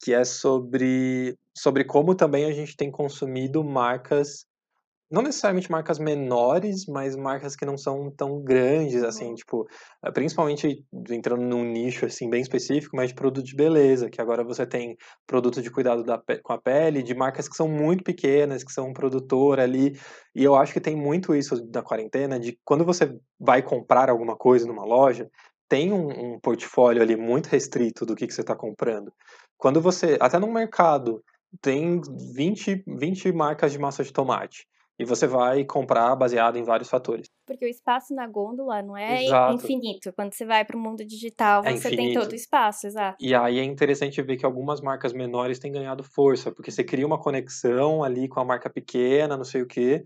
que 0.03 0.11
é 0.11 0.23
sobre, 0.23 1.37
sobre 1.55 1.83
como 1.83 2.15
também 2.15 2.45
a 2.45 2.51
gente 2.51 2.75
tem 2.75 2.89
consumido 2.89 3.63
marcas 3.63 4.47
não 5.11 5.21
necessariamente 5.21 5.69
marcas 5.69 5.99
menores, 5.99 6.85
mas 6.87 7.17
marcas 7.17 7.53
que 7.53 7.65
não 7.65 7.77
são 7.77 8.09
tão 8.09 8.41
grandes, 8.41 9.03
assim, 9.03 9.27
uhum. 9.27 9.35
tipo, 9.35 9.67
eh, 10.05 10.11
principalmente 10.11 10.85
entrando 11.09 11.43
num 11.43 11.65
nicho, 11.65 12.05
assim, 12.05 12.29
bem 12.29 12.41
específico, 12.41 12.95
mas 12.95 13.09
de 13.09 13.15
produto 13.15 13.45
de 13.45 13.55
beleza, 13.55 14.09
que 14.09 14.21
agora 14.21 14.41
você 14.41 14.65
tem 14.65 14.95
produto 15.27 15.61
de 15.61 15.69
cuidado 15.69 16.03
da, 16.03 16.21
com 16.41 16.53
a 16.53 16.57
pele, 16.57 17.03
de 17.03 17.13
marcas 17.13 17.49
que 17.49 17.57
são 17.57 17.67
muito 17.67 18.05
pequenas, 18.05 18.63
que 18.63 18.71
são 18.71 18.87
um 18.87 18.93
produtor 18.93 19.59
ali, 19.59 19.99
e 20.33 20.43
eu 20.45 20.55
acho 20.55 20.71
que 20.71 20.79
tem 20.79 20.95
muito 20.95 21.35
isso 21.35 21.61
da 21.67 21.83
quarentena, 21.83 22.39
de 22.39 22.57
quando 22.63 22.85
você 22.85 23.13
vai 23.37 23.61
comprar 23.61 24.09
alguma 24.09 24.37
coisa 24.37 24.65
numa 24.65 24.85
loja, 24.85 25.29
tem 25.67 25.91
um, 25.91 26.35
um 26.35 26.39
portfólio 26.39 27.01
ali 27.01 27.17
muito 27.17 27.47
restrito 27.47 28.05
do 28.05 28.15
que, 28.15 28.27
que 28.27 28.33
você 28.33 28.41
está 28.41 28.55
comprando. 28.55 29.11
Quando 29.57 29.81
você, 29.81 30.17
até 30.21 30.39
no 30.39 30.51
mercado, 30.51 31.21
tem 31.61 31.99
20, 32.33 32.83
20 32.87 33.31
marcas 33.33 33.73
de 33.73 33.79
massa 33.79 34.03
de 34.05 34.13
tomate 34.13 34.65
e 35.01 35.05
você 35.05 35.25
vai 35.25 35.65
comprar 35.65 36.15
baseado 36.15 36.57
em 36.57 36.63
vários 36.63 36.87
fatores. 36.87 37.27
Porque 37.47 37.65
o 37.65 37.67
espaço 37.67 38.13
na 38.13 38.27
gôndola 38.27 38.83
não 38.83 38.95
é 38.95 39.25
exato. 39.25 39.55
infinito. 39.55 40.13
Quando 40.13 40.31
você 40.31 40.45
vai 40.45 40.63
para 40.63 40.77
o 40.77 40.79
mundo 40.79 41.03
digital, 41.03 41.63
é 41.65 41.71
você 41.71 41.87
infinito. 41.87 41.97
tem 41.97 42.13
todo 42.13 42.31
o 42.31 42.35
espaço, 42.35 42.85
exato. 42.85 43.17
E 43.19 43.33
aí 43.33 43.57
é 43.57 43.63
interessante 43.63 44.21
ver 44.21 44.37
que 44.37 44.45
algumas 44.45 44.79
marcas 44.79 45.11
menores 45.11 45.57
têm 45.57 45.71
ganhado 45.71 46.03
força, 46.03 46.51
porque 46.51 46.69
você 46.69 46.83
cria 46.83 47.07
uma 47.07 47.19
conexão 47.19 48.03
ali 48.03 48.27
com 48.27 48.39
a 48.39 48.45
marca 48.45 48.69
pequena, 48.69 49.35
não 49.35 49.43
sei 49.43 49.63
o 49.63 49.67
quê, 49.67 50.03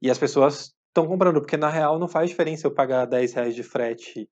e 0.00 0.08
as 0.08 0.18
pessoas 0.18 0.72
estão 0.86 1.08
comprando, 1.08 1.40
porque 1.40 1.56
na 1.56 1.68
real 1.68 1.98
não 1.98 2.06
faz 2.06 2.30
diferença 2.30 2.68
eu 2.68 2.74
pagar 2.74 3.04
10 3.04 3.32
reais 3.32 3.54
de 3.54 3.64
frete 3.64 4.28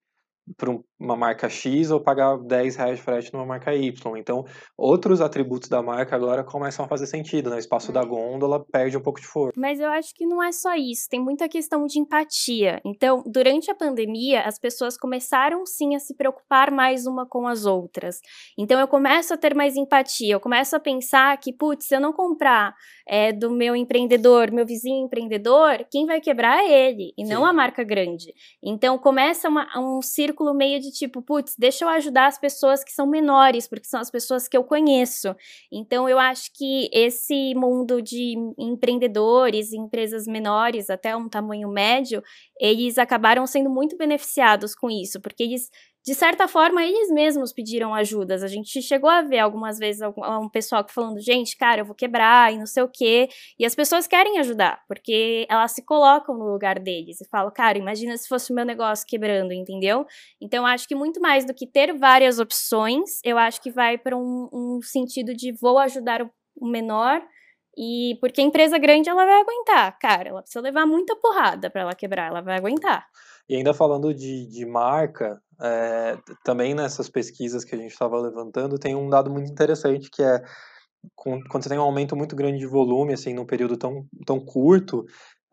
para 0.56 0.70
uma 1.00 1.16
marca 1.16 1.48
X 1.48 1.90
ou 1.90 2.00
pagar 2.00 2.36
10 2.38 2.76
reais 2.76 2.98
de 2.98 3.04
frete 3.04 3.32
numa 3.32 3.46
marca 3.46 3.74
Y. 3.74 4.16
Então, 4.16 4.44
outros 4.76 5.20
atributos 5.20 5.68
da 5.68 5.82
marca 5.82 6.14
agora 6.14 6.44
começam 6.44 6.84
a 6.84 6.88
fazer 6.88 7.06
sentido, 7.06 7.48
né? 7.50 7.56
O 7.56 7.58
espaço 7.58 7.90
da 7.90 8.04
gôndola 8.04 8.64
perde 8.64 8.96
um 8.96 9.00
pouco 9.00 9.20
de 9.20 9.26
força. 9.26 9.58
Mas 9.58 9.80
eu 9.80 9.88
acho 9.88 10.14
que 10.14 10.26
não 10.26 10.42
é 10.42 10.52
só 10.52 10.74
isso, 10.74 11.08
tem 11.08 11.20
muita 11.20 11.48
questão 11.48 11.86
de 11.86 11.98
empatia. 11.98 12.80
Então, 12.84 13.22
durante 13.26 13.70
a 13.70 13.74
pandemia, 13.74 14.42
as 14.42 14.58
pessoas 14.58 14.98
começaram 14.98 15.64
sim 15.64 15.94
a 15.94 15.98
se 15.98 16.14
preocupar 16.14 16.70
mais 16.70 17.06
uma 17.06 17.26
com 17.26 17.46
as 17.46 17.64
outras. 17.64 18.20
Então, 18.58 18.78
eu 18.78 18.86
começo 18.86 19.32
a 19.32 19.36
ter 19.36 19.54
mais 19.54 19.76
empatia, 19.76 20.34
eu 20.34 20.40
começo 20.40 20.76
a 20.76 20.80
pensar 20.80 21.36
que, 21.38 21.52
putz, 21.52 21.86
se 21.86 21.96
eu 21.96 22.00
não 22.00 22.12
comprar 22.12 22.74
é, 23.08 23.32
do 23.32 23.50
meu 23.50 23.74
empreendedor, 23.74 24.50
meu 24.52 24.66
vizinho 24.66 25.06
empreendedor, 25.06 25.86
quem 25.90 26.06
vai 26.06 26.20
quebrar 26.20 26.58
é 26.64 26.88
ele, 26.88 27.12
e 27.16 27.24
sim. 27.24 27.32
não 27.32 27.46
a 27.46 27.52
marca 27.52 27.82
grande. 27.82 28.32
Então, 28.62 28.98
começa 28.98 29.48
uma, 29.48 29.66
um 29.78 30.02
círculo 30.02 30.33
círculo 30.34 30.52
meio 30.52 30.80
de 30.80 30.90
tipo, 30.90 31.22
putz, 31.22 31.54
deixa 31.56 31.84
eu 31.84 31.88
ajudar 31.88 32.26
as 32.26 32.38
pessoas 32.38 32.82
que 32.82 32.92
são 32.92 33.06
menores, 33.06 33.68
porque 33.68 33.86
são 33.86 34.00
as 34.00 34.10
pessoas 34.10 34.48
que 34.48 34.56
eu 34.56 34.64
conheço. 34.64 35.34
Então 35.72 36.08
eu 36.08 36.18
acho 36.18 36.50
que 36.52 36.90
esse 36.92 37.54
mundo 37.54 38.02
de 38.02 38.34
empreendedores, 38.58 39.72
empresas 39.72 40.26
menores, 40.26 40.90
até 40.90 41.16
um 41.16 41.28
tamanho 41.28 41.68
médio, 41.68 42.22
eles 42.60 42.98
acabaram 42.98 43.46
sendo 43.46 43.70
muito 43.70 43.96
beneficiados 43.96 44.74
com 44.74 44.90
isso, 44.90 45.20
porque 45.20 45.44
eles 45.44 45.70
de 46.04 46.14
certa 46.14 46.46
forma, 46.46 46.84
eles 46.84 47.10
mesmos 47.10 47.50
pediram 47.50 47.94
ajudas. 47.94 48.42
A 48.42 48.46
gente 48.46 48.82
chegou 48.82 49.08
a 49.08 49.22
ver 49.22 49.38
algumas 49.38 49.78
vezes 49.78 50.02
um 50.02 50.48
pessoal 50.50 50.84
falando, 50.86 51.18
gente, 51.18 51.56
cara, 51.56 51.80
eu 51.80 51.84
vou 51.86 51.94
quebrar 51.94 52.52
e 52.52 52.58
não 52.58 52.66
sei 52.66 52.82
o 52.82 52.88
quê. 52.88 53.28
E 53.58 53.64
as 53.64 53.74
pessoas 53.74 54.06
querem 54.06 54.38
ajudar, 54.38 54.82
porque 54.86 55.46
elas 55.48 55.72
se 55.72 55.82
colocam 55.82 56.36
no 56.36 56.44
lugar 56.52 56.78
deles 56.78 57.22
e 57.22 57.28
falam, 57.28 57.50
cara, 57.50 57.78
imagina 57.78 58.16
se 58.18 58.28
fosse 58.28 58.52
o 58.52 58.54
meu 58.54 58.66
negócio 58.66 59.06
quebrando, 59.06 59.54
entendeu? 59.54 60.04
Então, 60.38 60.66
acho 60.66 60.86
que 60.86 60.94
muito 60.94 61.22
mais 61.22 61.46
do 61.46 61.54
que 61.54 61.66
ter 61.66 61.96
várias 61.96 62.38
opções, 62.38 63.20
eu 63.24 63.38
acho 63.38 63.62
que 63.62 63.70
vai 63.70 63.96
para 63.96 64.14
um, 64.14 64.48
um 64.52 64.80
sentido 64.82 65.34
de 65.34 65.52
vou 65.52 65.78
ajudar 65.78 66.22
o 66.56 66.66
menor 66.66 67.22
e 67.76 68.18
porque 68.20 68.40
a 68.40 68.44
empresa 68.44 68.78
grande 68.78 69.08
ela 69.08 69.24
vai 69.24 69.40
aguentar, 69.40 69.98
cara, 69.98 70.28
ela 70.28 70.42
precisa 70.42 70.60
levar 70.60 70.86
muita 70.86 71.16
porrada 71.16 71.70
para 71.70 71.80
ela 71.80 71.94
quebrar, 71.94 72.28
ela 72.28 72.40
vai 72.40 72.56
aguentar. 72.56 73.06
E 73.48 73.56
ainda 73.56 73.74
falando 73.74 74.14
de, 74.14 74.46
de 74.46 74.64
marca, 74.64 75.42
é, 75.60 76.16
também 76.44 76.74
nessas 76.74 77.08
pesquisas 77.08 77.64
que 77.64 77.74
a 77.74 77.78
gente 77.78 77.92
estava 77.92 78.20
levantando, 78.20 78.78
tem 78.78 78.94
um 78.94 79.08
dado 79.08 79.30
muito 79.30 79.50
interessante 79.50 80.10
que 80.10 80.22
é 80.22 80.42
quando 81.14 81.42
você 81.50 81.68
tem 81.68 81.78
um 81.78 81.82
aumento 81.82 82.16
muito 82.16 82.34
grande 82.34 82.58
de 82.58 82.66
volume, 82.66 83.12
assim, 83.12 83.34
num 83.34 83.44
período 83.44 83.76
tão, 83.76 84.06
tão 84.24 84.40
curto, 84.40 85.04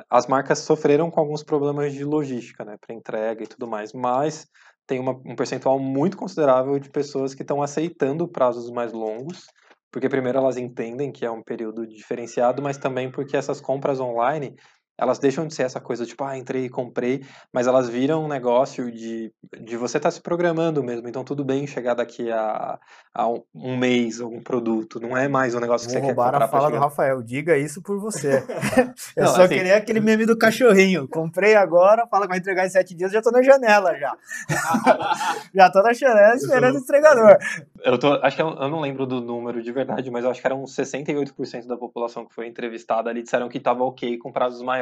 as 0.10 0.28
marcas 0.28 0.60
sofreram 0.60 1.12
com 1.12 1.20
alguns 1.20 1.44
problemas 1.44 1.94
de 1.94 2.04
logística, 2.04 2.64
né, 2.64 2.78
para 2.80 2.96
entrega 2.96 3.44
e 3.44 3.48
tudo 3.48 3.68
mais, 3.68 3.94
mas 3.94 4.48
tem 4.88 5.00
uma, 5.00 5.12
um 5.26 5.36
percentual 5.36 5.80
muito 5.80 6.18
considerável 6.18 6.80
de 6.80 6.90
pessoas 6.90 7.34
que 7.34 7.42
estão 7.42 7.62
aceitando 7.62 8.28
prazos 8.28 8.70
mais 8.72 8.94
longos, 8.94 9.46
porque 9.92 10.10
primeiro 10.10 10.38
elas 10.38 10.58
entendem 10.58 11.12
que 11.12 11.26
é 11.26 11.32
um 11.32 11.44
período 11.44 11.86
diferenciado, 11.86 12.62
mas 12.62 12.78
também 12.78 13.12
porque 13.12 13.36
essas 13.36 13.60
compras 13.60 14.00
online 14.00 14.56
elas 14.98 15.20
deixam 15.20 15.48
de 15.48 15.54
ser 15.54 15.64
essa 15.64 15.80
coisa 15.80 16.06
tipo, 16.06 16.24
ah, 16.24 16.38
entrei 16.38 16.66
e 16.66 16.70
comprei, 16.70 17.24
mas 17.52 17.68
elas 17.68 17.90
viram 17.90 18.26
um 18.26 18.28
negócio 18.28 18.92
de, 18.92 19.34
de 19.60 19.78
você 19.78 19.98
estar 19.98 20.10
tá 20.10 20.12
se 20.12 20.22
programando 20.22 20.84
mesmo. 20.84 21.08
Então, 21.08 21.24
tudo 21.24 21.44
bem 21.44 21.66
chegar 21.66 21.96
daqui 21.96 22.32
a, 22.32 22.80
a 23.14 23.28
um 23.54 23.78
mês 23.78 24.22
algum 24.22 24.42
produto. 24.42 25.00
Não 25.00 25.18
é 25.18 25.28
mais 25.28 25.56
um 25.56 25.60
negócio 25.60 25.88
que 25.88 25.94
Vou 25.94 26.02
você 26.02 26.08
quer 26.08 26.16
comprar. 26.16 26.42
a 26.44 26.48
fala 26.48 26.70
do 26.70 26.78
Rafael. 26.78 27.22
Diga 27.22 27.58
isso 27.58 27.82
por 27.82 28.00
você. 28.00 28.44
eu 29.16 29.26
não, 29.26 29.36
só 29.36 29.44
assim... 29.44 29.56
queria 29.56 29.78
aquele 29.78 30.00
meme 30.00 30.26
do 30.26 30.38
cachorrinho. 30.38 31.08
Comprei 31.08 31.56
agora, 31.56 32.08
fala 32.08 32.24
que 32.24 32.30
vai 32.30 32.38
entregar 32.38 32.66
em 32.66 32.70
sete 32.70 32.96
dias, 32.96 33.12
já 33.12 33.22
tô 33.22 33.32
na 33.32 33.42
janela 33.42 33.98
já. 33.98 34.16
já 35.54 35.72
tô 35.72 35.82
na 35.82 35.94
janela 35.94 36.36
esperando 36.36 36.76
o 36.76 36.80
entregador. 36.80 37.38
Eu 37.84 37.98
tô, 37.98 38.14
acho 38.14 38.36
que 38.36 38.42
eu, 38.42 38.50
eu, 38.50 38.70
não 38.70 38.80
lembro 38.80 39.06
do 39.06 39.22
número 39.22 39.62
de 39.62 39.72
verdade, 39.72 40.10
mas 40.12 40.24
eu 40.24 40.32
acho 40.32 40.42
que 40.42 40.48
eram 40.48 40.64
68% 40.64 41.66
da 41.66 41.78
população 41.78 42.26
que 42.26 42.34
foi 42.34 42.48
entrevistada 42.48 43.10
ali 43.10 43.24
disseram 43.24 43.50
que 43.50 43.58
estava 43.58 43.84
ok 43.84 44.18
com 44.18 44.32
prazos 44.32 44.62
maiores. 44.62 44.81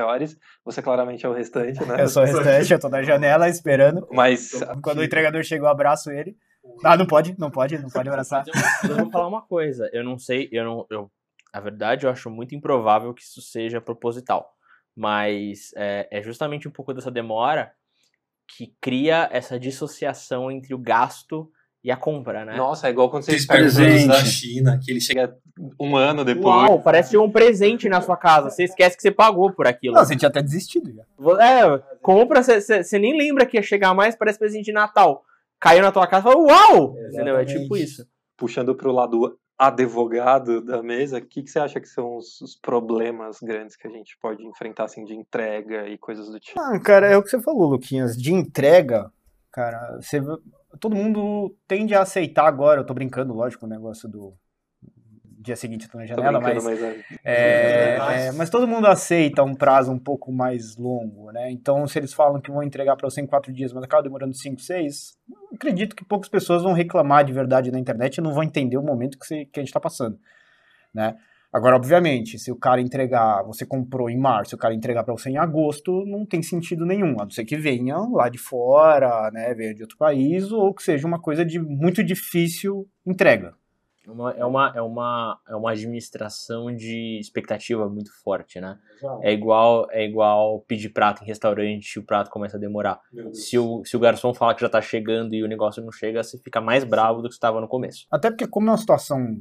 Você 0.65 0.81
claramente 0.81 1.25
é 1.25 1.29
o 1.29 1.33
restante, 1.33 1.83
né? 1.85 2.01
Eu 2.01 2.07
sou 2.07 2.23
o 2.23 2.25
restante, 2.27 2.73
eu 2.73 2.79
tô 2.79 2.89
na 2.89 3.01
janela 3.03 3.49
esperando. 3.49 4.07
Mas 4.11 4.51
quando 4.81 4.99
o 4.99 5.03
entregador 5.03 5.43
chegou, 5.43 5.67
eu 5.67 5.71
abraço 5.71 6.11
ele. 6.11 6.35
Ah, 6.83 6.97
não 6.97 7.05
pode, 7.05 7.37
não 7.39 7.49
pode, 7.49 7.77
não 7.77 7.89
pode 7.89 8.09
abraçar. 8.09 8.43
Eu, 8.87 8.97
vou 8.97 9.11
falar 9.11 9.27
uma 9.27 9.41
coisa, 9.41 9.89
eu 9.93 10.03
não 10.03 10.17
sei, 10.17 10.49
eu 10.51 10.63
não, 10.63 10.85
eu, 10.89 11.11
a 11.51 11.59
verdade 11.59 12.05
eu 12.05 12.11
acho 12.11 12.29
muito 12.29 12.53
improvável 12.53 13.13
que 13.13 13.23
isso 13.23 13.41
seja 13.41 13.81
proposital, 13.81 14.53
mas 14.95 15.71
é, 15.75 16.07
é 16.11 16.21
justamente 16.21 16.67
um 16.67 16.71
pouco 16.71 16.93
dessa 16.93 17.09
demora 17.09 17.71
que 18.55 18.75
cria 18.81 19.29
essa 19.31 19.59
dissociação 19.59 20.51
entre 20.51 20.73
o 20.73 20.77
gasto 20.77 21.51
e 21.83 21.89
a 21.91 21.95
compra, 21.95 22.43
né? 22.43 22.57
Nossa, 22.57 22.87
é 22.87 22.89
igual 22.89 23.09
quando 23.09 23.23
você 23.23 23.37
presente 23.47 24.07
da 24.07 24.23
China, 24.25 24.79
que 24.83 24.91
ele 24.91 24.99
chega 24.99 25.33
um 25.79 25.95
ano 25.95 26.25
depois. 26.25 26.45
Uau, 26.45 26.81
parece 26.81 27.17
um 27.17 27.31
presente 27.31 27.87
na 27.87 28.01
sua 28.01 28.17
casa. 28.17 28.49
Você 28.49 28.63
esquece 28.63 28.97
que 28.97 29.01
você 29.01 29.11
pagou 29.11 29.51
por 29.53 29.65
aquilo. 29.65 29.95
Não, 29.95 30.03
você 30.03 30.15
tinha 30.15 30.27
até 30.27 30.41
desistido 30.41 30.91
já. 30.93 31.03
É, 31.41 31.81
compra, 32.01 32.43
você, 32.43 32.83
você 32.83 32.99
nem 32.99 33.17
lembra 33.17 33.45
que 33.45 33.55
ia 33.55 33.63
chegar 33.63 33.93
mais, 33.93 34.15
parece 34.15 34.37
presente 34.37 34.65
de 34.65 34.71
Natal. 34.73 35.23
Caiu 35.59 35.81
na 35.81 35.91
tua 35.91 36.07
casa 36.07 36.27
e 36.27 36.31
falou, 36.31 36.47
uau! 36.47 36.95
Entendeu? 37.11 37.37
É 37.37 37.45
tipo 37.45 37.77
isso. 37.77 38.05
Puxando 38.37 38.75
pro 38.75 38.91
lado 38.91 39.37
advogado 39.57 40.61
da 40.61 40.81
mesa, 40.81 41.17
o 41.17 41.21
que, 41.21 41.43
que 41.43 41.49
você 41.49 41.59
acha 41.59 41.81
que 41.81 41.87
são 41.87 42.15
os, 42.15 42.39
os, 42.39 42.55
problemas 42.55 43.39
grandes 43.41 43.75
que 43.75 43.85
a 43.87 43.91
gente 43.91 44.17
pode 44.21 44.41
enfrentar, 44.45 44.85
assim, 44.85 45.03
de 45.03 45.13
entrega 45.13 45.85
e 45.89 45.97
coisas 45.97 46.29
do 46.29 46.39
tipo? 46.39 46.57
Ah, 46.57 46.79
cara, 46.79 47.07
é 47.07 47.17
o 47.17 47.23
que 47.23 47.29
você 47.29 47.41
falou, 47.41 47.69
Luquinhas. 47.69 48.15
De 48.15 48.33
entrega, 48.33 49.11
cara, 49.51 49.97
você 50.01 50.21
todo 50.79 50.95
mundo 50.95 51.55
tende 51.67 51.95
a 51.95 52.01
aceitar 52.01 52.45
agora, 52.45 52.81
eu 52.81 52.85
tô 52.85 52.93
brincando, 52.93 53.33
lógico, 53.33 53.65
o 53.65 53.69
negócio 53.69 54.07
do 54.07 54.33
dia 55.41 55.55
seguinte 55.55 55.87
tô 55.87 55.97
na 55.97 56.05
janela, 56.05 56.39
mas, 56.39 56.63
mas, 56.63 56.83
é, 56.83 57.05
é, 57.23 57.97
é, 58.27 58.31
mas 58.33 58.49
todo 58.49 58.67
mundo 58.67 58.87
aceita 58.87 59.41
um 59.41 59.55
prazo 59.55 59.89
um 59.89 59.97
pouco 59.97 60.33
mais 60.33 60.75
longo, 60.75 61.31
né? 61.31 61.49
Então, 61.49 61.87
se 61.87 61.97
eles 61.97 62.13
falam 62.13 62.41
que 62.41 62.51
vão 62.51 62.61
entregar 62.61 62.97
para 62.97 63.09
você 63.09 63.21
em 63.21 63.25
quatro 63.25 63.51
dias, 63.53 63.71
mas 63.71 63.83
acaba 63.83 64.03
demorando 64.03 64.35
cinco, 64.35 64.59
seis, 64.59 65.17
acredito 65.53 65.95
que 65.95 66.03
poucas 66.03 66.29
pessoas 66.29 66.61
vão 66.61 66.73
reclamar 66.73 67.23
de 67.23 67.31
verdade 67.31 67.71
na 67.71 67.79
internet 67.79 68.17
e 68.17 68.21
não 68.21 68.33
vão 68.33 68.43
entender 68.43 68.77
o 68.77 68.83
momento 68.83 69.17
que, 69.17 69.25
você, 69.25 69.45
que 69.45 69.59
a 69.59 69.61
gente 69.61 69.69
está 69.69 69.79
passando, 69.79 70.19
né? 70.93 71.15
Agora, 71.51 71.75
obviamente, 71.75 72.37
se 72.37 72.51
o 72.51 72.55
cara 72.55 72.79
entregar, 72.79 73.43
você 73.43 73.65
comprou 73.65 74.09
em 74.09 74.17
março, 74.17 74.55
o 74.55 74.59
cara 74.59 74.73
entregar 74.73 75.03
para 75.03 75.13
você 75.13 75.31
em 75.31 75.37
agosto, 75.37 76.05
não 76.05 76.23
tem 76.25 76.43
sentido 76.43 76.85
nenhum, 76.85 77.19
a 77.19 77.23
não 77.23 77.31
ser 77.31 77.43
que 77.43 77.57
venha 77.57 77.97
lá 77.97 78.29
de 78.29 78.37
fora, 78.37 79.31
né, 79.31 79.53
venha 79.55 79.73
de 79.73 79.81
outro 79.81 79.97
país, 79.97 80.51
ou 80.51 80.73
que 80.73 80.83
seja 80.83 81.07
uma 81.07 81.19
coisa 81.19 81.43
de 81.43 81.59
muito 81.59 82.03
difícil 82.03 82.87
entrega. 83.05 83.55
É 84.05 84.11
uma, 84.11 84.31
é, 84.31 84.45
uma, 84.45 84.73
é, 84.75 84.81
uma, 84.81 85.39
é 85.47 85.55
uma 85.55 85.71
administração 85.71 86.75
de 86.75 87.19
expectativa 87.19 87.87
muito 87.87 88.11
forte, 88.23 88.59
né? 88.59 88.79
É 89.21 89.31
igual, 89.31 89.87
é 89.91 90.03
igual 90.03 90.61
pedir 90.61 90.89
prato 90.89 91.23
em 91.23 91.27
restaurante 91.27 91.93
e 91.93 91.99
o 91.99 92.03
prato 92.03 92.31
começa 92.31 92.57
a 92.57 92.59
demorar. 92.59 92.99
Se 93.33 93.57
o, 93.59 93.83
se 93.85 93.95
o 93.95 93.99
garçom 93.99 94.33
fala 94.33 94.55
que 94.55 94.61
já 94.61 94.69
tá 94.69 94.81
chegando 94.81 95.35
e 95.35 95.43
o 95.43 95.47
negócio 95.47 95.83
não 95.83 95.91
chega, 95.91 96.23
você 96.23 96.39
fica 96.39 96.59
mais 96.59 96.83
bravo 96.83 97.21
do 97.21 97.27
que 97.27 97.35
estava 97.35 97.61
no 97.61 97.67
começo. 97.67 98.07
Até 98.09 98.31
porque 98.31 98.47
como 98.47 98.69
é 98.69 98.71
uma 98.71 98.77
situação 98.77 99.39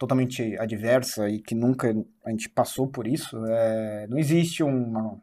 totalmente 0.00 0.56
adversa 0.56 1.28
e 1.28 1.38
que 1.38 1.54
nunca 1.54 1.94
a 2.24 2.30
gente 2.30 2.48
passou 2.48 2.88
por 2.88 3.06
isso, 3.06 3.36
é, 3.44 4.06
não 4.08 4.18
existe 4.18 4.62
uma, 4.62 5.20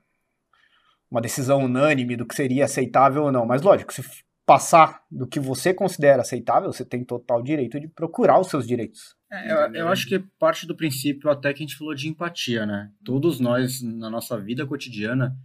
uma 1.09 1.19
decisão 1.19 1.63
unânime 1.63 2.15
do 2.15 2.27
que 2.27 2.35
seria 2.35 2.65
aceitável 2.65 3.23
ou 3.23 3.31
não. 3.31 3.43
Mas 3.43 3.63
lógico, 3.63 3.91
se 3.91 4.03
passar 4.45 5.03
do 5.09 5.25
que 5.25 5.39
você 5.39 5.73
considera 5.73 6.21
aceitável, 6.21 6.71
você 6.71 6.85
tem 6.85 7.03
total 7.03 7.41
direito 7.41 7.79
de 7.79 7.87
procurar 7.87 8.39
os 8.39 8.49
seus 8.49 8.67
direitos. 8.67 9.15
É, 9.31 9.51
eu, 9.51 9.73
eu 9.73 9.87
acho 9.87 10.07
que 10.07 10.19
parte 10.37 10.67
do 10.67 10.77
princípio 10.77 11.27
até 11.31 11.51
que 11.53 11.63
a 11.63 11.65
gente 11.65 11.75
falou 11.75 11.95
de 11.95 12.07
empatia, 12.07 12.63
né? 12.63 12.91
Todos 13.03 13.39
nós, 13.39 13.81
na 13.81 14.11
nossa 14.11 14.39
vida 14.39 14.65
cotidiana, 14.67 15.35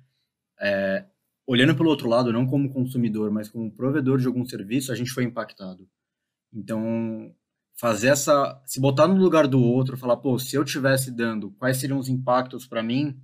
é, 0.61 1.07
olhando 1.47 1.74
pelo 1.74 1.89
outro 1.89 2.07
lado, 2.07 2.35
não 2.35 2.47
como 2.47 2.70
consumidor, 2.70 3.30
mas 3.30 3.49
como 3.49 3.72
provedor 3.72 4.18
de 4.18 4.26
algum 4.26 4.45
serviço, 4.45 4.93
a 4.93 4.95
gente 4.95 5.11
foi 5.11 5.24
impactado. 5.24 5.89
Então, 6.53 7.35
fazer 7.79 8.09
essa, 8.09 8.61
se 8.66 8.81
botar 8.81 9.09
no 9.09 9.16
lugar 9.16 9.47
do 9.47 9.62
outro, 9.62 9.97
falar, 9.97 10.16
pô, 10.16 10.39
se 10.39 10.57
eu 10.57 10.64
tivesse 10.64 11.11
dando, 11.11 11.51
quais 11.53 11.79
seriam 11.79 11.99
os 11.99 12.09
impactos 12.09 12.66
para 12.66 12.83
mim? 12.83 13.18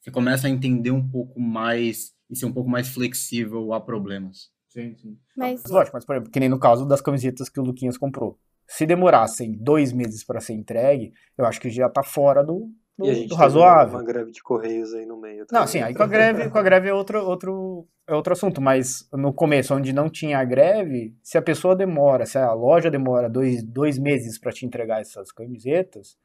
Você 0.00 0.10
começa 0.10 0.46
a 0.46 0.50
entender 0.50 0.90
um 0.90 1.06
pouco 1.08 1.40
mais 1.40 2.12
e 2.28 2.36
ser 2.36 2.46
um 2.46 2.52
pouco 2.52 2.68
mais 2.68 2.88
flexível 2.88 3.72
a 3.72 3.80
problemas. 3.80 4.50
Sim, 4.68 4.96
sim. 4.96 5.18
Mas, 5.36 5.62
Lógico, 5.64 5.96
mas 5.96 6.04
por 6.04 6.16
exemplo, 6.16 6.30
que 6.30 6.40
nem 6.40 6.48
no 6.48 6.58
caso 6.58 6.86
das 6.86 7.00
camisetas 7.00 7.48
que 7.48 7.60
o 7.60 7.62
Luquinhas 7.62 7.98
comprou. 7.98 8.38
Se 8.66 8.86
demorassem 8.86 9.52
dois 9.52 9.92
meses 9.92 10.24
para 10.24 10.40
ser 10.40 10.54
entregue, 10.54 11.12
eu 11.36 11.44
acho 11.44 11.60
que 11.60 11.68
já 11.68 11.90
tá 11.90 12.02
fora 12.02 12.42
do, 12.42 12.70
do, 13.02 13.06
E 13.06 13.10
a 13.10 13.14
gente 13.14 13.28
do 13.28 13.34
razoável. 13.34 13.98
uma 13.98 14.04
greve 14.04 14.30
de 14.30 14.42
correios 14.42 14.94
aí 14.94 15.04
no 15.04 15.20
meio. 15.20 15.40
Não, 15.40 15.46
também. 15.46 15.66
sim, 15.66 15.80
aí 15.82 15.94
com 15.94 16.02
a 16.02 16.06
greve, 16.06 16.48
com 16.50 16.58
a 16.58 16.62
greve 16.62 16.88
é 16.88 16.94
outro, 16.94 17.18
outro, 17.24 17.86
é 18.06 18.14
outro 18.14 18.32
assunto, 18.32 18.60
mas 18.60 19.08
no 19.12 19.32
começo, 19.32 19.74
onde 19.74 19.92
não 19.92 20.08
tinha 20.08 20.38
a 20.38 20.44
greve, 20.44 21.14
se 21.22 21.36
a 21.36 21.42
pessoa 21.42 21.76
demora, 21.76 22.26
se 22.26 22.38
a 22.38 22.52
loja 22.52 22.90
demora 22.90 23.28
dois, 23.28 23.62
dois 23.62 23.98
meses 23.98 24.38
para 24.38 24.52
te 24.52 24.64
entregar 24.64 25.00
essas 25.00 25.30
camisetas, 25.32 26.16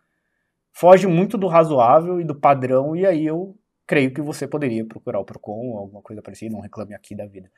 foge 0.71 1.07
muito 1.07 1.37
do 1.37 1.47
razoável 1.47 2.21
e 2.21 2.23
do 2.23 2.35
padrão, 2.35 2.95
e 2.95 3.05
aí 3.05 3.25
eu 3.25 3.57
creio 3.85 4.13
que 4.13 4.21
você 4.21 4.47
poderia 4.47 4.85
procurar 4.85 5.19
o 5.19 5.25
Procon 5.25 5.71
ou 5.71 5.77
alguma 5.77 6.01
coisa 6.01 6.21
parecida, 6.21 6.55
um 6.55 6.61
reclame 6.61 6.93
aqui 6.93 7.15
da 7.15 7.25
vida. 7.25 7.49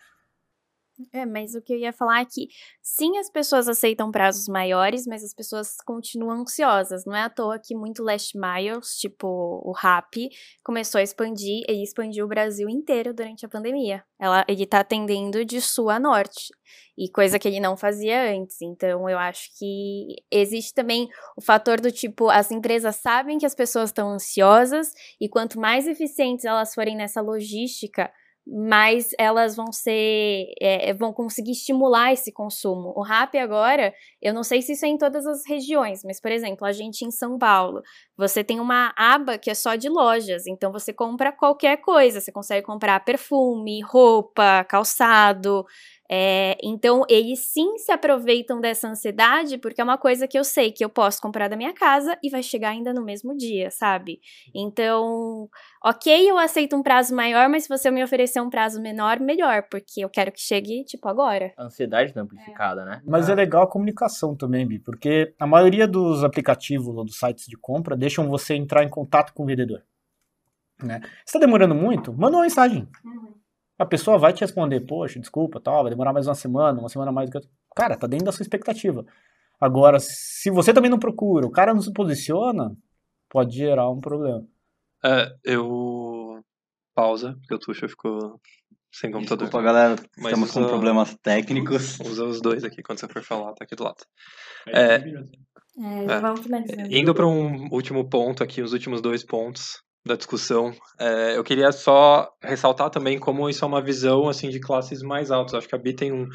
É, 1.14 1.26
mas 1.26 1.56
o 1.56 1.62
que 1.62 1.74
eu 1.74 1.78
ia 1.78 1.94
falar 1.94 2.22
é 2.22 2.26
que 2.26 2.48
sim, 2.82 3.18
as 3.18 3.30
pessoas 3.30 3.70
aceitam 3.70 4.12
prazos 4.12 4.48
maiores, 4.48 5.06
mas 5.08 5.24
as 5.24 5.34
pessoas 5.34 5.78
continuam 5.86 6.42
ansiosas. 6.42 7.06
Não 7.06 7.16
é 7.16 7.24
à 7.24 7.30
toa 7.30 7.58
que 7.58 7.74
muito 7.74 8.04
last 8.04 8.38
miles, 8.38 8.98
tipo 8.98 9.28
o 9.64 9.72
Rappi, 9.72 10.30
começou 10.64 11.00
a 11.00 11.04
expandir 11.04 11.64
e 11.70 11.82
expandiu 11.84 12.26
o 12.26 12.28
Brasil 12.28 12.68
inteiro 12.70 13.14
durante 13.14 13.46
a 13.46 13.50
pandemia. 13.50 14.04
Ela, 14.20 14.44
ele 14.48 14.66
tá 14.66 14.82
atendendo 14.82 15.46
de 15.46 15.62
sul 15.62 15.90
a 15.90 16.00
norte. 16.00 16.50
E 16.98 17.10
coisa 17.10 17.40
que 17.40 17.48
ele 17.48 17.62
não 17.62 17.78
fazia 17.78 18.34
antes. 18.36 18.62
Então, 18.62 19.10
eu 19.10 19.18
acho 19.18 19.50
que 19.58 20.18
existe 20.30 20.74
também 20.74 21.08
o 21.38 21.42
fator 21.42 21.80
do 21.80 21.90
tipo, 21.90 22.30
as 22.30 22.52
empresas 22.52 22.98
sabem 22.98 23.38
que 23.38 23.46
as 23.46 23.56
pessoas 23.56 23.90
estão 23.90 24.10
ansiosas, 24.10 24.92
e 25.20 25.30
quanto 25.30 25.58
mais 25.58 25.88
eficientes 25.88 26.44
elas 26.44 26.76
forem 26.76 26.98
nessa 26.98 27.22
logística, 27.22 28.12
mais 28.52 29.10
elas 29.18 29.56
vão 29.56 29.72
ser, 29.72 30.46
é, 30.60 30.94
vão 30.94 31.14
conseguir 31.14 31.52
estimular 31.52 32.12
esse 32.12 32.32
consumo. 32.32 32.94
O 32.96 33.04
Rappi 33.04 33.38
agora, 33.38 33.94
eu 34.22 34.34
não 34.34 34.44
sei 34.44 34.62
se 34.62 34.74
isso 34.74 34.86
é 34.86 34.90
em 34.90 34.98
todas 34.98 35.26
as 35.28 35.48
regiões, 35.48 36.02
mas, 36.04 36.20
por 36.20 36.32
exemplo, 36.32 36.66
a 36.66 36.72
gente 36.72 37.06
em 37.06 37.12
São 37.12 37.38
Paulo, 37.38 37.82
você 38.18 38.44
tem 38.44 38.60
uma 38.60 38.94
aba 38.98 39.38
que 39.38 39.52
é 39.52 39.54
só 39.54 39.76
de 39.76 39.88
lojas, 39.88 40.48
então 40.48 40.72
você 40.72 40.92
compra 40.92 41.32
qualquer 41.32 41.78
coisa, 41.78 42.20
você 42.20 42.32
consegue 42.32 42.66
comprar 42.66 43.00
perfume, 43.06 43.82
roupa, 43.82 44.64
calçado, 44.68 45.66
é, 46.12 46.58
então, 46.64 47.04
eles 47.08 47.40
sim 47.52 47.78
se 47.78 47.92
aproveitam 47.92 48.60
dessa 48.60 48.88
ansiedade, 48.88 49.60
porque 49.60 49.80
é 49.80 49.84
uma 49.84 49.98
coisa 49.98 50.28
que 50.28 50.40
eu 50.40 50.44
sei 50.44 50.72
que 50.72 50.84
eu 50.84 50.90
posso 50.90 51.22
comprar 51.22 51.48
da 51.48 51.56
minha 51.56 51.72
casa 51.72 52.18
e 52.24 52.32
vai 52.32 52.42
chegar 52.42 52.70
ainda 52.70 52.92
no 52.92 53.04
mesmo 53.04 53.38
dia, 53.38 53.70
sabe? 53.70 54.20
Então, 54.54 55.48
ok, 55.84 56.30
eu 56.30 56.40
aceito 56.40 56.76
um 56.76 56.82
prazo 56.82 57.16
maior, 57.16 57.48
mas 57.48 57.64
se 57.64 57.70
você 57.70 57.92
me 57.92 58.04
oferecer 58.04 58.42
um 58.42 58.50
prazo 58.50 58.82
menor, 58.82 59.20
melhor, 59.20 59.64
porque 59.70 60.04
eu 60.04 60.10
quero 60.10 60.32
que 60.32 60.42
chegue, 60.42 60.84
tipo, 60.84 61.08
agora. 61.08 61.54
A 61.56 61.66
ansiedade 61.66 62.12
tá 62.12 62.22
amplificada, 62.22 62.84
né? 62.84 63.02
Mas 63.06 63.30
é 63.30 63.36
legal 63.36 63.64
a 63.64 63.68
comunicação 63.68 64.36
também, 64.36 64.66
Bi, 64.66 64.80
porque 64.80 65.36
a 65.40 65.46
maioria 65.46 65.88
dos 65.88 66.24
aplicativos 66.24 66.88
ou 66.96 67.06
dos 67.06 67.20
sites 67.20 67.46
de 67.46 67.56
compra 67.56 67.96
deixam 67.96 68.28
você 68.28 68.56
entrar 68.56 68.84
em 68.84 68.90
contato 68.90 69.32
com 69.32 69.44
o 69.44 69.46
vendedor. 69.46 69.84
Né? 70.82 71.02
Se 71.26 71.34
tá 71.34 71.40
demorando 71.40 71.76
muito, 71.76 72.12
manda 72.14 72.38
uma 72.38 72.44
mensagem. 72.44 72.88
A 73.80 73.86
pessoa 73.86 74.18
vai 74.20 74.34
te 74.34 74.42
responder, 74.42 74.82
poxa, 74.82 75.20
desculpa, 75.20 75.60
tal, 75.60 75.84
vai 75.84 75.90
demorar 75.90 76.12
mais 76.14 76.28
uma 76.28 76.36
semana, 76.36 76.80
uma 76.80 76.90
semana 76.90 77.12
mais 77.12 77.30
do 77.30 77.32
que 77.32 77.38
outra. 77.38 77.52
Cara, 77.76 77.98
tá 77.98 78.06
dentro 78.08 78.26
da 78.26 78.32
sua 78.34 78.44
expectativa. 78.44 79.06
Agora, 79.60 80.00
se 80.00 80.50
você 80.52 80.74
também 80.74 80.92
não 80.92 81.00
procura, 81.00 81.48
o 81.48 81.52
cara 81.52 81.74
não 81.74 81.82
se 81.82 81.92
posiciona, 81.94 82.76
pode 83.30 83.56
gerar 83.56 83.90
um 83.90 84.00
problema. 84.02 84.46
É, 85.04 85.34
eu. 85.44 86.44
Pausa, 86.94 87.34
porque 87.40 87.56
o 87.56 87.60
Tuxa 87.60 87.88
ficou 87.88 88.40
sem 88.92 89.10
computador. 89.12 89.46
Desculpa, 89.46 89.66
galera. 89.66 89.96
Mas 90.18 90.26
Estamos 90.26 90.52
com 90.52 90.60
usa- 90.60 90.70
problemas 90.70 91.16
técnicos. 91.22 91.98
Usa 92.02 92.26
os 92.26 92.42
dois 92.42 92.66
aqui 92.66 92.84
quando 92.84 93.00
você 93.00 93.08
for 93.08 93.24
falar, 93.24 93.54
tá 93.54 93.64
aqui 93.64 93.76
do 93.76 93.84
lado. 93.86 94.04
É, 94.68 94.96
É, 94.96 95.00
É. 95.78 97.00
Indo 97.00 97.14
para 97.16 97.26
um 97.26 97.70
último 97.72 98.10
ponto 98.10 98.44
aqui, 98.44 98.62
os 98.62 98.74
últimos 98.74 99.02
dois 99.02 99.24
pontos 99.24 99.82
da 100.10 100.16
discussão, 100.16 100.74
é, 101.00 101.38
eu 101.38 101.44
queria 101.44 101.72
só 101.72 102.28
ressaltar 102.44 102.90
também 102.90 103.20
como 103.20 103.50
isso 103.50 103.64
é 103.64 103.68
uma 103.68 103.82
visão 103.82 104.28
assim 104.28 104.50
de 104.50 104.60
classes 104.60 105.02
mais 105.02 105.32
altas. 105.32 105.54
Acho 105.54 105.68
que 105.68 105.76
a 105.76 105.80
Bi 105.80 105.94
tem 105.94 106.12
um, 106.12 106.28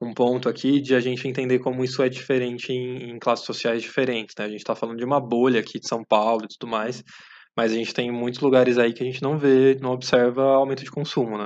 um 0.00 0.12
ponto 0.12 0.48
aqui 0.48 0.80
de 0.80 0.94
a 0.94 1.00
gente 1.00 1.26
entender 1.26 1.58
como 1.58 1.82
isso 1.82 2.02
é 2.02 2.08
diferente 2.08 2.72
em, 2.72 3.10
em 3.10 3.18
classes 3.18 3.46
sociais 3.46 3.82
diferentes. 3.82 4.34
Né? 4.38 4.44
A 4.44 4.48
gente 4.48 4.60
está 4.60 4.74
falando 4.74 4.98
de 4.98 5.04
uma 5.04 5.20
bolha 5.20 5.60
aqui 5.60 5.80
de 5.80 5.88
São 5.88 6.04
Paulo 6.04 6.44
e 6.44 6.48
tudo 6.48 6.70
mais, 6.70 7.02
mas 7.56 7.72
a 7.72 7.74
gente 7.74 7.94
tem 7.94 8.12
muitos 8.12 8.40
lugares 8.40 8.78
aí 8.78 8.92
que 8.92 9.02
a 9.02 9.06
gente 9.06 9.22
não 9.22 9.38
vê, 9.38 9.76
não 9.80 9.92
observa 9.92 10.42
aumento 10.42 10.84
de 10.84 10.90
consumo. 10.90 11.38
Né? 11.38 11.44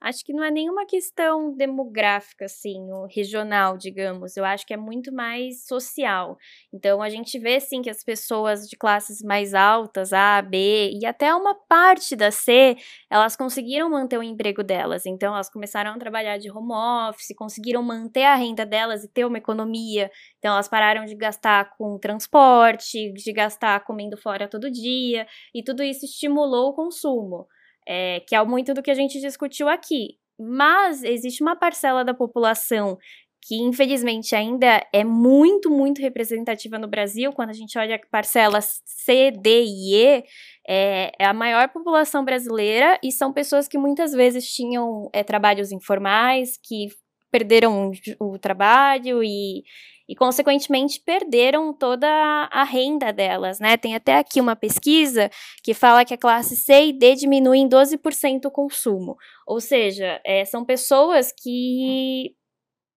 Acho 0.00 0.24
que 0.24 0.32
não 0.32 0.44
é 0.44 0.50
nenhuma 0.50 0.86
questão 0.86 1.54
demográfica, 1.56 2.44
assim, 2.44 2.90
ou 2.92 3.06
regional, 3.06 3.76
digamos. 3.78 4.36
Eu 4.36 4.44
acho 4.44 4.66
que 4.66 4.74
é 4.74 4.76
muito 4.76 5.12
mais 5.12 5.66
social. 5.66 6.36
Então, 6.72 7.02
a 7.02 7.08
gente 7.08 7.38
vê, 7.38 7.58
sim, 7.60 7.82
que 7.82 7.90
as 7.90 8.04
pessoas 8.04 8.68
de 8.68 8.76
classes 8.76 9.22
mais 9.22 9.54
altas, 9.54 10.12
A, 10.12 10.40
B, 10.42 10.92
e 11.00 11.06
até 11.06 11.34
uma 11.34 11.54
parte 11.54 12.14
da 12.14 12.30
C, 12.30 12.76
elas 13.10 13.36
conseguiram 13.36 13.88
manter 13.90 14.18
o 14.18 14.22
emprego 14.22 14.62
delas. 14.62 15.06
Então, 15.06 15.34
elas 15.34 15.48
começaram 15.50 15.92
a 15.92 15.98
trabalhar 15.98 16.38
de 16.38 16.50
home 16.50 16.72
office, 17.08 17.34
conseguiram 17.36 17.82
manter 17.82 18.24
a 18.24 18.34
renda 18.34 18.66
delas 18.66 19.02
e 19.04 19.08
ter 19.08 19.24
uma 19.24 19.38
economia. 19.38 20.10
Então, 20.38 20.52
elas 20.52 20.68
pararam 20.68 21.04
de 21.06 21.14
gastar 21.14 21.76
com 21.76 21.98
transporte, 21.98 23.12
de 23.12 23.32
gastar 23.32 23.80
comendo 23.84 24.16
fora 24.16 24.48
todo 24.48 24.70
dia, 24.70 25.26
e 25.54 25.62
tudo 25.62 25.82
isso 25.82 26.04
estimulou 26.04 26.70
o 26.70 26.74
consumo 26.74 27.46
é, 27.86 28.20
que 28.20 28.34
é 28.34 28.44
muito 28.44 28.74
do 28.74 28.82
que 28.82 28.90
a 28.90 28.94
gente 28.94 29.20
discutiu 29.20 29.68
aqui. 29.68 30.18
Mas 30.38 31.02
existe 31.02 31.42
uma 31.42 31.56
parcela 31.56 32.04
da 32.04 32.12
população 32.12 32.98
que, 33.46 33.54
infelizmente, 33.54 34.34
ainda 34.34 34.84
é 34.92 35.04
muito, 35.04 35.70
muito 35.70 36.02
representativa 36.02 36.78
no 36.78 36.88
Brasil. 36.88 37.32
Quando 37.32 37.50
a 37.50 37.54
gente 37.54 37.78
olha 37.78 38.00
parcelas 38.10 38.82
C, 38.84 39.30
D 39.30 39.62
e 39.62 39.94
E, 39.94 40.24
é, 40.68 41.12
é 41.18 41.24
a 41.24 41.32
maior 41.32 41.68
população 41.68 42.24
brasileira 42.24 42.98
e 43.04 43.12
são 43.12 43.32
pessoas 43.32 43.68
que 43.68 43.78
muitas 43.78 44.12
vezes 44.12 44.50
tinham 44.52 45.08
é, 45.12 45.22
trabalhos 45.22 45.70
informais, 45.70 46.58
que 46.60 46.88
perderam 47.30 47.92
o, 48.18 48.38
trabalho 48.38 49.22
e, 49.22 49.62
e, 50.08 50.14
consequentemente, 50.14 51.00
perderam 51.00 51.72
toda 51.72 52.08
a 52.08 52.62
renda 52.62 53.12
delas, 53.12 53.58
né? 53.58 53.76
Tem 53.76 53.94
até 53.94 54.16
aqui 54.16 54.40
uma 54.40 54.54
pesquisa 54.54 55.30
que 55.62 55.74
fala 55.74 56.04
que 56.04 56.14
a 56.14 56.18
classe 56.18 56.56
C 56.56 56.86
e 56.86 56.92
D 56.92 57.14
diminuem 57.14 57.68
12% 57.68 58.46
o 58.46 58.50
consumo. 58.50 59.16
Ou 59.46 59.60
seja, 59.60 60.20
é, 60.24 60.44
são 60.44 60.64
pessoas 60.64 61.32
que 61.32 62.34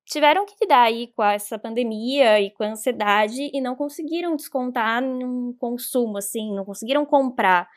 tiveram 0.06 0.46
que 0.46 0.56
lidar 0.62 0.84
aí 0.84 1.08
com 1.16 1.24
essa 1.24 1.58
pandemia 1.58 2.40
e 2.40 2.52
com 2.52 2.64
a 2.64 2.72
ansiedade 2.72 3.50
e 3.54 3.62
não 3.62 3.76
conseguiram 3.76 4.36
descontar 4.36 5.02
num 5.02 5.54
consumo, 5.60 6.18
assim, 6.18 6.54
não 6.56 6.66
conseguiram 6.66 7.06
comprar. 7.06 7.68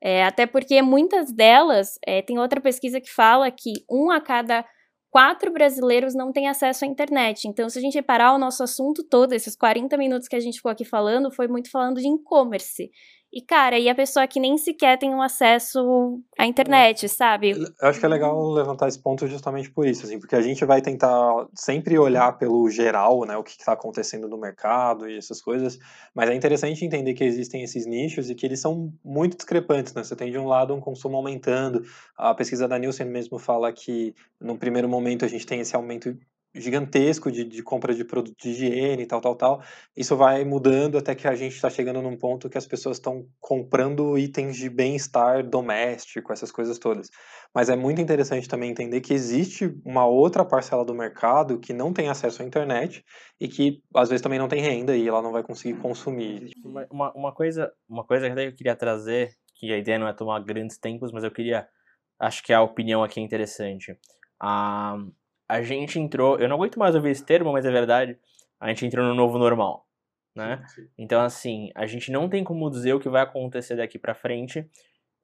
É, 0.00 0.24
até 0.24 0.46
porque 0.46 0.80
muitas 0.80 1.32
delas, 1.32 1.98
é, 2.06 2.22
tem 2.22 2.38
outra 2.38 2.60
pesquisa 2.60 3.00
que 3.00 3.10
fala 3.10 3.50
que 3.50 3.72
um 3.90 4.10
a 4.10 4.20
cada 4.20 4.64
quatro 5.10 5.52
brasileiros 5.52 6.14
não 6.14 6.32
têm 6.32 6.48
acesso 6.48 6.84
à 6.84 6.88
internet. 6.88 7.46
Então, 7.46 7.68
se 7.68 7.78
a 7.78 7.82
gente 7.82 7.94
reparar, 7.94 8.34
o 8.34 8.38
nosso 8.38 8.62
assunto 8.62 9.04
todo, 9.04 9.32
esses 9.32 9.56
40 9.56 9.96
minutos 9.96 10.28
que 10.28 10.36
a 10.36 10.40
gente 10.40 10.56
ficou 10.56 10.70
aqui 10.70 10.84
falando, 10.84 11.30
foi 11.30 11.48
muito 11.48 11.70
falando 11.70 12.00
de 12.00 12.08
e-commerce. 12.08 12.90
E, 13.30 13.42
cara, 13.42 13.78
e 13.78 13.90
a 13.90 13.94
pessoa 13.94 14.26
que 14.26 14.40
nem 14.40 14.56
sequer 14.56 14.98
tem 14.98 15.10
um 15.10 15.20
acesso 15.20 16.18
à 16.38 16.46
internet, 16.46 17.06
sabe? 17.08 17.50
Eu 17.50 17.88
acho 17.88 18.00
que 18.00 18.06
é 18.06 18.08
legal 18.08 18.50
levantar 18.52 18.88
esse 18.88 19.00
ponto 19.02 19.26
justamente 19.26 19.70
por 19.70 19.86
isso, 19.86 20.06
assim, 20.06 20.18
porque 20.18 20.34
a 20.34 20.40
gente 20.40 20.64
vai 20.64 20.80
tentar 20.80 21.46
sempre 21.54 21.98
olhar 21.98 22.38
pelo 22.38 22.70
geral, 22.70 23.26
né, 23.26 23.36
o 23.36 23.44
que 23.44 23.50
está 23.50 23.72
acontecendo 23.72 24.28
no 24.28 24.38
mercado 24.38 25.08
e 25.08 25.18
essas 25.18 25.42
coisas, 25.42 25.78
mas 26.14 26.30
é 26.30 26.34
interessante 26.34 26.84
entender 26.84 27.12
que 27.12 27.22
existem 27.22 27.62
esses 27.62 27.86
nichos 27.86 28.30
e 28.30 28.34
que 28.34 28.46
eles 28.46 28.60
são 28.60 28.90
muito 29.04 29.36
discrepantes, 29.36 29.92
né? 29.92 30.02
Você 30.02 30.16
tem 30.16 30.32
de 30.32 30.38
um 30.38 30.46
lado 30.46 30.74
um 30.74 30.80
consumo 30.80 31.16
aumentando, 31.18 31.82
a 32.16 32.34
pesquisa 32.34 32.66
da 32.66 32.78
Nielsen 32.78 33.06
mesmo 33.06 33.38
fala 33.38 33.70
que 33.72 34.14
no 34.40 34.56
primeiro 34.56 34.88
momento 34.88 35.26
a 35.26 35.28
gente 35.28 35.46
tem 35.46 35.60
esse 35.60 35.76
aumento 35.76 36.16
gigantesco 36.54 37.30
de, 37.30 37.44
de 37.44 37.62
compra 37.62 37.94
de 37.94 38.04
produto 38.04 38.36
de 38.40 38.50
higiene, 38.50 39.06
tal, 39.06 39.20
tal, 39.20 39.36
tal. 39.36 39.62
Isso 39.96 40.16
vai 40.16 40.44
mudando 40.44 40.98
até 40.98 41.14
que 41.14 41.28
a 41.28 41.34
gente 41.34 41.54
está 41.54 41.68
chegando 41.68 42.02
num 42.02 42.16
ponto 42.16 42.48
que 42.48 42.58
as 42.58 42.66
pessoas 42.66 42.96
estão 42.96 43.26
comprando 43.40 44.18
itens 44.18 44.56
de 44.56 44.68
bem-estar 44.68 45.46
doméstico, 45.46 46.32
essas 46.32 46.50
coisas 46.50 46.78
todas. 46.78 47.10
Mas 47.54 47.68
é 47.68 47.76
muito 47.76 48.00
interessante 48.00 48.48
também 48.48 48.70
entender 48.70 49.00
que 49.00 49.12
existe 49.12 49.74
uma 49.84 50.06
outra 50.06 50.44
parcela 50.44 50.84
do 50.84 50.94
mercado 50.94 51.58
que 51.58 51.72
não 51.72 51.92
tem 51.92 52.08
acesso 52.08 52.42
à 52.42 52.44
internet 52.44 53.04
e 53.40 53.48
que 53.48 53.82
às 53.94 54.08
vezes 54.08 54.22
também 54.22 54.38
não 54.38 54.48
tem 54.48 54.60
renda 54.60 54.96
e 54.96 55.06
ela 55.06 55.22
não 55.22 55.32
vai 55.32 55.42
conseguir 55.42 55.78
consumir. 55.80 56.50
Uma, 56.90 57.12
uma 57.12 57.32
coisa, 57.32 57.72
uma 57.88 58.04
coisa 58.04 58.30
que 58.30 58.40
eu 58.40 58.54
queria 58.54 58.76
trazer, 58.76 59.34
que 59.54 59.72
a 59.72 59.78
ideia 59.78 59.98
não 59.98 60.08
é 60.08 60.12
tomar 60.12 60.42
grandes 60.44 60.78
tempos, 60.78 61.12
mas 61.12 61.24
eu 61.24 61.30
queria, 61.30 61.68
acho 62.18 62.42
que 62.42 62.52
a 62.52 62.62
opinião 62.62 63.02
aqui 63.02 63.20
é 63.20 63.22
interessante. 63.22 63.98
A, 64.40 64.96
a 65.48 65.62
gente 65.62 65.98
entrou, 65.98 66.38
eu 66.38 66.48
não 66.48 66.56
aguento 66.56 66.78
mais 66.78 66.94
ouvir 66.94 67.10
esse 67.10 67.24
termo, 67.24 67.52
mas 67.52 67.64
é 67.64 67.70
verdade, 67.70 68.18
a 68.60 68.68
gente 68.68 68.84
entrou 68.84 69.06
no 69.06 69.14
novo 69.14 69.38
normal, 69.38 69.86
né? 70.34 70.62
Então, 70.96 71.20
assim, 71.20 71.70
a 71.74 71.86
gente 71.86 72.12
não 72.12 72.28
tem 72.28 72.44
como 72.44 72.70
dizer 72.70 72.92
o 72.92 73.00
que 73.00 73.08
vai 73.08 73.22
acontecer 73.22 73.76
daqui 73.76 73.98
para 73.98 74.14
frente 74.14 74.68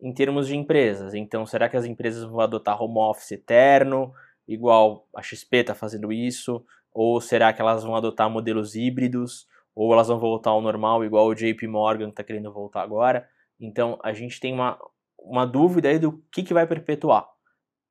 em 0.00 0.12
termos 0.12 0.46
de 0.46 0.56
empresas. 0.56 1.14
Então, 1.14 1.44
será 1.44 1.68
que 1.68 1.76
as 1.76 1.84
empresas 1.84 2.24
vão 2.24 2.40
adotar 2.40 2.82
home 2.82 2.98
office 2.98 3.32
eterno, 3.32 4.12
igual 4.48 5.06
a 5.14 5.22
XP 5.22 5.58
está 5.58 5.74
fazendo 5.74 6.12
isso? 6.12 6.64
Ou 6.92 7.20
será 7.20 7.52
que 7.52 7.60
elas 7.60 7.82
vão 7.82 7.94
adotar 7.94 8.30
modelos 8.30 8.74
híbridos? 8.74 9.46
Ou 9.74 9.92
elas 9.92 10.08
vão 10.08 10.18
voltar 10.18 10.50
ao 10.50 10.60
normal, 10.60 11.04
igual 11.04 11.26
o 11.26 11.34
JP 11.34 11.66
Morgan 11.66 12.08
está 12.08 12.22
querendo 12.22 12.52
voltar 12.52 12.82
agora? 12.82 13.28
Então, 13.60 13.98
a 14.02 14.12
gente 14.12 14.38
tem 14.38 14.52
uma, 14.52 14.78
uma 15.18 15.44
dúvida 15.44 15.88
aí 15.88 15.98
do 15.98 16.22
que, 16.32 16.42
que 16.42 16.54
vai 16.54 16.66
perpetuar. 16.66 17.28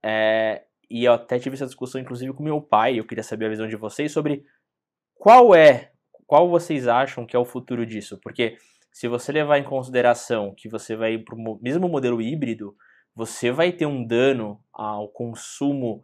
É, 0.01 0.63
e 0.89 1.05
eu 1.05 1.13
até 1.13 1.39
tive 1.39 1.55
essa 1.55 1.65
discussão, 1.65 1.99
inclusive, 1.99 2.33
com 2.33 2.43
meu 2.43 2.61
pai. 2.61 2.99
Eu 2.99 3.05
queria 3.05 3.23
saber 3.23 3.45
a 3.45 3.49
visão 3.49 3.67
de 3.67 3.75
vocês 3.75 4.11
sobre 4.11 4.45
qual 5.15 5.55
é, 5.55 5.91
qual 6.27 6.49
vocês 6.49 6.87
acham 6.87 7.25
que 7.25 7.35
é 7.35 7.39
o 7.39 7.45
futuro 7.45 7.85
disso. 7.85 8.19
Porque 8.21 8.57
se 8.91 9.07
você 9.07 9.31
levar 9.31 9.57
em 9.57 9.63
consideração 9.63 10.53
que 10.55 10.69
você 10.69 10.95
vai 10.95 11.17
para 11.17 11.35
o 11.35 11.59
mesmo 11.61 11.87
modelo 11.87 12.21
híbrido, 12.21 12.75
você 13.15 13.51
vai 13.51 13.71
ter 13.71 13.85
um 13.85 14.05
dano 14.05 14.59
ao 14.71 15.07
consumo, 15.09 16.01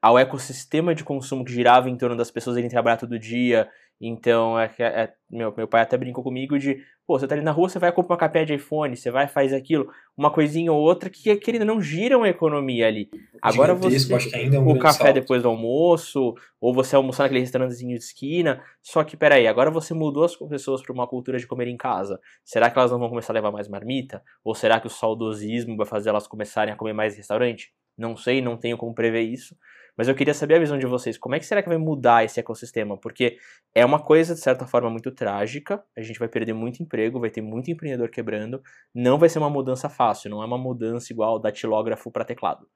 ao 0.00 0.18
ecossistema 0.18 0.94
de 0.94 1.04
consumo 1.04 1.44
que 1.44 1.52
girava 1.52 1.88
em 1.88 1.96
torno 1.96 2.16
das 2.16 2.30
pessoas 2.30 2.56
irem 2.56 2.70
trabalhar 2.70 2.96
todo 2.96 3.18
dia 3.18 3.68
então, 4.00 4.58
é, 4.58 4.70
é, 4.78 5.12
meu, 5.28 5.52
meu 5.56 5.66
pai 5.66 5.82
até 5.82 5.96
brincou 5.96 6.22
comigo 6.22 6.56
de, 6.56 6.84
pô, 7.04 7.18
você 7.18 7.26
tá 7.26 7.34
ali 7.34 7.42
na 7.42 7.50
rua, 7.50 7.68
você 7.68 7.80
vai 7.80 7.90
comprar 7.90 8.14
uma 8.14 8.20
capinha 8.20 8.46
de 8.46 8.54
iPhone, 8.54 8.96
você 8.96 9.10
vai 9.10 9.26
faz 9.26 9.52
aquilo, 9.52 9.90
uma 10.16 10.30
coisinha 10.30 10.72
ou 10.72 10.80
outra 10.80 11.10
que, 11.10 11.34
querendo, 11.36 11.64
não 11.64 11.80
giram 11.80 12.22
a 12.22 12.28
economia 12.28 12.86
ali. 12.86 13.10
Agora 13.42 13.74
você, 13.74 14.14
ainda 14.36 14.56
é 14.56 14.60
um 14.60 14.68
o 14.68 14.78
café 14.78 15.04
salto. 15.04 15.14
depois 15.14 15.42
do 15.42 15.48
almoço, 15.48 16.34
ou 16.60 16.72
você 16.72 16.94
almoçar 16.94 17.24
naquele 17.24 17.40
restaurantezinho 17.40 17.98
de 17.98 18.04
esquina, 18.04 18.62
só 18.80 19.02
que, 19.02 19.16
peraí, 19.16 19.48
agora 19.48 19.70
você 19.70 19.92
mudou 19.92 20.22
as 20.22 20.36
pessoas 20.36 20.80
para 20.80 20.92
uma 20.92 21.06
cultura 21.08 21.38
de 21.38 21.46
comer 21.46 21.66
em 21.66 21.76
casa. 21.76 22.20
Será 22.44 22.70
que 22.70 22.78
elas 22.78 22.92
não 22.92 23.00
vão 23.00 23.08
começar 23.08 23.32
a 23.32 23.34
levar 23.34 23.50
mais 23.50 23.66
marmita? 23.66 24.22
Ou 24.44 24.54
será 24.54 24.78
que 24.78 24.86
o 24.86 24.90
saudosismo 24.90 25.76
vai 25.76 25.86
fazer 25.86 26.10
elas 26.10 26.28
começarem 26.28 26.72
a 26.72 26.76
comer 26.76 26.92
mais 26.92 27.14
em 27.14 27.16
restaurante? 27.16 27.72
Não 27.96 28.16
sei, 28.16 28.40
não 28.40 28.56
tenho 28.56 28.76
como 28.76 28.94
prever 28.94 29.22
isso. 29.22 29.56
Mas 29.98 30.06
eu 30.06 30.14
queria 30.14 30.32
saber 30.32 30.54
a 30.54 30.58
visão 30.60 30.78
de 30.78 30.86
vocês. 30.86 31.18
Como 31.18 31.34
é 31.34 31.40
que 31.40 31.44
será 31.44 31.60
que 31.60 31.68
vai 31.68 31.76
mudar 31.76 32.24
esse 32.24 32.38
ecossistema? 32.38 32.96
Porque 32.96 33.36
é 33.74 33.84
uma 33.84 33.98
coisa, 33.98 34.32
de 34.32 34.40
certa 34.40 34.64
forma, 34.64 34.88
muito 34.88 35.10
trágica. 35.10 35.82
A 35.96 36.00
gente 36.00 36.20
vai 36.20 36.28
perder 36.28 36.52
muito 36.52 36.80
emprego, 36.80 37.18
vai 37.18 37.30
ter 37.30 37.42
muito 37.42 37.68
empreendedor 37.68 38.08
quebrando. 38.08 38.62
Não 38.94 39.18
vai 39.18 39.28
ser 39.28 39.40
uma 39.40 39.50
mudança 39.50 39.88
fácil, 39.88 40.30
não 40.30 40.40
é 40.40 40.46
uma 40.46 40.56
mudança 40.56 41.12
igual 41.12 41.40
da 41.40 41.50
tilógrafo 41.50 42.12
para 42.12 42.24
teclado. 42.24 42.68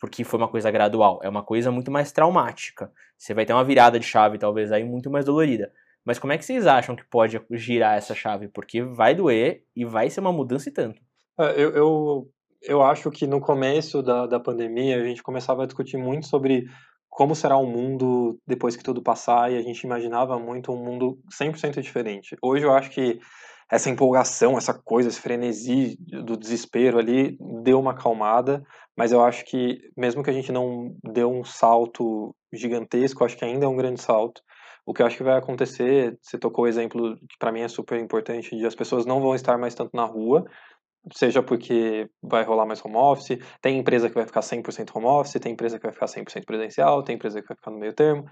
Porque 0.00 0.24
foi 0.24 0.38
uma 0.38 0.48
coisa 0.48 0.70
gradual. 0.70 1.20
É 1.22 1.28
uma 1.28 1.42
coisa 1.42 1.70
muito 1.70 1.90
mais 1.90 2.10
traumática. 2.10 2.90
Você 3.18 3.34
vai 3.34 3.44
ter 3.44 3.52
uma 3.52 3.62
virada 3.62 4.00
de 4.00 4.06
chave, 4.06 4.38
talvez, 4.38 4.72
aí 4.72 4.82
muito 4.82 5.10
mais 5.10 5.26
dolorida. 5.26 5.70
Mas 6.02 6.18
como 6.18 6.32
é 6.32 6.38
que 6.38 6.44
vocês 6.44 6.66
acham 6.66 6.96
que 6.96 7.04
pode 7.04 7.38
girar 7.50 7.98
essa 7.98 8.14
chave? 8.14 8.48
Porque 8.48 8.82
vai 8.82 9.14
doer 9.14 9.62
e 9.76 9.84
vai 9.84 10.08
ser 10.08 10.20
uma 10.20 10.32
mudança 10.32 10.70
e 10.70 10.72
tanto. 10.72 11.02
É, 11.38 11.52
eu, 11.52 11.70
eu 11.76 12.30
eu 12.62 12.82
acho 12.82 13.10
que 13.10 13.26
no 13.26 13.40
começo 13.40 14.02
da, 14.02 14.26
da 14.26 14.40
pandemia 14.40 14.96
a 14.96 15.04
gente 15.04 15.22
começava 15.22 15.62
a 15.62 15.66
discutir 15.66 15.96
muito 15.96 16.26
sobre 16.26 16.66
como 17.08 17.34
será 17.34 17.56
o 17.56 17.66
mundo 17.66 18.38
depois 18.46 18.74
que 18.74 18.82
tudo 18.82 19.02
passar 19.02 19.52
e 19.52 19.58
a 19.58 19.62
gente 19.62 19.82
imaginava 19.82 20.38
muito 20.38 20.72
um 20.72 20.82
mundo 20.82 21.18
100% 21.30 21.80
diferente. 21.82 22.36
Hoje 22.40 22.64
eu 22.64 22.72
acho 22.72 22.90
que 22.90 23.18
essa 23.70 23.90
empolgação, 23.90 24.56
essa 24.56 24.74
coisa, 24.74 25.08
esse 25.08 25.20
frenesi 25.20 25.96
do 25.98 26.36
desespero 26.36 26.98
ali 26.98 27.36
deu 27.62 27.80
uma 27.80 27.92
acalmada, 27.92 28.62
mas 28.96 29.12
eu 29.12 29.22
acho 29.22 29.44
que 29.44 29.78
mesmo 29.96 30.22
que 30.22 30.30
a 30.30 30.32
gente 30.32 30.52
não 30.52 30.94
deu 31.02 31.30
um 31.30 31.44
salto 31.44 32.34
gigantesco, 32.52 33.24
acho 33.24 33.36
que 33.36 33.44
ainda 33.44 33.64
é 33.64 33.68
um 33.68 33.76
grande 33.76 34.00
salto. 34.00 34.42
O 34.84 34.92
que 34.92 35.00
eu 35.00 35.06
acho 35.06 35.16
que 35.16 35.22
vai 35.22 35.38
acontecer, 35.38 36.18
você 36.20 36.36
tocou 36.36 36.64
o 36.64 36.68
exemplo 36.68 37.16
que 37.16 37.38
para 37.38 37.52
mim 37.52 37.60
é 37.60 37.68
super 37.68 38.00
importante, 38.00 38.56
de 38.56 38.66
as 38.66 38.74
pessoas 38.74 39.06
não 39.06 39.20
vão 39.20 39.34
estar 39.34 39.56
mais 39.56 39.74
tanto 39.74 39.96
na 39.96 40.04
rua, 40.04 40.44
seja 41.12 41.42
porque 41.42 42.08
vai 42.22 42.44
rolar 42.44 42.66
mais 42.66 42.84
home 42.84 42.96
office, 42.96 43.38
tem 43.60 43.78
empresa 43.78 44.08
que 44.08 44.14
vai 44.14 44.26
ficar 44.26 44.40
100% 44.40 44.90
home 44.94 45.06
office, 45.06 45.40
tem 45.40 45.52
empresa 45.52 45.78
que 45.78 45.84
vai 45.84 45.92
ficar 45.92 46.06
100% 46.06 46.44
presencial, 46.44 47.02
tem 47.02 47.16
empresa 47.16 47.40
que 47.40 47.48
vai 47.48 47.56
ficar 47.56 47.70
no 47.70 47.78
meio 47.78 47.92
termo. 47.92 48.24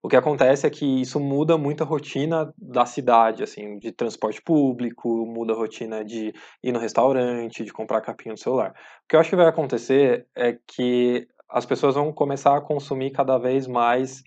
O 0.00 0.08
que 0.08 0.16
acontece 0.16 0.66
é 0.66 0.70
que 0.70 1.00
isso 1.00 1.18
muda 1.18 1.58
muito 1.58 1.82
a 1.82 1.86
rotina 1.86 2.52
da 2.56 2.86
cidade, 2.86 3.42
assim, 3.42 3.78
de 3.78 3.90
transporte 3.90 4.40
público, 4.40 5.26
muda 5.26 5.52
a 5.52 5.56
rotina 5.56 6.04
de 6.04 6.32
ir 6.62 6.72
no 6.72 6.78
restaurante, 6.78 7.64
de 7.64 7.72
comprar 7.72 8.00
capinha 8.00 8.32
no 8.32 8.38
celular. 8.38 8.70
O 8.70 9.08
que 9.08 9.16
eu 9.16 9.20
acho 9.20 9.30
que 9.30 9.36
vai 9.36 9.48
acontecer 9.48 10.26
é 10.36 10.56
que 10.66 11.26
as 11.50 11.66
pessoas 11.66 11.96
vão 11.96 12.12
começar 12.12 12.56
a 12.56 12.60
consumir 12.60 13.10
cada 13.10 13.38
vez 13.38 13.66
mais 13.66 14.22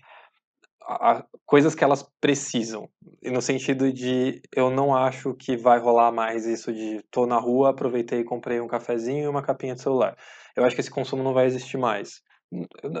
a, 0.86 1.24
coisas 1.46 1.74
que 1.74 1.84
elas 1.84 2.04
precisam. 2.20 2.88
No 3.22 3.42
sentido 3.42 3.92
de, 3.92 4.40
eu 4.54 4.70
não 4.70 4.94
acho 4.94 5.34
que 5.34 5.56
vai 5.56 5.78
rolar 5.78 6.12
mais 6.12 6.46
isso 6.46 6.72
de 6.72 7.02
tô 7.10 7.26
na 7.26 7.38
rua, 7.38 7.70
aproveitei 7.70 8.20
e 8.20 8.24
comprei 8.24 8.60
um 8.60 8.68
cafezinho 8.68 9.24
e 9.24 9.28
uma 9.28 9.42
capinha 9.42 9.74
de 9.74 9.82
celular. 9.82 10.16
Eu 10.56 10.64
acho 10.64 10.74
que 10.74 10.80
esse 10.80 10.90
consumo 10.90 11.22
não 11.22 11.32
vai 11.32 11.46
existir 11.46 11.78
mais. 11.78 12.22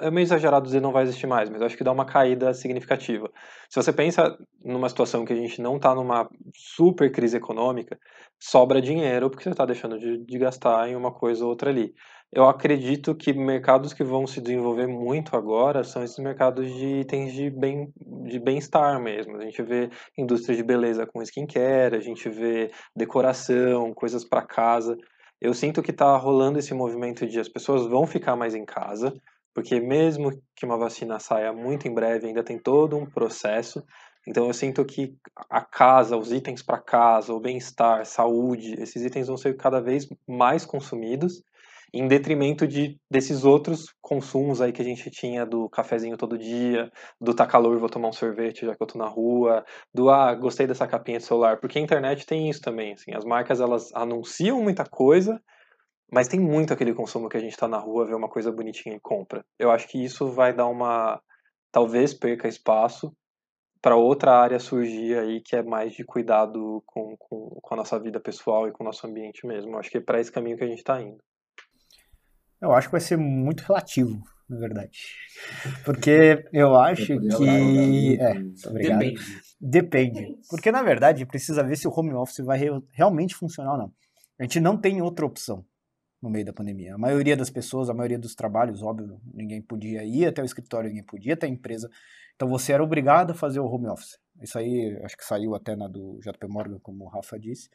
É 0.00 0.10
meio 0.10 0.24
exagerado 0.24 0.64
dizer 0.64 0.80
não 0.80 0.92
vai 0.92 1.02
existir 1.02 1.26
mais, 1.26 1.50
mas 1.50 1.60
eu 1.60 1.66
acho 1.66 1.76
que 1.76 1.84
dá 1.84 1.92
uma 1.92 2.06
caída 2.06 2.54
significativa. 2.54 3.30
Se 3.68 3.76
você 3.82 3.92
pensa 3.92 4.34
numa 4.64 4.88
situação 4.88 5.26
que 5.26 5.32
a 5.32 5.36
gente 5.36 5.60
não 5.60 5.76
está 5.76 5.94
numa 5.94 6.26
super 6.54 7.12
crise 7.12 7.36
econômica, 7.36 7.98
sobra 8.40 8.80
dinheiro 8.80 9.28
porque 9.28 9.44
você 9.44 9.50
está 9.50 9.66
deixando 9.66 9.98
de, 9.98 10.24
de 10.24 10.38
gastar 10.38 10.88
em 10.88 10.96
uma 10.96 11.12
coisa 11.12 11.44
ou 11.44 11.50
outra 11.50 11.68
ali. 11.68 11.92
Eu 12.34 12.48
acredito 12.48 13.14
que 13.14 13.30
mercados 13.34 13.92
que 13.92 14.02
vão 14.02 14.26
se 14.26 14.40
desenvolver 14.40 14.86
muito 14.86 15.36
agora 15.36 15.84
são 15.84 16.02
esses 16.02 16.16
mercados 16.16 16.66
de 16.66 17.00
itens 17.00 17.30
de 17.30 17.50
bem 17.50 17.92
de 17.94 18.38
bem-estar 18.38 18.98
mesmo. 18.98 19.36
A 19.36 19.44
gente 19.44 19.62
vê 19.62 19.90
indústria 20.16 20.56
de 20.56 20.62
beleza 20.62 21.06
com 21.06 21.20
skincare, 21.20 21.94
a 21.94 22.00
gente 22.00 22.30
vê 22.30 22.70
decoração, 22.96 23.92
coisas 23.92 24.24
para 24.24 24.46
casa. 24.46 24.96
Eu 25.38 25.52
sinto 25.52 25.82
que 25.82 25.90
está 25.90 26.16
rolando 26.16 26.58
esse 26.58 26.72
movimento 26.72 27.26
de 27.26 27.38
as 27.38 27.50
pessoas 27.50 27.86
vão 27.86 28.06
ficar 28.06 28.34
mais 28.34 28.54
em 28.54 28.64
casa, 28.64 29.12
porque 29.54 29.78
mesmo 29.78 30.30
que 30.56 30.64
uma 30.64 30.78
vacina 30.78 31.18
saia 31.18 31.52
muito 31.52 31.86
em 31.86 31.92
breve, 31.92 32.28
ainda 32.28 32.42
tem 32.42 32.58
todo 32.58 32.96
um 32.96 33.04
processo. 33.04 33.84
Então 34.26 34.46
eu 34.46 34.54
sinto 34.54 34.82
que 34.86 35.14
a 35.50 35.60
casa, 35.60 36.16
os 36.16 36.32
itens 36.32 36.62
para 36.62 36.80
casa, 36.80 37.34
o 37.34 37.40
bem-estar, 37.40 38.06
saúde, 38.06 38.80
esses 38.80 39.04
itens 39.04 39.26
vão 39.26 39.36
ser 39.36 39.54
cada 39.54 39.82
vez 39.82 40.08
mais 40.26 40.64
consumidos 40.64 41.42
em 41.92 42.08
detrimento 42.08 42.66
de 42.66 42.98
desses 43.10 43.44
outros 43.44 43.94
consumos 44.00 44.60
aí 44.60 44.72
que 44.72 44.80
a 44.80 44.84
gente 44.84 45.10
tinha 45.10 45.44
do 45.44 45.68
cafezinho 45.68 46.16
todo 46.16 46.38
dia, 46.38 46.90
do 47.20 47.34
tá 47.34 47.46
calor, 47.46 47.78
vou 47.78 47.88
tomar 47.88 48.08
um 48.08 48.12
sorvete 48.12 48.64
já 48.64 48.74
que 48.74 48.82
eu 48.82 48.86
tô 48.86 48.98
na 48.98 49.06
rua, 49.06 49.64
do 49.94 50.08
ah, 50.08 50.34
gostei 50.34 50.66
dessa 50.66 50.86
capinha 50.86 51.18
de 51.18 51.24
celular, 51.24 51.60
porque 51.60 51.78
a 51.78 51.82
internet 51.82 52.24
tem 52.26 52.48
isso 52.48 52.62
também, 52.62 52.94
assim, 52.94 53.12
as 53.14 53.24
marcas 53.24 53.60
elas 53.60 53.94
anunciam 53.94 54.62
muita 54.62 54.84
coisa, 54.84 55.40
mas 56.10 56.28
tem 56.28 56.40
muito 56.40 56.72
aquele 56.72 56.94
consumo 56.94 57.28
que 57.28 57.36
a 57.36 57.40
gente 57.40 57.56
tá 57.56 57.68
na 57.68 57.78
rua, 57.78 58.06
vê 58.06 58.14
uma 58.14 58.28
coisa 58.28 58.52
bonitinha 58.52 58.96
e 58.96 59.00
compra. 59.00 59.44
Eu 59.58 59.70
acho 59.70 59.88
que 59.88 60.02
isso 60.02 60.30
vai 60.30 60.52
dar 60.54 60.66
uma 60.68 61.20
talvez 61.70 62.12
perca 62.14 62.48
espaço 62.48 63.14
para 63.82 63.96
outra 63.96 64.32
área 64.32 64.60
surgir 64.60 65.18
aí 65.18 65.40
que 65.40 65.56
é 65.56 65.62
mais 65.62 65.92
de 65.92 66.04
cuidado 66.04 66.82
com, 66.86 67.16
com, 67.18 67.58
com 67.60 67.74
a 67.74 67.76
nossa 67.78 67.98
vida 67.98 68.20
pessoal 68.20 68.68
e 68.68 68.72
com 68.72 68.84
o 68.84 68.86
nosso 68.86 69.06
ambiente 69.06 69.46
mesmo. 69.46 69.76
Acho 69.76 69.90
que 69.90 69.98
é 69.98 70.00
para 70.00 70.20
esse 70.20 70.30
caminho 70.30 70.56
que 70.56 70.64
a 70.64 70.68
gente 70.68 70.78
está 70.78 71.00
indo. 71.02 71.18
Eu 72.62 72.72
acho 72.72 72.86
que 72.86 72.92
vai 72.92 73.00
ser 73.00 73.16
muito 73.16 73.64
relativo, 73.64 74.22
na 74.48 74.56
verdade. 74.56 74.96
Porque 75.84 76.44
eu 76.52 76.76
acho 76.76 77.18
que. 77.18 78.18
É, 78.20 78.68
obrigado. 78.68 78.98
Depende. 79.00 79.42
Depende. 79.60 80.36
Porque, 80.48 80.70
na 80.70 80.80
verdade, 80.80 81.26
precisa 81.26 81.64
ver 81.64 81.76
se 81.76 81.88
o 81.88 81.92
home 81.92 82.14
office 82.14 82.44
vai 82.44 82.60
realmente 82.92 83.34
funcionar 83.34 83.72
ou 83.72 83.78
não. 83.78 83.92
A 84.38 84.44
gente 84.44 84.60
não 84.60 84.76
tem 84.76 85.02
outra 85.02 85.26
opção 85.26 85.64
no 86.22 86.30
meio 86.30 86.44
da 86.44 86.52
pandemia. 86.52 86.94
A 86.94 86.98
maioria 86.98 87.36
das 87.36 87.50
pessoas, 87.50 87.90
a 87.90 87.94
maioria 87.94 88.18
dos 88.18 88.36
trabalhos, 88.36 88.80
óbvio, 88.80 89.20
ninguém 89.34 89.60
podia 89.60 90.04
ir 90.04 90.26
até 90.26 90.40
o 90.40 90.44
escritório, 90.44 90.88
ninguém 90.88 91.04
podia 91.04 91.34
até 91.34 91.46
a 91.46 91.50
empresa. 91.50 91.90
Então 92.36 92.48
você 92.48 92.72
era 92.72 92.82
obrigado 92.82 93.32
a 93.32 93.34
fazer 93.34 93.58
o 93.58 93.66
home 93.66 93.88
office. 93.88 94.18
Isso 94.40 94.56
aí, 94.56 94.96
acho 95.02 95.16
que 95.16 95.24
saiu 95.24 95.56
até 95.56 95.74
na 95.74 95.88
do 95.88 96.20
JP 96.20 96.46
Morgan, 96.46 96.78
como 96.80 97.04
o 97.04 97.08
Rafa 97.08 97.38
disse. 97.38 97.68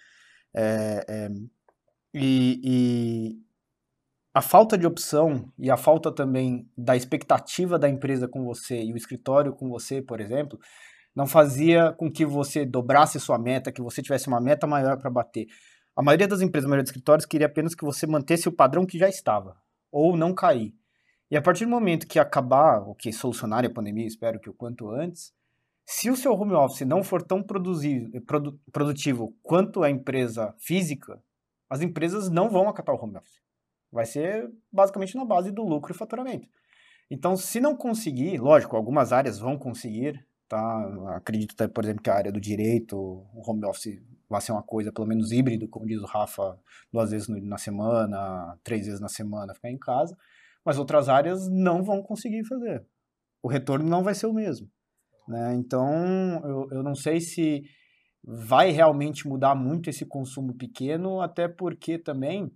É, 0.54 1.06
é, 1.08 1.30
e, 2.14 2.62
e 2.64 3.47
a 4.38 4.42
falta 4.42 4.78
de 4.78 4.86
opção 4.86 5.52
e 5.58 5.72
a 5.72 5.76
falta 5.76 6.12
também 6.12 6.70
da 6.78 6.96
expectativa 6.96 7.80
da 7.80 7.90
empresa 7.90 8.28
com 8.28 8.46
você 8.46 8.84
e 8.84 8.94
o 8.94 8.96
escritório 8.96 9.52
com 9.52 9.68
você, 9.68 10.00
por 10.00 10.22
exemplo, 10.22 10.60
não 11.16 11.26
fazia 11.26 11.92
com 11.94 12.12
que 12.12 12.24
você 12.24 12.64
dobrasse 12.64 13.20
sua 13.20 13.40
meta, 13.40 13.72
que 13.72 13.82
você 13.82 14.00
tivesse 14.00 14.28
uma 14.28 14.40
meta 14.40 14.68
maior 14.68 14.96
para 15.00 15.10
bater. 15.10 15.48
A 15.96 16.04
maioria 16.04 16.28
das 16.28 16.40
empresas, 16.40 16.68
a 16.68 16.70
maioria 16.70 16.84
dos 16.84 16.92
escritórios, 16.92 17.26
queria 17.26 17.48
apenas 17.48 17.74
que 17.74 17.84
você 17.84 18.06
mantesse 18.06 18.48
o 18.48 18.52
padrão 18.52 18.86
que 18.86 19.00
já 19.00 19.10
estava, 19.10 19.58
ou 19.92 20.16
não 20.16 20.36
cair. 20.36 20.72
E 21.32 21.36
a 21.36 21.42
partir 21.42 21.66
do 21.66 21.72
momento 21.72 22.06
que 22.06 22.20
acabar, 22.20 22.88
ou 22.88 22.94
que 22.94 23.12
solucionar 23.12 23.66
a 23.66 23.70
pandemia, 23.72 24.06
espero 24.06 24.40
que 24.40 24.52
o 24.52 24.54
quanto 24.54 24.92
antes, 24.92 25.34
se 25.84 26.12
o 26.12 26.16
seu 26.16 26.34
home 26.34 26.54
office 26.54 26.86
não 26.86 27.04
for 27.04 27.24
tão 27.24 27.42
produ 27.42 27.74
produtivo 28.72 29.36
quanto 29.42 29.82
a 29.82 29.90
empresa 29.90 30.54
física, 30.60 31.20
as 31.68 31.82
empresas 31.82 32.30
não 32.30 32.52
vão 32.52 32.70
acatar 32.70 32.94
o 32.94 33.04
home 33.04 33.18
office. 33.18 33.47
Vai 33.92 34.06
ser 34.06 34.50
basicamente 34.72 35.16
na 35.16 35.26
base 35.26 35.52
do 35.52 35.64
lucro 35.64 35.94
e 35.94 35.98
faturamento. 35.98 36.48
Então, 37.10 37.38
se 37.38 37.60
não 37.60 37.76
conseguir, 37.76 38.38
lógico, 38.38 38.76
algumas 38.76 39.14
áreas 39.14 39.40
vão 39.40 39.58
conseguir, 39.58 40.26
tá? 40.48 41.16
Acredito, 41.16 41.54
até, 41.54 41.68
por 41.68 41.84
exemplo, 41.84 42.04
que 42.04 42.10
a 42.10 42.16
área 42.16 42.32
do 42.32 42.40
direito, 42.40 42.98
o 42.98 43.42
home 43.50 43.66
office 43.66 44.02
vai 44.30 44.42
ser 44.42 44.52
uma 44.52 44.64
coisa 44.64 44.92
pelo 44.92 45.08
menos 45.08 45.32
híbrido, 45.32 45.70
como 45.70 45.86
diz 45.86 46.02
o 46.02 46.06
Rafa, 46.06 46.60
duas 46.92 47.12
vezes 47.12 47.28
na 47.28 47.58
semana, 47.58 48.58
três 48.64 48.86
vezes 48.86 49.00
na 49.00 49.08
semana, 49.08 49.54
ficar 49.54 49.72
em 49.72 49.78
casa. 49.78 50.18
Mas 50.66 50.78
outras 50.78 51.08
áreas 51.08 51.48
não 51.50 51.82
vão 51.82 52.04
conseguir 52.04 52.44
fazer. 52.46 52.86
O 53.42 53.48
retorno 53.48 53.88
não 53.88 54.04
vai 54.04 54.14
ser 54.14 54.28
o 54.28 54.34
mesmo. 54.34 54.70
Né? 55.28 55.56
Então, 55.56 55.90
eu, 56.44 56.68
eu 56.72 56.84
não 56.84 56.96
sei 56.96 57.22
se 57.22 57.64
vai 58.24 58.72
realmente 58.72 59.26
mudar 59.26 59.56
muito 59.56 59.90
esse 59.90 60.06
consumo 60.06 60.54
pequeno, 60.54 61.22
até 61.22 61.48
porque 61.48 61.98
também 61.98 62.52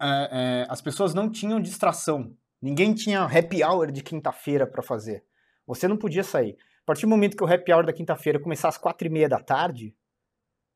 é, 0.00 0.06
é, 0.08 0.66
as 0.68 0.80
pessoas 0.80 1.14
não 1.14 1.30
tinham 1.30 1.60
distração. 1.60 2.34
Ninguém 2.60 2.94
tinha 2.94 3.22
happy 3.22 3.62
hour 3.62 3.90
de 3.90 4.02
quinta-feira 4.02 4.66
para 4.66 4.82
fazer. 4.82 5.24
Você 5.66 5.86
não 5.88 5.96
podia 5.96 6.22
sair. 6.22 6.56
A 6.82 6.86
partir 6.86 7.02
do 7.02 7.08
momento 7.08 7.36
que 7.36 7.44
o 7.44 7.52
happy 7.52 7.72
hour 7.72 7.84
da 7.84 7.92
quinta-feira 7.92 8.38
começar 8.38 8.68
às 8.68 8.78
quatro 8.78 9.06
e 9.06 9.10
meia 9.10 9.28
da 9.28 9.38
tarde, 9.38 9.94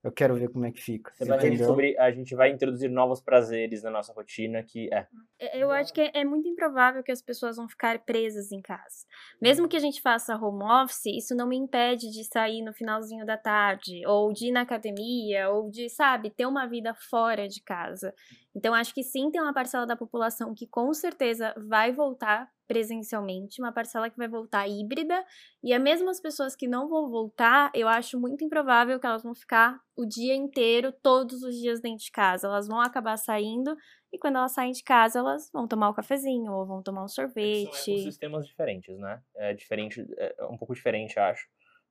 eu 0.02 0.10
quero 0.10 0.34
ver 0.34 0.48
como 0.48 0.64
é 0.64 0.72
que 0.72 0.80
fica. 0.80 1.12
Você 1.14 1.26
vai 1.26 1.50
descobrir, 1.50 1.98
a 1.98 2.10
gente 2.10 2.34
vai 2.34 2.50
introduzir 2.50 2.90
novos 2.90 3.20
prazeres 3.20 3.82
na 3.82 3.90
nossa 3.90 4.12
rotina 4.12 4.62
que 4.62 4.92
é. 4.92 5.06
Eu 5.52 5.70
acho 5.70 5.92
que 5.92 6.10
é 6.14 6.24
muito 6.24 6.48
improvável 6.48 7.02
que 7.02 7.12
as 7.12 7.20
pessoas 7.20 7.56
vão 7.56 7.68
ficar 7.68 7.98
presas 8.00 8.50
em 8.50 8.62
casa. 8.62 9.06
Mesmo 9.40 9.68
que 9.68 9.76
a 9.76 9.80
gente 9.80 10.00
faça 10.00 10.36
home 10.36 10.64
office, 10.64 11.06
isso 11.06 11.34
não 11.34 11.46
me 11.46 11.56
impede 11.56 12.10
de 12.10 12.24
sair 12.24 12.62
no 12.62 12.72
finalzinho 12.72 13.26
da 13.26 13.36
tarde, 13.36 14.06
ou 14.06 14.32
de 14.32 14.48
ir 14.48 14.52
na 14.52 14.62
academia, 14.62 15.50
ou 15.50 15.70
de, 15.70 15.90
sabe, 15.90 16.30
ter 16.30 16.46
uma 16.46 16.66
vida 16.66 16.94
fora 16.94 17.46
de 17.46 17.62
casa. 17.62 18.14
Então, 18.54 18.72
acho 18.72 18.94
que 18.94 19.02
sim, 19.02 19.30
tem 19.30 19.40
uma 19.40 19.54
parcela 19.54 19.86
da 19.86 19.96
população 19.96 20.54
que 20.54 20.66
com 20.66 20.92
certeza 20.94 21.54
vai 21.56 21.92
voltar 21.92 22.48
presencialmente, 22.70 23.60
uma 23.60 23.72
parcela 23.72 24.08
que 24.08 24.16
vai 24.16 24.28
voltar 24.28 24.68
híbrida, 24.68 25.24
e 25.60 25.72
é 25.72 25.76
as 26.08 26.20
pessoas 26.20 26.54
que 26.54 26.68
não 26.68 26.88
vão 26.88 27.10
voltar, 27.10 27.72
eu 27.74 27.88
acho 27.88 28.16
muito 28.16 28.44
improvável 28.44 29.00
que 29.00 29.04
elas 29.04 29.24
vão 29.24 29.34
ficar 29.34 29.80
o 29.96 30.06
dia 30.06 30.36
inteiro, 30.36 30.92
todos 31.02 31.42
os 31.42 31.56
dias 31.56 31.80
dentro 31.80 32.04
de 32.04 32.12
casa. 32.12 32.46
Elas 32.46 32.68
vão 32.68 32.80
acabar 32.80 33.16
saindo, 33.16 33.76
e 34.12 34.18
quando 34.20 34.36
elas 34.36 34.52
saem 34.52 34.70
de 34.70 34.84
casa, 34.84 35.18
elas 35.18 35.50
vão 35.52 35.66
tomar 35.66 35.90
um 35.90 35.92
cafezinho, 35.92 36.52
ou 36.52 36.64
vão 36.64 36.80
tomar 36.80 37.02
um 37.02 37.08
sorvete. 37.08 37.74
São 37.74 37.98
sistemas 37.98 38.46
diferentes, 38.46 38.96
né? 38.96 39.20
É 39.34 39.52
diferente, 39.52 40.06
é 40.16 40.44
um 40.44 40.56
pouco 40.56 40.72
diferente, 40.72 41.18
acho. 41.18 41.48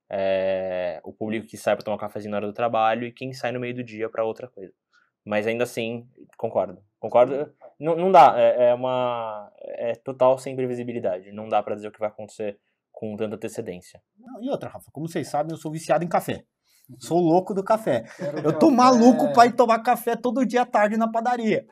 É, 0.10 1.02
o 1.04 1.12
público 1.12 1.46
que 1.46 1.58
sai 1.58 1.76
para 1.76 1.84
tomar 1.84 1.98
um 1.98 2.00
cafezinho 2.00 2.32
na 2.32 2.38
hora 2.38 2.48
do 2.48 2.54
trabalho 2.54 3.06
e 3.06 3.12
quem 3.12 3.34
sai 3.34 3.52
no 3.52 3.60
meio 3.60 3.76
do 3.76 3.84
dia 3.84 4.10
para 4.10 4.24
outra 4.24 4.48
coisa. 4.48 4.74
Mas 5.26 5.46
ainda 5.46 5.66
assim, 5.66 6.08
concordo. 6.38 6.82
Concordo. 7.02 7.54
Não, 7.80 7.96
não 7.96 8.12
dá. 8.12 8.34
É, 8.38 8.70
é 8.70 8.74
uma. 8.74 9.52
É 9.62 9.96
total 9.96 10.38
sem 10.38 10.56
previsibilidade. 10.56 11.32
Não 11.32 11.48
dá 11.48 11.64
para 11.64 11.76
dizer 11.76 11.88
o 11.88 11.92
que 11.92 12.00
vai 12.00 12.10
acontecer 12.10 12.60
com 12.92 13.16
tanta 13.16 13.36
antecedência. 13.36 14.02
E 14.42 14.50
outra, 14.50 14.70
Rafa, 14.70 14.92
como 14.92 15.08
vocês 15.08 15.28
sabem, 15.28 15.54
eu 15.54 15.58
sou 15.58 15.72
viciado 15.72 16.04
em 16.04 16.10
café. 16.10 16.44
Sou 16.98 17.20
louco 17.20 17.54
do 17.54 17.64
café. 17.64 18.04
Quero 18.18 18.40
eu 18.40 18.54
tô 18.54 18.68
café. 18.68 18.76
maluco 18.76 19.32
pra 19.32 19.46
ir 19.46 19.54
tomar 19.54 19.80
café 19.80 20.16
todo 20.16 20.46
dia 20.46 20.64
à 20.64 20.66
tarde 20.66 20.98
na 20.98 21.10
padaria. 21.10 21.66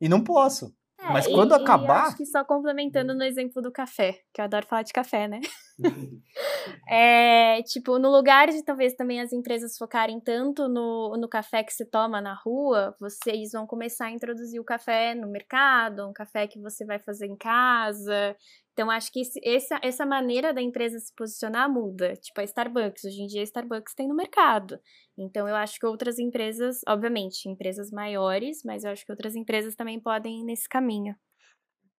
E 0.00 0.08
não 0.08 0.22
posso. 0.22 0.72
É, 0.98 1.12
Mas 1.12 1.26
quando 1.26 1.52
e, 1.52 1.54
acabar. 1.54 2.04
E 2.04 2.08
acho 2.08 2.16
que 2.16 2.26
só 2.26 2.44
complementando 2.44 3.14
no 3.14 3.24
exemplo 3.24 3.60
do 3.60 3.72
café, 3.72 4.20
que 4.32 4.40
eu 4.40 4.44
adoro 4.44 4.66
falar 4.66 4.82
de 4.82 4.92
café, 4.92 5.26
né? 5.26 5.40
é, 6.88 7.62
tipo, 7.62 7.98
no 7.98 8.10
lugar 8.10 8.48
de 8.48 8.64
talvez 8.64 8.94
também 8.94 9.20
as 9.20 9.32
empresas 9.32 9.76
focarem 9.76 10.20
tanto 10.20 10.68
no, 10.68 11.16
no 11.16 11.28
café 11.28 11.62
que 11.62 11.72
se 11.72 11.84
toma 11.84 12.20
na 12.20 12.34
rua, 12.34 12.94
vocês 13.00 13.52
vão 13.52 13.66
começar 13.66 14.06
a 14.06 14.10
introduzir 14.10 14.60
o 14.60 14.64
café 14.64 15.14
no 15.14 15.28
mercado, 15.28 16.08
um 16.08 16.12
café 16.12 16.46
que 16.46 16.60
você 16.60 16.84
vai 16.84 16.98
fazer 16.98 17.26
em 17.26 17.36
casa. 17.36 18.36
Então, 18.72 18.90
acho 18.90 19.12
que 19.12 19.20
esse, 19.20 19.40
essa, 19.44 19.78
essa 19.82 20.06
maneira 20.06 20.54
da 20.54 20.62
empresa 20.62 20.98
se 20.98 21.14
posicionar 21.14 21.70
muda. 21.70 22.14
Tipo, 22.16 22.40
a 22.40 22.44
Starbucks. 22.44 23.04
Hoje 23.04 23.22
em 23.22 23.26
dia, 23.26 23.42
a 23.42 23.44
Starbucks 23.44 23.94
tem 23.94 24.08
no 24.08 24.14
mercado. 24.14 24.78
Então, 25.18 25.46
eu 25.46 25.54
acho 25.54 25.78
que 25.78 25.84
outras 25.84 26.18
empresas, 26.18 26.80
obviamente, 26.88 27.48
empresas 27.48 27.90
maiores, 27.90 28.62
mas 28.64 28.84
eu 28.84 28.90
acho 28.90 29.04
que 29.04 29.12
outras 29.12 29.36
empresas 29.36 29.74
também 29.74 30.00
podem 30.00 30.40
ir 30.40 30.44
nesse 30.44 30.68
caminho. 30.68 31.14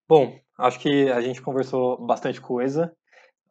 Bom, 0.09 0.39
acho 0.57 0.79
que 0.79 1.09
a 1.09 1.21
gente 1.21 1.41
conversou 1.41 2.03
bastante 2.05 2.41
coisa. 2.41 2.93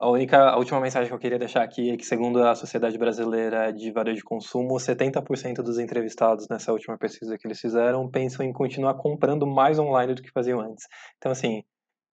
A 0.01 0.09
única, 0.09 0.39
a 0.39 0.57
última 0.57 0.81
mensagem 0.81 1.09
que 1.09 1.15
eu 1.15 1.19
queria 1.19 1.39
deixar 1.39 1.63
aqui 1.63 1.91
é 1.91 1.97
que, 1.97 2.07
segundo 2.07 2.43
a 2.43 2.55
Sociedade 2.55 2.97
Brasileira 2.97 3.71
de 3.71 3.93
Varejo 3.93 4.17
de 4.17 4.25
Consumo, 4.25 4.77
70% 4.77 5.57
dos 5.57 5.79
entrevistados 5.79 6.49
nessa 6.49 6.73
última 6.73 6.97
pesquisa 6.97 7.37
que 7.37 7.47
eles 7.47 7.61
fizeram 7.61 8.11
pensam 8.11 8.47
em 8.47 8.51
continuar 8.51 8.95
comprando 8.95 9.47
mais 9.47 9.79
online 9.79 10.15
do 10.15 10.23
que 10.23 10.31
faziam 10.33 10.59
antes. 10.59 10.87
Então, 11.19 11.31
assim, 11.31 11.63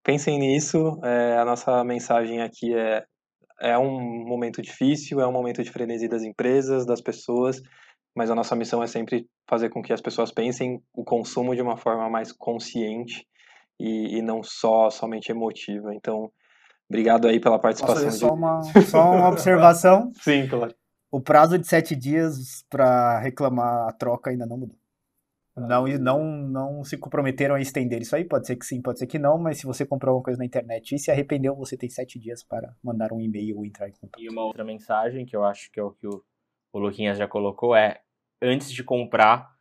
pensem 0.03 0.39
nisso. 0.39 0.99
É, 1.03 1.37
a 1.37 1.45
nossa 1.45 1.83
mensagem 1.83 2.41
aqui 2.41 2.73
é 2.73 3.05
é 3.59 3.77
um 3.77 4.25
momento 4.25 4.61
difícil, 4.61 5.21
é 5.21 5.27
um 5.27 5.31
momento 5.31 5.63
de 5.63 5.71
frenesi 5.71 6.07
das 6.07 6.23
empresas, 6.23 6.85
das 6.85 7.01
pessoas, 7.01 7.61
mas 8.15 8.29
a 8.29 8.35
nossa 8.35 8.55
missão 8.55 8.83
é 8.83 8.87
sempre 8.87 9.27
fazer 9.49 9.69
com 9.69 9.81
que 9.81 9.93
as 9.93 10.01
pessoas 10.01 10.31
pensem 10.31 10.81
o 10.93 11.03
consumo 11.03 11.55
de 11.55 11.61
uma 11.61 11.77
forma 11.77 12.09
mais 12.09 12.31
consciente 12.31 13.25
e, 13.79 14.17
e 14.17 14.21
não 14.21 14.43
só 14.43 14.89
somente 14.89 15.31
emotiva. 15.31 15.93
Então, 15.93 16.31
Obrigado 16.89 17.27
aí 17.27 17.39
pela 17.39 17.59
participação. 17.59 18.05
Posso 18.05 18.19
só, 18.19 18.33
uma, 18.33 18.61
só 18.89 19.11
uma 19.11 19.29
observação? 19.29 20.11
Sim, 20.21 20.47
claro. 20.47 20.73
O 21.11 21.21
prazo 21.21 21.57
de 21.57 21.67
sete 21.67 21.95
dias 21.95 22.65
para 22.69 23.19
reclamar 23.19 23.87
a 23.87 23.91
troca 23.93 24.29
ainda 24.29 24.45
não 24.45 24.57
mudou. 24.57 24.77
Não, 25.55 25.87
não, 25.87 26.23
não 26.25 26.83
se 26.83 26.97
comprometeram 26.97 27.55
a 27.55 27.61
estender 27.61 28.01
isso 28.01 28.13
aí, 28.13 28.25
pode 28.25 28.45
ser 28.45 28.57
que 28.57 28.65
sim, 28.65 28.81
pode 28.81 28.99
ser 28.99 29.07
que 29.07 29.17
não, 29.17 29.37
mas 29.37 29.57
se 29.57 29.65
você 29.65 29.85
comprou 29.85 30.11
alguma 30.11 30.25
coisa 30.25 30.37
na 30.37 30.45
internet 30.45 30.93
e 30.93 30.99
se 30.99 31.09
arrependeu, 31.09 31.55
você 31.55 31.77
tem 31.77 31.89
sete 31.89 32.19
dias 32.19 32.43
para 32.43 32.75
mandar 32.83 33.13
um 33.13 33.21
e-mail 33.21 33.57
ou 33.57 33.65
entrar 33.65 33.87
em 33.87 33.93
contato. 33.93 34.21
E 34.21 34.27
uma 34.27 34.43
outra 34.43 34.65
mensagem 34.65 35.25
que 35.25 35.33
eu 35.33 35.45
acho 35.45 35.71
que 35.71 35.79
é 35.79 35.83
o 35.83 35.91
que 35.91 36.05
o, 36.05 36.21
o 36.73 36.79
Luquinhas 36.79 37.17
já 37.17 37.25
colocou 37.25 37.73
é, 37.73 38.01
antes 38.41 38.69
de 38.69 38.83
comprar, 38.83 39.54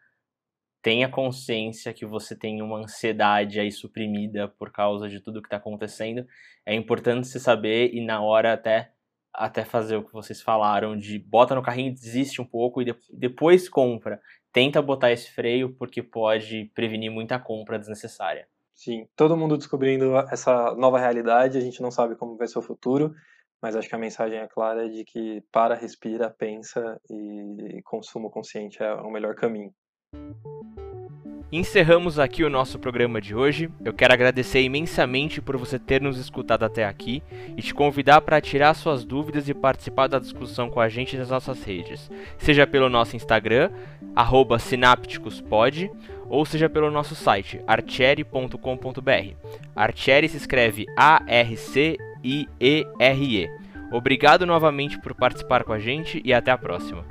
tenha 0.84 1.08
consciência 1.08 1.94
que 1.94 2.04
você 2.04 2.36
tem 2.36 2.60
uma 2.60 2.76
ansiedade 2.76 3.58
aí 3.58 3.72
suprimida 3.72 4.46
por 4.46 4.70
causa 4.70 5.08
de 5.08 5.18
tudo 5.18 5.40
que 5.40 5.46
está 5.46 5.56
acontecendo. 5.56 6.26
É 6.66 6.74
importante 6.74 7.26
você 7.26 7.40
saber 7.40 7.94
e 7.94 8.04
na 8.04 8.20
hora 8.20 8.52
até 8.52 8.92
até 9.32 9.64
fazer 9.64 9.96
o 9.96 10.04
que 10.04 10.12
vocês 10.12 10.42
falaram 10.42 10.96
de 10.96 11.18
bota 11.18 11.54
no 11.54 11.62
carrinho, 11.62 11.94
desiste 11.94 12.40
um 12.40 12.44
pouco 12.44 12.82
e 12.82 12.84
de, 12.84 12.94
depois 13.10 13.66
compra. 13.66 14.20
Tenta 14.52 14.82
botar 14.82 15.10
esse 15.10 15.32
freio 15.32 15.74
porque 15.74 16.02
pode 16.02 16.70
prevenir 16.74 17.10
muita 17.10 17.38
compra 17.38 17.78
desnecessária. 17.78 18.46
Sim, 18.74 19.08
todo 19.16 19.38
mundo 19.38 19.56
descobrindo 19.56 20.14
essa 20.30 20.74
nova 20.74 20.98
realidade, 20.98 21.56
a 21.56 21.62
gente 21.62 21.80
não 21.80 21.90
sabe 21.90 22.14
como 22.14 22.36
vai 22.36 22.46
ser 22.46 22.58
o 22.58 22.62
futuro, 22.62 23.14
mas 23.60 23.74
acho 23.74 23.88
que 23.88 23.94
a 23.94 23.98
mensagem 23.98 24.38
é 24.38 24.46
clara 24.46 24.88
de 24.88 25.02
que 25.02 25.42
para, 25.50 25.74
respira, 25.74 26.28
pensa 26.28 27.00
e 27.10 27.80
consumo 27.84 28.30
consciente 28.30 28.82
é 28.82 28.92
o 28.92 29.10
melhor 29.10 29.34
caminho. 29.34 29.72
Encerramos 31.56 32.18
aqui 32.18 32.42
o 32.42 32.50
nosso 32.50 32.80
programa 32.80 33.20
de 33.20 33.32
hoje. 33.32 33.70
Eu 33.84 33.92
quero 33.92 34.12
agradecer 34.12 34.60
imensamente 34.62 35.40
por 35.40 35.56
você 35.56 35.78
ter 35.78 36.00
nos 36.00 36.18
escutado 36.18 36.64
até 36.64 36.84
aqui 36.84 37.22
e 37.56 37.62
te 37.62 37.72
convidar 37.72 38.22
para 38.22 38.40
tirar 38.40 38.74
suas 38.74 39.04
dúvidas 39.04 39.48
e 39.48 39.54
participar 39.54 40.08
da 40.08 40.18
discussão 40.18 40.68
com 40.68 40.80
a 40.80 40.88
gente 40.88 41.16
nas 41.16 41.30
nossas 41.30 41.62
redes, 41.62 42.10
seja 42.38 42.66
pelo 42.66 42.88
nosso 42.88 43.14
Instagram, 43.14 43.70
@sinapticospod, 44.58 45.92
ou 46.28 46.44
seja 46.44 46.68
pelo 46.68 46.90
nosso 46.90 47.14
site 47.14 47.60
artieri.com.br. 47.68 49.36
Artieri 49.76 50.28
se 50.28 50.38
escreve 50.38 50.86
A-R-C-I-E-R-E. 50.96 51.98
Obrigado 53.92 54.44
novamente 54.44 54.98
por 54.98 55.14
participar 55.14 55.62
com 55.62 55.72
a 55.72 55.78
gente 55.78 56.20
e 56.24 56.34
até 56.34 56.50
a 56.50 56.58
próxima. 56.58 57.04